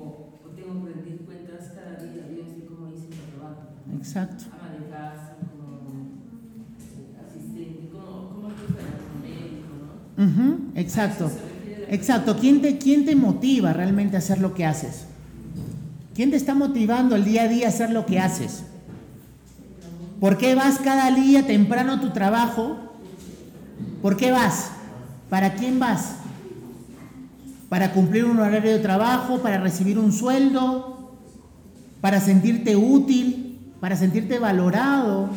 o 0.45 0.49
tengo 0.55 0.85
que 0.85 0.93
rendir 0.93 1.19
cuentas 1.25 1.71
cada 1.75 1.97
día 2.03 2.25
a 2.25 2.29
Dios 2.29 2.47
de 2.59 2.65
cómo 2.67 2.89
hice 2.91 3.09
mi 3.09 3.23
trabajo? 3.31 3.63
Exacto. 4.05 4.45
Ama 4.53 4.69
de 4.75 4.85
casa, 4.91 5.35
como 5.41 5.73
eh, 5.73 6.77
asistente, 6.77 7.81
como, 7.91 8.29
como 8.29 8.51
fuera, 8.69 8.93
como 9.01 9.17
médico, 9.19 9.65
¿no? 9.65 10.25
Ujú, 10.25 10.73
Exacto. 10.75 11.33
Exacto. 11.89 12.37
¿Quién 12.39 12.61
te, 12.61 12.77
¿Quién 12.77 13.07
te 13.07 13.17
motiva 13.17 13.73
realmente 13.73 14.17
a 14.17 14.19
hacer 14.19 14.41
lo 14.41 14.53
que 14.53 14.67
haces? 14.67 15.07
¿Quién 16.15 16.31
te 16.31 16.37
está 16.37 16.55
motivando 16.55 17.17
el 17.17 17.25
día 17.25 17.45
a 17.45 17.49
día 17.49 17.67
a 17.67 17.71
hacer 17.71 17.91
lo 17.91 18.05
que 18.05 18.21
haces? 18.21 18.65
¿Por 20.21 20.37
qué 20.37 20.55
vas 20.55 20.79
cada 20.81 21.11
día 21.11 21.47
temprano 21.47 21.95
a 21.95 22.01
tu 22.01 22.11
trabajo? 22.11 22.77
¿Por 24.03 24.19
qué 24.19 24.31
vas? 24.33 24.71
¿Para 25.31 25.55
quién 25.55 25.79
vas? 25.79 26.17
¿Para 27.71 27.93
cumplir 27.93 28.27
un 28.27 28.39
horario 28.39 28.71
de 28.71 28.79
trabajo? 28.81 29.41
¿Para 29.41 29.59
recibir 29.59 29.99
un 29.99 30.13
sueldo? 30.13 31.17
¿Para 32.03 32.21
sentirte 32.21 32.77
útil? 32.77 33.54
¿Para 33.85 33.97
sentirte 33.97 34.39
valorado? 34.39 35.29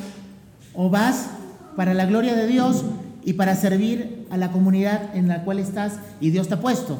¿O 0.73 0.89
vas 0.89 1.31
para 1.75 1.93
la 1.93 2.05
gloria 2.05 2.33
de 2.33 2.47
Dios 2.47 2.85
y 3.25 3.33
para 3.33 3.57
servir 3.57 4.25
a 4.29 4.37
la 4.37 4.53
comunidad 4.53 5.13
en 5.17 5.27
la 5.27 5.43
cual 5.43 5.59
estás 5.59 5.99
y 6.21 6.29
Dios 6.29 6.47
te 6.47 6.53
ha 6.53 6.61
puesto? 6.61 6.97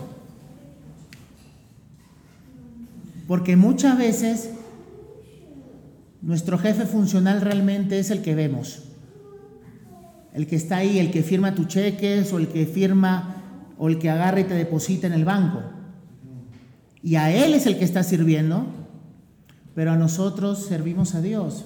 Porque 3.30 3.56
muchas 3.56 3.98
veces 3.98 4.50
nuestro 6.22 6.58
jefe 6.58 6.86
funcional 6.86 7.40
realmente 7.40 7.98
es 7.98 8.12
el 8.12 8.22
que 8.22 8.36
vemos. 8.36 8.84
El 10.34 10.48
que 10.48 10.58
está 10.58 10.76
ahí, 10.76 11.00
el 11.00 11.12
que 11.12 11.24
firma 11.24 11.56
tus 11.56 11.70
cheques 11.70 12.34
o 12.34 12.40
el 12.40 12.50
que 12.50 12.66
firma 12.66 13.38
o 13.78 13.88
el 13.88 14.00
que 14.00 14.10
agarra 14.10 14.42
y 14.42 14.44
te 14.44 14.54
deposita 14.54 15.08
en 15.08 15.14
el 15.14 15.24
banco. 15.24 15.64
Y 17.02 17.16
a 17.16 17.32
él 17.32 17.54
es 17.54 17.66
el 17.68 17.78
que 17.78 17.86
está 17.86 18.04
sirviendo, 18.04 18.66
pero 19.78 19.92
a 19.92 19.96
nosotros 19.96 20.66
servimos 20.66 21.14
a 21.14 21.22
Dios. 21.22 21.66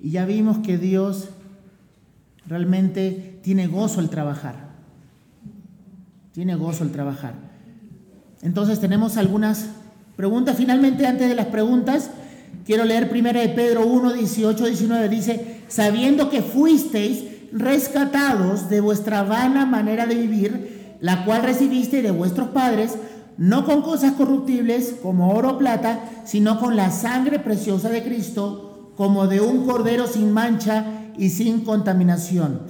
Y 0.00 0.10
ya 0.10 0.26
vimos 0.26 0.58
que 0.66 0.78
Dios 0.78 1.28
realmente 2.44 3.38
tiene 3.44 3.68
gozo 3.68 4.00
al 4.00 4.10
trabajar. 4.10 4.70
Tiene 6.32 6.56
gozo 6.56 6.82
al 6.82 6.90
trabajar. 6.90 7.34
Entonces 8.42 8.80
tenemos 8.80 9.16
algunas 9.16 9.66
preguntas. 10.16 10.56
Finalmente, 10.56 11.06
antes 11.06 11.28
de 11.28 11.36
las 11.36 11.46
preguntas, 11.46 12.10
quiero 12.66 12.82
leer 12.82 13.08
primero 13.08 13.38
de 13.38 13.50
Pedro 13.50 13.86
1, 13.86 14.14
18, 14.14 14.66
19. 14.66 15.08
Dice, 15.08 15.60
sabiendo 15.68 16.30
que 16.30 16.42
fuisteis 16.42 17.26
rescatados 17.52 18.68
de 18.68 18.80
vuestra 18.80 19.22
vana 19.22 19.66
manera 19.66 20.08
de 20.08 20.16
vivir, 20.16 20.96
la 21.00 21.24
cual 21.24 21.44
recibisteis 21.44 22.02
de 22.02 22.10
vuestros 22.10 22.48
padres, 22.48 22.96
no 23.42 23.64
con 23.64 23.82
cosas 23.82 24.12
corruptibles 24.12 24.98
como 25.02 25.34
oro 25.34 25.54
o 25.54 25.58
plata, 25.58 25.98
sino 26.24 26.60
con 26.60 26.76
la 26.76 26.92
sangre 26.92 27.40
preciosa 27.40 27.88
de 27.88 28.04
Cristo, 28.04 28.92
como 28.96 29.26
de 29.26 29.40
un 29.40 29.66
cordero 29.66 30.06
sin 30.06 30.30
mancha 30.30 31.10
y 31.18 31.30
sin 31.30 31.64
contaminación. 31.64 32.60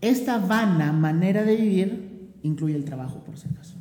Esta 0.00 0.38
vana 0.38 0.90
manera 0.90 1.44
de 1.44 1.54
vivir 1.54 2.32
incluye 2.42 2.74
el 2.74 2.84
trabajo, 2.84 3.20
por 3.20 3.38
si 3.38 3.46
acaso. 3.46 3.74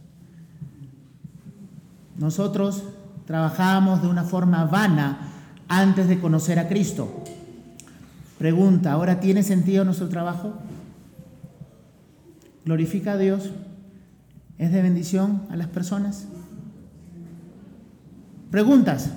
Nosotros 2.20 2.84
trabajábamos 3.26 4.04
de 4.04 4.08
una 4.08 4.24
forma 4.24 4.64
vana 4.66 5.32
antes 5.68 6.08
de 6.08 6.20
conocer 6.20 6.60
a 6.60 6.68
Cristo. 6.68 7.24
Pregunta, 8.38 8.92
¿ahora 8.92 9.20
tiene 9.20 9.42
sentido 9.42 9.84
nuestro 9.84 10.08
trabajo? 10.08 10.54
¿Glorifica 12.64 13.14
a 13.14 13.18
Dios? 13.18 13.50
¿Es 14.60 14.72
de 14.72 14.82
bendición 14.82 15.43
a 15.51 15.55
las 15.55 15.68
personas? 15.68 16.26
Preguntas. 18.49 19.12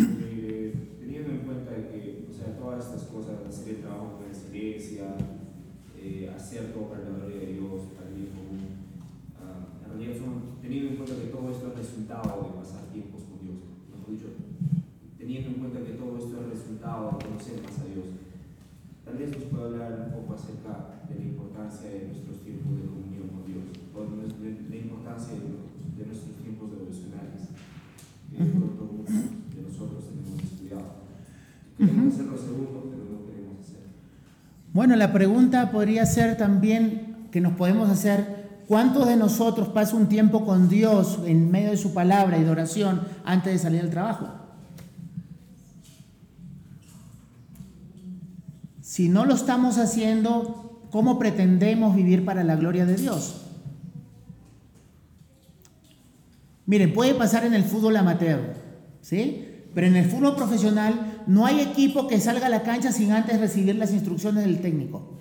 Eh, 0.00 0.74
teniendo 0.98 1.30
en 1.30 1.38
cuenta 1.46 1.70
que, 1.70 2.26
o 2.28 2.34
sea, 2.34 2.56
todas 2.58 2.86
estas 2.86 3.02
cosas, 3.04 3.46
hacer 3.48 3.76
el 3.76 3.80
trabajo 3.82 4.18
con 4.18 4.26
excelencia, 4.26 5.14
eh, 6.02 6.34
hacer 6.34 6.72
todo 6.72 6.88
para 6.88 7.04
la 7.04 7.10
gloria 7.10 7.46
de 7.46 7.52
Dios, 7.52 7.94
para 7.94 8.10
el 8.10 8.26
ah, 9.38 9.86
en 9.86 9.98
realidad 9.98 10.26
teniendo 10.60 10.90
en 10.90 10.96
cuenta 10.96 11.14
que 11.14 11.30
todo 11.30 11.48
esto 11.48 11.68
es 11.68 11.78
resultado 11.78 12.42
de 12.42 12.58
pasar 12.58 12.90
tiempos 12.90 13.22
con 13.22 13.38
Dios, 13.38 13.62
mejor 13.86 14.10
dicho, 14.10 14.34
teniendo 15.16 15.50
en 15.50 15.54
cuenta 15.62 15.78
que 15.78 15.94
todo 15.94 16.18
esto 16.18 16.40
es 16.42 16.58
resultado 16.58 17.12
de 17.12 17.24
conocer 17.24 17.62
más 17.62 17.78
a 17.78 17.84
Dios, 17.86 18.06
tal 19.04 19.14
vez 19.14 19.30
nos 19.30 19.44
pueda 19.44 19.66
hablar 19.66 20.10
un 20.10 20.12
poco 20.18 20.34
acerca 20.34 20.93
de 21.08 21.14
la 21.18 21.24
importancia 21.24 21.90
de 21.90 22.08
nuestros 22.08 22.40
tiempos 22.42 22.76
de 22.76 22.86
comunión 22.86 23.28
con 23.28 23.44
Dios, 23.46 23.64
de 23.70 24.70
la 24.70 24.76
importancia 24.76 25.34
de, 25.34 26.06
nuestros 26.06 26.36
tiempos 26.36 26.70
devocionales, 26.70 27.48
que 28.30 28.42
de 28.42 28.50
pronto 28.50 28.90
muchos 28.92 29.30
de 29.54 29.62
nosotros 29.62 30.04
tenemos 30.08 30.36
descuidado. 30.42 31.04
Queremos 31.78 32.14
hacer 32.14 32.26
lo 32.26 32.38
segundo, 32.38 32.90
pero 32.90 33.04
no 33.10 33.26
queremos 33.26 33.60
hacer. 33.60 33.84
Bueno, 34.72 34.96
la 34.96 35.12
pregunta 35.12 35.70
podría 35.70 36.06
ser 36.06 36.36
también 36.36 37.28
que 37.30 37.40
nos 37.40 37.54
podemos 37.54 37.88
hacer, 37.90 38.62
¿cuántos 38.68 39.06
de 39.06 39.16
nosotros 39.16 39.68
pasa 39.68 39.96
un 39.96 40.08
tiempo 40.08 40.44
con 40.46 40.68
Dios 40.68 41.20
en 41.26 41.50
medio 41.50 41.70
de 41.70 41.76
su 41.76 41.92
palabra 41.92 42.38
y 42.38 42.44
de 42.44 42.50
oración 42.50 43.02
antes 43.24 43.52
de 43.52 43.58
salir 43.58 43.80
al 43.80 43.90
trabajo? 43.90 44.28
Si 48.80 49.08
no 49.08 49.24
lo 49.24 49.34
estamos 49.34 49.78
haciendo, 49.78 50.73
¿cómo 50.94 51.18
pretendemos 51.18 51.96
vivir 51.96 52.24
para 52.24 52.44
la 52.44 52.54
gloria 52.54 52.86
de 52.86 52.94
Dios? 52.94 53.46
Miren, 56.66 56.92
puede 56.92 57.14
pasar 57.14 57.44
en 57.44 57.52
el 57.52 57.64
fútbol 57.64 57.96
amateur, 57.96 58.54
¿sí? 59.00 59.44
Pero 59.74 59.88
en 59.88 59.96
el 59.96 60.04
fútbol 60.04 60.36
profesional 60.36 61.24
no 61.26 61.46
hay 61.46 61.58
equipo 61.62 62.06
que 62.06 62.20
salga 62.20 62.46
a 62.46 62.48
la 62.48 62.62
cancha 62.62 62.92
sin 62.92 63.10
antes 63.10 63.40
recibir 63.40 63.74
las 63.74 63.92
instrucciones 63.92 64.44
del 64.44 64.60
técnico. 64.60 65.18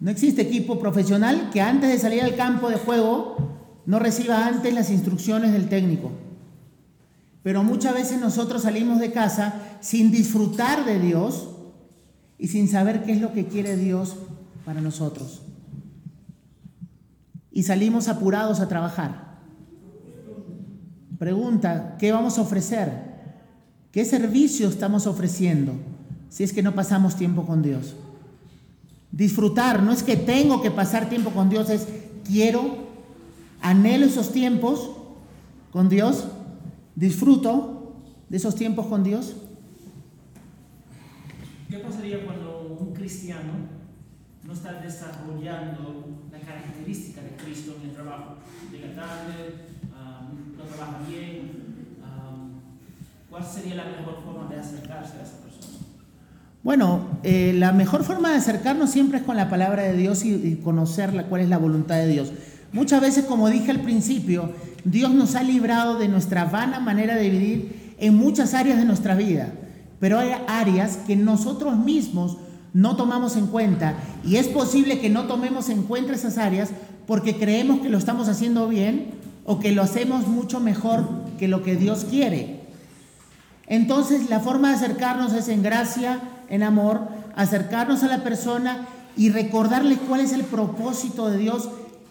No 0.00 0.10
existe 0.10 0.40
equipo 0.40 0.78
profesional 0.78 1.50
que 1.52 1.60
antes 1.60 1.90
de 1.90 1.98
salir 1.98 2.22
al 2.22 2.34
campo 2.34 2.70
de 2.70 2.76
juego 2.76 3.36
no 3.84 3.98
reciba 3.98 4.46
antes 4.46 4.72
las 4.72 4.88
instrucciones 4.88 5.52
del 5.52 5.68
técnico. 5.68 6.12
Pero 7.42 7.62
muchas 7.62 7.92
veces 7.92 8.18
nosotros 8.18 8.62
salimos 8.62 9.00
de 9.00 9.12
casa 9.12 9.60
sin 9.82 10.10
disfrutar 10.10 10.86
de 10.86 10.98
Dios 10.98 11.51
y 12.42 12.48
sin 12.48 12.66
saber 12.66 13.04
qué 13.04 13.12
es 13.12 13.20
lo 13.20 13.32
que 13.32 13.46
quiere 13.46 13.76
Dios 13.76 14.16
para 14.64 14.80
nosotros. 14.80 15.42
Y 17.52 17.62
salimos 17.62 18.08
apurados 18.08 18.58
a 18.58 18.66
trabajar. 18.66 19.38
Pregunta, 21.20 21.96
¿qué 22.00 22.10
vamos 22.10 22.38
a 22.38 22.42
ofrecer? 22.42 22.90
¿Qué 23.92 24.04
servicio 24.04 24.68
estamos 24.68 25.06
ofreciendo 25.06 25.74
si 26.30 26.42
es 26.42 26.52
que 26.52 26.64
no 26.64 26.74
pasamos 26.74 27.14
tiempo 27.14 27.46
con 27.46 27.62
Dios? 27.62 27.94
Disfrutar, 29.12 29.80
no 29.80 29.92
es 29.92 30.02
que 30.02 30.16
tengo 30.16 30.62
que 30.62 30.72
pasar 30.72 31.08
tiempo 31.08 31.30
con 31.30 31.48
Dios, 31.48 31.70
es 31.70 31.86
quiero, 32.26 32.76
anhelo 33.60 34.06
esos 34.06 34.32
tiempos 34.32 34.90
con 35.70 35.88
Dios, 35.88 36.24
disfruto 36.96 38.02
de 38.28 38.38
esos 38.38 38.56
tiempos 38.56 38.86
con 38.86 39.04
Dios. 39.04 39.36
¿Qué 41.72 41.78
pasaría 41.78 42.22
cuando 42.26 42.76
un 42.78 42.92
cristiano 42.92 43.52
no 44.46 44.52
está 44.52 44.74
desarrollando 44.74 46.04
la 46.30 46.38
característica 46.38 47.22
de 47.22 47.30
Cristo 47.42 47.76
en 47.82 47.88
el 47.88 47.94
trabajo? 47.94 48.34
Llega 48.70 48.94
tarde, 48.94 49.54
um, 49.90 50.58
no 50.58 50.64
trabaja 50.64 50.98
bien. 51.08 51.50
um, 52.02 52.60
¿Cuál 53.30 53.42
sería 53.46 53.76
la 53.76 53.84
mejor 53.86 54.22
forma 54.22 54.50
de 54.50 54.60
acercarse 54.60 55.14
a 55.18 55.22
esa 55.22 55.38
persona? 55.38 55.78
Bueno, 56.62 57.06
eh, 57.22 57.54
la 57.56 57.72
mejor 57.72 58.04
forma 58.04 58.30
de 58.32 58.36
acercarnos 58.36 58.90
siempre 58.90 59.20
es 59.20 59.24
con 59.24 59.38
la 59.38 59.48
palabra 59.48 59.84
de 59.84 59.96
Dios 59.96 60.26
y, 60.26 60.34
y 60.34 60.56
conocer 60.56 61.14
la- 61.14 61.24
cuál 61.24 61.40
es 61.40 61.48
la 61.48 61.56
voluntad 61.56 61.96
de 61.96 62.08
Dios. 62.08 62.32
Muchas 62.74 63.00
veces, 63.00 63.24
como 63.24 63.48
dije 63.48 63.70
al 63.70 63.80
principio, 63.80 64.52
Dios 64.84 65.10
nos 65.14 65.36
ha 65.36 65.42
librado 65.42 65.98
de 65.98 66.08
nuestra 66.08 66.44
vana 66.44 66.80
manera 66.80 67.16
de 67.16 67.30
vivir 67.30 67.94
en 67.98 68.14
muchas 68.14 68.52
áreas 68.52 68.76
de 68.76 68.84
nuestra 68.84 69.14
vida, 69.14 69.54
pero 70.02 70.18
hay 70.18 70.32
áreas 70.48 70.98
que 71.06 71.14
nosotros 71.14 71.76
mismos 71.76 72.36
no 72.74 72.96
tomamos 72.96 73.36
en 73.36 73.46
cuenta 73.46 73.94
y 74.24 74.34
es 74.34 74.48
posible 74.48 74.98
que 74.98 75.08
no 75.08 75.28
tomemos 75.28 75.68
en 75.68 75.84
cuenta 75.84 76.12
esas 76.12 76.38
áreas 76.38 76.70
porque 77.06 77.36
creemos 77.36 77.78
que 77.78 77.88
lo 77.88 77.98
estamos 77.98 78.26
haciendo 78.28 78.66
bien 78.66 79.12
o 79.44 79.60
que 79.60 79.70
lo 79.70 79.80
hacemos 79.80 80.26
mucho 80.26 80.58
mejor 80.58 81.08
que 81.38 81.46
lo 81.46 81.62
que 81.62 81.76
Dios 81.76 82.04
quiere. 82.10 82.62
Entonces 83.68 84.28
la 84.28 84.40
forma 84.40 84.70
de 84.70 84.74
acercarnos 84.74 85.34
es 85.34 85.46
en 85.46 85.62
gracia, 85.62 86.18
en 86.48 86.64
amor, 86.64 87.02
acercarnos 87.36 88.02
a 88.02 88.08
la 88.08 88.24
persona 88.24 88.88
y 89.16 89.30
recordarle 89.30 89.98
cuál 89.98 90.22
es 90.22 90.32
el 90.32 90.42
propósito 90.42 91.30
de 91.30 91.38
Dios 91.38 91.68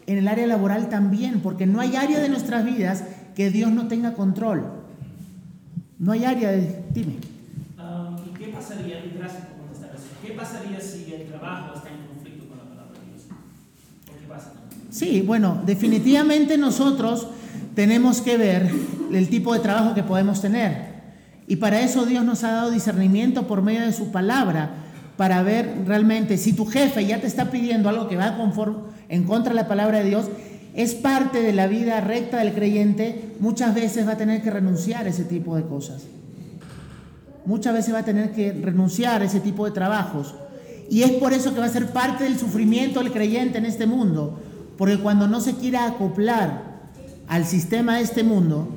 en 0.07 0.17
el 0.17 0.29
área 0.29 0.47
laboral 0.47 0.87
también, 0.87 1.41
porque 1.41 1.65
no 1.65 1.81
hay 1.81 1.97
área 1.97 2.21
de 2.21 2.29
nuestras 2.29 2.63
vidas 2.63 3.03
que 3.35 3.51
Dios 3.51 3.69
no 3.69 3.89
tenga 3.89 4.13
control. 4.13 4.63
No 5.99 6.13
hay 6.13 6.23
área 6.23 6.51
de... 6.51 6.85
Dime. 6.93 7.30
Um, 8.61 8.87
¿Y 10.23 10.27
qué 10.27 10.33
pasaría, 10.33 10.79
si 10.79 11.11
el 11.13 11.27
trabajo 11.27 11.73
está 11.75 11.89
en 11.89 12.05
conflicto 12.05 12.47
con 12.47 12.59
la 12.59 12.63
palabra 12.65 12.93
de 12.99 13.11
Dios? 13.11 13.23
¿O 14.07 14.19
qué 14.19 14.27
pasa? 14.27 14.53
Sí, 14.91 15.23
bueno, 15.25 15.63
definitivamente 15.65 16.57
nosotros 16.59 17.27
tenemos 17.73 18.21
que 18.21 18.37
ver 18.37 18.69
el 19.11 19.29
tipo 19.29 19.53
de 19.53 19.61
trabajo 19.61 19.95
que 19.95 20.03
podemos 20.03 20.41
tener. 20.41 20.91
Y 21.47 21.55
para 21.55 21.81
eso 21.81 22.05
Dios 22.05 22.23
nos 22.23 22.43
ha 22.43 22.51
dado 22.51 22.69
discernimiento 22.71 23.47
por 23.47 23.63
medio 23.63 23.81
de 23.81 23.93
su 23.93 24.11
palabra, 24.11 24.75
para 25.17 25.41
ver 25.41 25.83
realmente 25.87 26.37
si 26.37 26.53
tu 26.53 26.65
jefe 26.65 27.05
ya 27.05 27.19
te 27.19 27.27
está 27.27 27.49
pidiendo 27.49 27.89
algo 27.89 28.07
que 28.07 28.15
va 28.15 28.37
en 29.09 29.23
contra 29.23 29.53
de 29.53 29.55
la 29.55 29.67
palabra 29.67 29.99
de 29.99 30.05
Dios, 30.05 30.27
es 30.75 30.93
parte 30.93 31.41
de 31.41 31.51
la 31.51 31.65
vida 31.67 31.99
recta 31.99 32.37
del 32.37 32.53
creyente, 32.53 33.35
muchas 33.39 33.73
veces 33.73 34.07
va 34.07 34.13
a 34.13 34.17
tener 34.17 34.43
que 34.43 34.51
renunciar 34.51 35.05
a 35.07 35.09
ese 35.09 35.23
tipo 35.23 35.55
de 35.55 35.63
cosas. 35.63 36.03
Muchas 37.45 37.73
veces 37.73 37.93
va 37.93 37.99
a 37.99 38.05
tener 38.05 38.31
que 38.31 38.51
renunciar 38.53 39.21
a 39.21 39.25
ese 39.25 39.39
tipo 39.39 39.65
de 39.65 39.71
trabajos. 39.71 40.35
Y 40.89 41.03
es 41.03 41.11
por 41.11 41.33
eso 41.33 41.53
que 41.53 41.59
va 41.59 41.65
a 41.65 41.69
ser 41.69 41.87
parte 41.87 42.25
del 42.25 42.37
sufrimiento 42.37 43.01
del 43.01 43.11
creyente 43.11 43.57
en 43.57 43.65
este 43.65 43.85
mundo. 43.85 44.39
Porque 44.77 44.99
cuando 44.99 45.27
no 45.27 45.39
se 45.41 45.55
quiera 45.55 45.85
acoplar 45.85 46.63
al 47.27 47.45
sistema 47.45 47.97
de 47.97 48.03
este 48.03 48.23
mundo, 48.23 48.67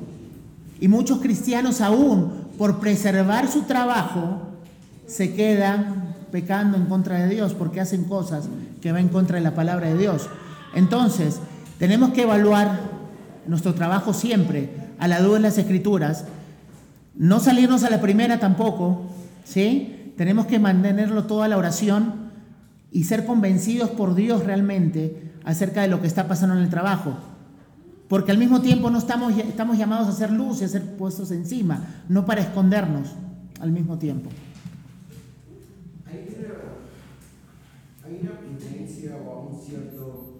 y 0.79 0.87
muchos 0.87 1.19
cristianos 1.19 1.81
aún 1.81 2.45
por 2.57 2.79
preservar 2.79 3.47
su 3.47 3.63
trabajo, 3.63 4.41
se 5.07 5.33
quedan 5.33 6.15
pecando 6.31 6.77
en 6.77 6.85
contra 6.85 7.19
de 7.19 7.29
Dios 7.29 7.53
porque 7.53 7.79
hacen 7.79 8.05
cosas 8.05 8.49
que 8.81 8.91
van 8.91 9.01
en 9.03 9.09
contra 9.09 9.37
de 9.37 9.43
la 9.43 9.55
palabra 9.55 9.87
de 9.87 9.97
Dios. 9.97 10.27
Entonces, 10.73 11.39
tenemos 11.79 12.11
que 12.11 12.23
evaluar 12.23 12.79
nuestro 13.47 13.73
trabajo 13.73 14.13
siempre 14.13 14.69
a 14.99 15.07
la 15.07 15.21
duda 15.21 15.35
de 15.35 15.41
las 15.41 15.57
escrituras, 15.57 16.25
no 17.17 17.39
salirnos 17.39 17.83
a 17.83 17.89
la 17.89 18.01
primera 18.01 18.39
tampoco, 18.39 19.05
¿sí? 19.43 20.13
Tenemos 20.17 20.45
que 20.45 20.59
mantenerlo 20.59 21.25
toda 21.25 21.47
la 21.47 21.57
oración 21.57 22.31
y 22.91 23.03
ser 23.05 23.25
convencidos 23.25 23.89
por 23.89 24.15
Dios 24.15 24.45
realmente 24.45 25.33
acerca 25.43 25.81
de 25.81 25.87
lo 25.87 26.01
que 26.01 26.07
está 26.07 26.27
pasando 26.27 26.55
en 26.55 26.61
el 26.61 26.69
trabajo. 26.69 27.15
Porque 28.07 28.31
al 28.31 28.37
mismo 28.37 28.61
tiempo 28.61 28.89
no 28.89 28.99
estamos, 28.99 29.37
estamos 29.37 29.77
llamados 29.77 30.07
a 30.07 30.11
hacer 30.11 30.31
luz 30.31 30.61
y 30.61 30.65
a 30.65 30.67
ser 30.67 30.95
puestos 30.95 31.31
encima, 31.31 32.03
no 32.07 32.25
para 32.25 32.41
escondernos 32.41 33.09
al 33.59 33.71
mismo 33.71 33.97
tiempo. 33.97 34.29
Una, 38.07 38.29
una 38.29 38.39
prudencia 38.39 39.17
o 39.17 39.49
un 39.49 39.61
cierto 39.61 40.39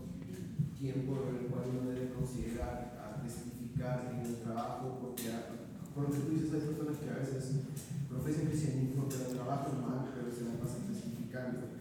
tiempo 0.79 1.23
en 1.29 1.45
el 1.45 1.51
cual 1.51 1.63
uno 1.81 1.89
debe 1.89 2.11
considerar 2.11 2.93
a 3.01 3.21
testificar 3.23 4.11
en 4.13 4.25
el 4.25 4.35
trabajo, 4.37 4.99
porque 5.01 5.29
por 5.95 6.03
lo 6.03 6.11
que 6.11 6.19
tú 6.19 6.31
dices, 6.35 6.51
hay 6.53 6.59
personas 6.67 6.97
que 6.99 7.07
a 7.09 7.17
veces 7.23 7.55
profesan 8.11 8.45
cristianismo, 8.51 9.07
pero 9.07 9.31
trabajan 9.31 9.79
mal, 9.79 10.11
pero 10.11 10.27
se 10.27 10.43
la 10.43 10.59
pasan 10.59 10.91
testificando. 10.91 11.71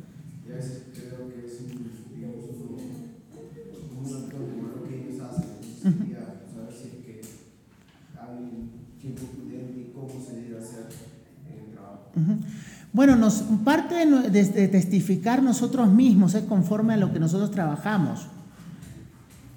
Y 0.47 0.53
a 0.53 0.57
veces 0.57 0.95
creo 0.95 1.27
que 1.27 1.43
es 1.43 1.59
un, 1.67 1.75
digamos, 2.15 2.47
un, 2.55 2.79
un 2.79 4.03
montón 4.07 4.43
de 4.47 4.55
malo 4.63 4.87
que 4.87 4.95
ellos 5.03 5.19
hacen. 5.27 5.51
Entonces, 5.59 5.99
quería 6.07 6.25
saber 6.55 6.71
si 6.71 6.85
es 6.87 6.97
que 7.05 7.15
hay 8.15 8.39
un 8.39 8.71
tiempo 9.03 9.23
prudente 9.35 9.81
y 9.83 9.93
cómo 9.93 10.15
se 10.25 10.33
debe 10.41 10.59
hacer 10.63 10.87
el 11.51 11.75
trabajo. 11.75 12.15
Bueno, 12.93 13.17
nos, 13.17 13.43
parte 13.65 13.95
de- 14.07 14.31
de 14.31 14.69
testificar 14.69 15.43
nosotros 15.43 15.91
mismos 15.91 16.35
es 16.35 16.45
conforme 16.45 16.95
a 16.95 16.97
lo 16.97 17.13
que 17.13 17.19
nosotros 17.19 17.51
trabajamos. 17.51 18.29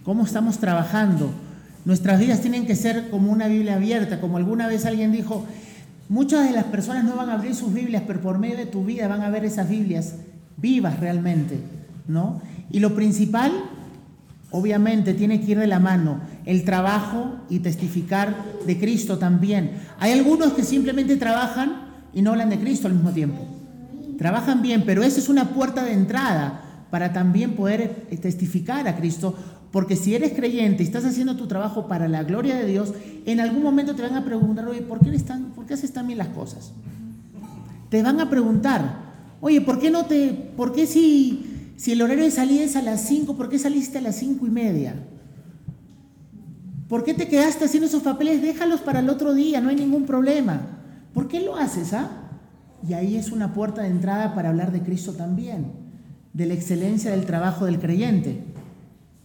¿Cómo 0.03 0.23
estamos 0.25 0.57
trabajando? 0.57 1.29
Nuestras 1.87 2.19
vidas 2.19 2.41
tienen 2.41 2.65
que 2.65 2.75
ser 2.75 3.09
como 3.09 3.31
una 3.31 3.47
Biblia 3.47 3.75
abierta, 3.75 4.19
como 4.19 4.35
alguna 4.35 4.67
vez 4.67 4.85
alguien 4.85 5.13
dijo, 5.13 5.45
muchas 6.09 6.45
de 6.45 6.51
las 6.51 6.65
personas 6.65 7.05
no 7.05 7.15
van 7.15 7.29
a 7.29 7.35
abrir 7.35 7.55
sus 7.55 7.73
Biblias, 7.73 8.03
pero 8.05 8.19
por 8.19 8.39
medio 8.39 8.57
de 8.57 8.65
tu 8.65 8.83
vida 8.83 9.07
van 9.07 9.21
a 9.21 9.29
ver 9.29 9.45
esas 9.45 9.69
Biblias 9.69 10.15
vivas 10.57 10.99
realmente, 10.99 11.61
¿no? 12.05 12.41
Y 12.69 12.81
lo 12.81 12.93
principal, 12.93 13.53
obviamente, 14.51 15.13
tiene 15.13 15.39
que 15.39 15.51
ir 15.51 15.59
de 15.59 15.67
la 15.67 15.79
mano 15.79 16.19
el 16.45 16.65
trabajo 16.65 17.37
y 17.49 17.59
testificar 17.59 18.35
de 18.65 18.77
Cristo 18.77 19.17
también. 19.17 19.71
Hay 19.97 20.11
algunos 20.11 20.51
que 20.51 20.65
simplemente 20.65 21.15
trabajan 21.15 21.83
y 22.13 22.21
no 22.21 22.31
hablan 22.31 22.49
de 22.49 22.59
Cristo 22.59 22.89
al 22.89 22.95
mismo 22.95 23.11
tiempo. 23.11 23.45
Trabajan 24.17 24.61
bien, 24.61 24.83
pero 24.85 25.03
esa 25.03 25.21
es 25.21 25.29
una 25.29 25.51
puerta 25.51 25.85
de 25.85 25.93
entrada 25.93 26.63
para 26.89 27.13
también 27.13 27.55
poder 27.55 28.07
eh, 28.09 28.17
testificar 28.17 28.87
a 28.87 28.95
Cristo, 28.95 29.35
porque 29.71 29.95
si 29.95 30.15
eres 30.15 30.33
creyente 30.33 30.83
y 30.83 30.85
estás 30.85 31.05
haciendo 31.05 31.35
tu 31.35 31.47
trabajo 31.47 31.87
para 31.87 32.07
la 32.07 32.23
gloria 32.23 32.55
de 32.55 32.65
Dios, 32.65 32.93
en 33.25 33.39
algún 33.39 33.63
momento 33.63 33.95
te 33.95 34.01
van 34.01 34.15
a 34.15 34.23
preguntar, 34.23 34.67
oye, 34.67 34.81
¿por 34.81 34.99
qué, 34.99 35.11
¿por 35.55 35.65
qué 35.65 35.73
haces 35.73 35.91
tan 35.91 36.07
bien 36.07 36.19
las 36.19 36.29
cosas? 36.29 36.71
Te 37.89 38.01
van 38.01 38.19
a 38.19 38.29
preguntar, 38.29 39.07
oye, 39.41 39.61
¿por 39.61 39.79
qué 39.79 39.91
no 39.91 40.05
te, 40.05 40.29
por 40.55 40.73
qué 40.73 40.87
si, 40.87 41.73
si 41.75 41.91
el 41.91 42.01
horario 42.01 42.23
de 42.23 42.31
salida 42.31 42.63
es 42.63 42.75
a 42.75 42.81
las 42.81 43.01
5, 43.01 43.35
¿por 43.35 43.49
qué 43.49 43.59
saliste 43.59 43.97
a 43.97 44.01
las 44.01 44.15
5 44.15 44.47
y 44.47 44.49
media? 44.49 44.95
¿Por 46.87 47.03
qué 47.03 47.13
te 47.13 47.27
quedaste 47.27 47.65
haciendo 47.65 47.87
esos 47.87 48.03
papeles? 48.03 48.41
Déjalos 48.41 48.79
para 48.79 48.99
el 48.99 49.09
otro 49.09 49.33
día, 49.33 49.59
no 49.59 49.69
hay 49.69 49.75
ningún 49.75 50.05
problema. 50.05 50.61
¿Por 51.13 51.27
qué 51.27 51.41
lo 51.41 51.57
haces, 51.57 51.93
ah? 51.93 52.29
Y 52.87 52.93
ahí 52.93 53.17
es 53.17 53.31
una 53.31 53.53
puerta 53.53 53.81
de 53.81 53.89
entrada 53.89 54.33
para 54.33 54.49
hablar 54.49 54.71
de 54.71 54.81
Cristo 54.81 55.13
también, 55.13 55.73
de 56.33 56.45
la 56.45 56.53
excelencia 56.53 57.11
del 57.11 57.25
trabajo 57.25 57.65
del 57.65 57.79
creyente, 57.79 58.43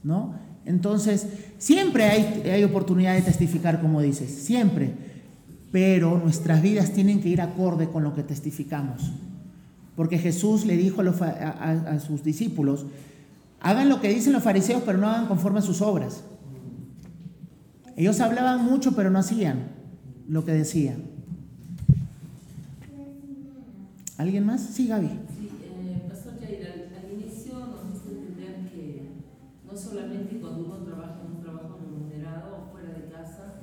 ¿no? 0.02 0.34
Entonces, 0.64 1.26
siempre 1.58 2.04
hay, 2.04 2.42
hay 2.50 2.64
oportunidad 2.64 3.14
de 3.14 3.22
testificar, 3.22 3.80
como 3.80 4.00
dices, 4.00 4.30
siempre, 4.30 4.94
pero 5.72 6.18
nuestras 6.18 6.62
vidas 6.62 6.92
tienen 6.92 7.20
que 7.20 7.28
ir 7.28 7.40
acorde 7.40 7.88
con 7.88 8.04
lo 8.04 8.14
que 8.14 8.22
testificamos. 8.22 9.12
Porque 9.96 10.18
Jesús 10.18 10.64
le 10.64 10.76
dijo 10.76 11.02
a, 11.02 11.70
a 11.70 12.00
sus 12.00 12.22
discípulos, 12.22 12.86
hagan 13.60 13.88
lo 13.88 14.00
que 14.00 14.08
dicen 14.08 14.32
los 14.32 14.42
fariseos, 14.42 14.82
pero 14.84 14.98
no 14.98 15.08
hagan 15.08 15.26
conforme 15.26 15.58
a 15.58 15.62
sus 15.62 15.82
obras. 15.82 16.22
Ellos 17.96 18.20
hablaban 18.20 18.64
mucho, 18.64 18.92
pero 18.92 19.10
no 19.10 19.18
hacían 19.18 19.68
lo 20.28 20.44
que 20.44 20.52
decían. 20.52 21.04
¿Alguien 24.16 24.46
más? 24.46 24.60
Sí, 24.62 24.86
Gaby. 24.86 25.08
Sí, 25.08 25.48
eh, 25.64 26.02
Pastor 26.08 26.38
Jair, 26.40 26.66
al, 26.66 27.04
al 27.04 27.12
inicio 27.12 27.58
nos 27.58 27.92
diste 27.92 28.08
a 28.08 28.12
entender 28.12 28.70
que 28.70 29.08
no 29.72 29.78
solamente 29.78 30.38
cuando 30.38 30.66
uno 30.66 30.84
trabaja 30.84 31.20
en 31.24 31.36
un 31.36 31.42
trabajo 31.42 31.78
remunerado 31.80 32.56
o 32.68 32.70
fuera 32.72 32.90
de 32.90 33.08
casa, 33.08 33.60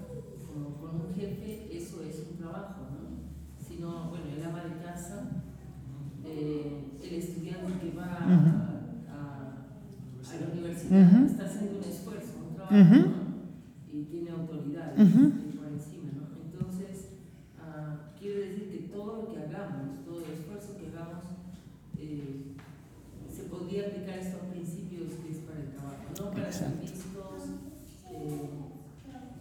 como 0.47 0.76
con 0.82 1.01
un 1.01 1.14
jefe, 1.14 1.70
eso 1.72 2.01
es 2.01 2.26
un 2.32 2.38
trabajo, 2.38 2.88
¿no? 2.89 3.30
Sino, 3.62 4.10
bueno, 4.10 4.26
el 4.36 4.43
ama 4.43 4.64
de 4.64 4.82
casa, 4.82 5.30
eh, 6.26 6.97
el 7.03 7.14
estudiante 7.14 7.74
que 7.80 7.95
va 7.95 8.24
a, 8.24 8.26
Ujú. 8.26 8.49
a- 9.14 10.32
a 10.34 10.39
la 10.39 10.47
universidad, 10.51 11.26
está 11.26 11.43
haciendo 11.45 11.78
un 11.78 11.84
esfuerzo, 11.84 12.34
un 12.49 12.55
trabajo, 12.55 12.76
Ujú. 12.82 13.10
¿no? 13.10 13.30
Y 13.93 14.03
tiene 14.05 14.32
autoridad 14.32 14.93
por 14.93 15.01
encima, 15.05 16.10
¿no? 16.18 16.26
Entonces, 16.43 17.10
ah, 17.62 18.10
quiere 18.20 18.49
decir 18.49 18.72
que 18.72 18.78
todo 18.91 19.22
lo 19.22 19.32
que 19.32 19.38
hagamos, 19.43 20.03
todo 20.05 20.26
el 20.26 20.32
esfuerzo 20.34 20.76
que 20.78 20.88
hagamos, 20.88 21.26
eh, 21.99 22.55
se 23.30 23.43
podría 23.43 23.86
aplicar 23.88 24.18
estos 24.18 24.49
principios 24.70 25.13
que 25.26 25.32
es 25.34 25.38
para 25.49 25.59
el 25.65 25.70
trabajo, 25.74 26.05
no 26.20 26.30
para 26.32 26.45
Exacto. 26.47 26.82
vistos 26.82 27.41
eh, 28.13 28.49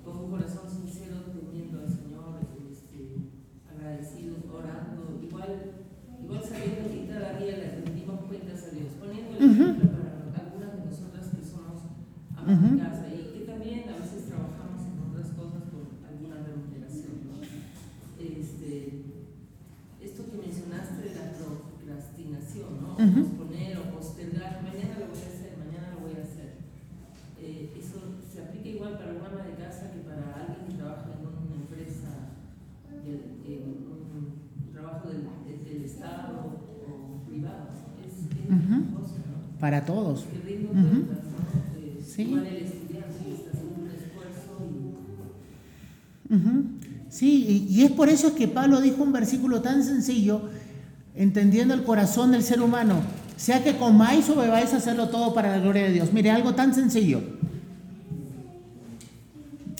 con 0.04 0.16
un 0.24 0.30
corazón 0.30 0.64
sincero, 0.70 1.16
temiendo 1.36 1.80
al 1.84 1.88
Señor, 1.88 2.40
este, 2.72 3.28
agradecidos, 3.68 4.40
orando, 4.48 5.20
igual, 5.20 5.84
igual 6.24 6.40
sabiendo 6.42 6.88
que 6.88 7.06
cada 7.12 7.36
día 7.36 7.56
le 7.60 7.68
rendimos 7.84 8.24
cuentas 8.24 8.64
a 8.64 8.70
Dios, 8.72 8.96
poniendo 8.96 9.36
el 9.36 9.44
Ujú. 9.44 9.52
ejemplo 9.52 9.90
para 9.92 10.48
algunas 10.48 10.72
de 10.72 10.84
nosotras 10.88 11.24
que 11.28 11.44
somos 11.44 11.76
amas 12.32 12.56
Ujú. 12.56 12.68
de 12.72 12.80
casa 12.80 13.04
y 13.12 13.20
que 13.36 13.44
también 13.44 13.84
a 13.92 14.00
veces 14.00 14.24
trabajamos 14.32 14.80
en 14.88 14.96
otras 15.12 15.28
cosas 15.36 15.62
por 15.68 15.84
alguna 16.08 16.40
remuneración. 16.40 17.20
¿no? 17.28 17.36
Este, 18.16 19.04
esto 20.00 20.20
que 20.24 20.36
mencionaste 20.40 21.04
de 21.04 21.12
la 21.20 21.36
procrastinación, 21.36 22.80
¿no? 22.80 22.96
Ujú. 22.96 23.28
Posponer 23.28 23.76
o 23.76 23.84
postergar, 23.92 24.62
mañana 24.64 24.96
lo 25.04 25.12
voy 25.12 25.20
a 25.20 25.28
hacer, 25.28 25.52
mañana 25.60 25.92
lo 25.94 26.00
voy 26.06 26.16
a 26.18 26.22
hacer. 26.24 26.50
Eh, 27.38 27.70
eso 27.78 27.98
se 28.26 28.42
aplica 28.42 28.68
igual 28.68 28.98
para 28.98 29.14
un 29.14 29.22
ama 29.22 29.42
de 29.46 29.54
casa 29.54 29.90
que 29.94 30.00
para 30.02 30.34
alguien 30.34 30.66
que 30.66 30.74
trabaja 30.74 31.06
en 31.14 31.22
una 31.22 31.54
empresa, 31.62 32.34
de- 33.04 33.54
en 33.54 33.62
un 33.62 34.72
trabajo 34.72 35.08
de 35.08 35.18
Para 39.68 39.84
todos. 39.84 40.24
¿no? 40.24 40.80
Eh, 40.80 42.00
Sí. 42.06 42.36
Sí, 47.10 47.66
y 47.68 47.82
es 47.82 47.90
por 47.90 48.08
eso 48.08 48.34
que 48.34 48.48
Pablo 48.48 48.80
dijo 48.80 49.02
un 49.02 49.12
versículo 49.12 49.60
tan 49.60 49.84
sencillo, 49.84 50.48
entendiendo 51.14 51.74
el 51.74 51.84
corazón 51.84 52.30
del 52.30 52.42
ser 52.42 52.62
humano, 52.62 53.02
sea 53.36 53.62
que 53.62 53.76
comáis 53.76 54.30
o 54.30 54.36
bebáis, 54.36 54.72
hacerlo 54.72 55.10
todo 55.10 55.34
para 55.34 55.50
la 55.50 55.58
gloria 55.58 55.82
de 55.82 55.92
Dios. 55.92 56.14
Mire, 56.14 56.30
algo 56.30 56.54
tan 56.54 56.74
sencillo. 56.74 57.20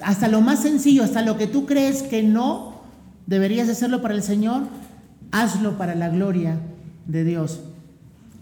Hasta 0.03 0.29
lo 0.29 0.43
más 0.43 0.61
sencillo, 0.61 1.03
hasta 1.03 1.23
lo 1.23 1.39
que 1.39 1.47
tú 1.47 1.65
crees 1.65 2.03
que 2.03 2.23
no 2.23 2.83
deberías 3.27 3.71
hacerlo 3.71 4.03
para 4.03 4.13
el 4.13 4.23
Señor, 4.23 4.65
hazlo 5.31 5.79
para 5.79 5.95
la 5.95 6.11
gloria 6.11 6.59
de 7.07 7.25
Dios. 7.25 7.61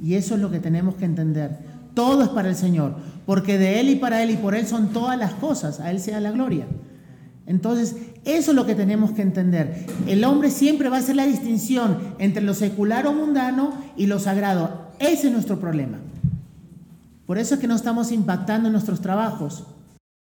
Y 0.02 0.14
eso 0.14 0.34
es 0.34 0.40
lo 0.40 0.50
que 0.50 0.60
tenemos 0.60 0.96
que 0.96 1.04
entender. 1.04 1.58
Todo 1.94 2.22
es 2.22 2.28
para 2.28 2.50
el 2.50 2.56
Señor, 2.56 2.94
porque 3.24 3.58
de 3.58 3.80
Él 3.80 3.88
y 3.88 3.96
para 3.96 4.22
Él 4.22 4.30
y 4.30 4.36
por 4.36 4.54
Él 4.54 4.66
son 4.66 4.88
todas 4.88 5.18
las 5.18 5.32
cosas, 5.34 5.80
a 5.80 5.90
Él 5.90 6.00
sea 6.00 6.20
la 6.20 6.30
gloria. 6.30 6.66
Entonces, 7.46 7.96
eso 8.24 8.50
es 8.50 8.56
lo 8.56 8.66
que 8.66 8.74
tenemos 8.74 9.12
que 9.12 9.22
entender. 9.22 9.86
El 10.06 10.24
hombre 10.24 10.50
siempre 10.50 10.88
va 10.88 10.96
a 10.96 11.00
hacer 11.00 11.16
la 11.16 11.26
distinción 11.26 11.98
entre 12.18 12.42
lo 12.42 12.54
secular 12.54 13.06
o 13.06 13.12
mundano 13.12 13.72
y 13.96 14.06
lo 14.06 14.18
sagrado. 14.18 14.90
Ese 14.98 15.28
es 15.28 15.32
nuestro 15.32 15.60
problema. 15.60 15.98
Por 17.24 17.38
eso 17.38 17.54
es 17.54 17.60
que 17.60 17.68
no 17.68 17.76
estamos 17.76 18.12
impactando 18.12 18.68
en 18.68 18.72
nuestros 18.72 19.00
trabajos. 19.00 19.64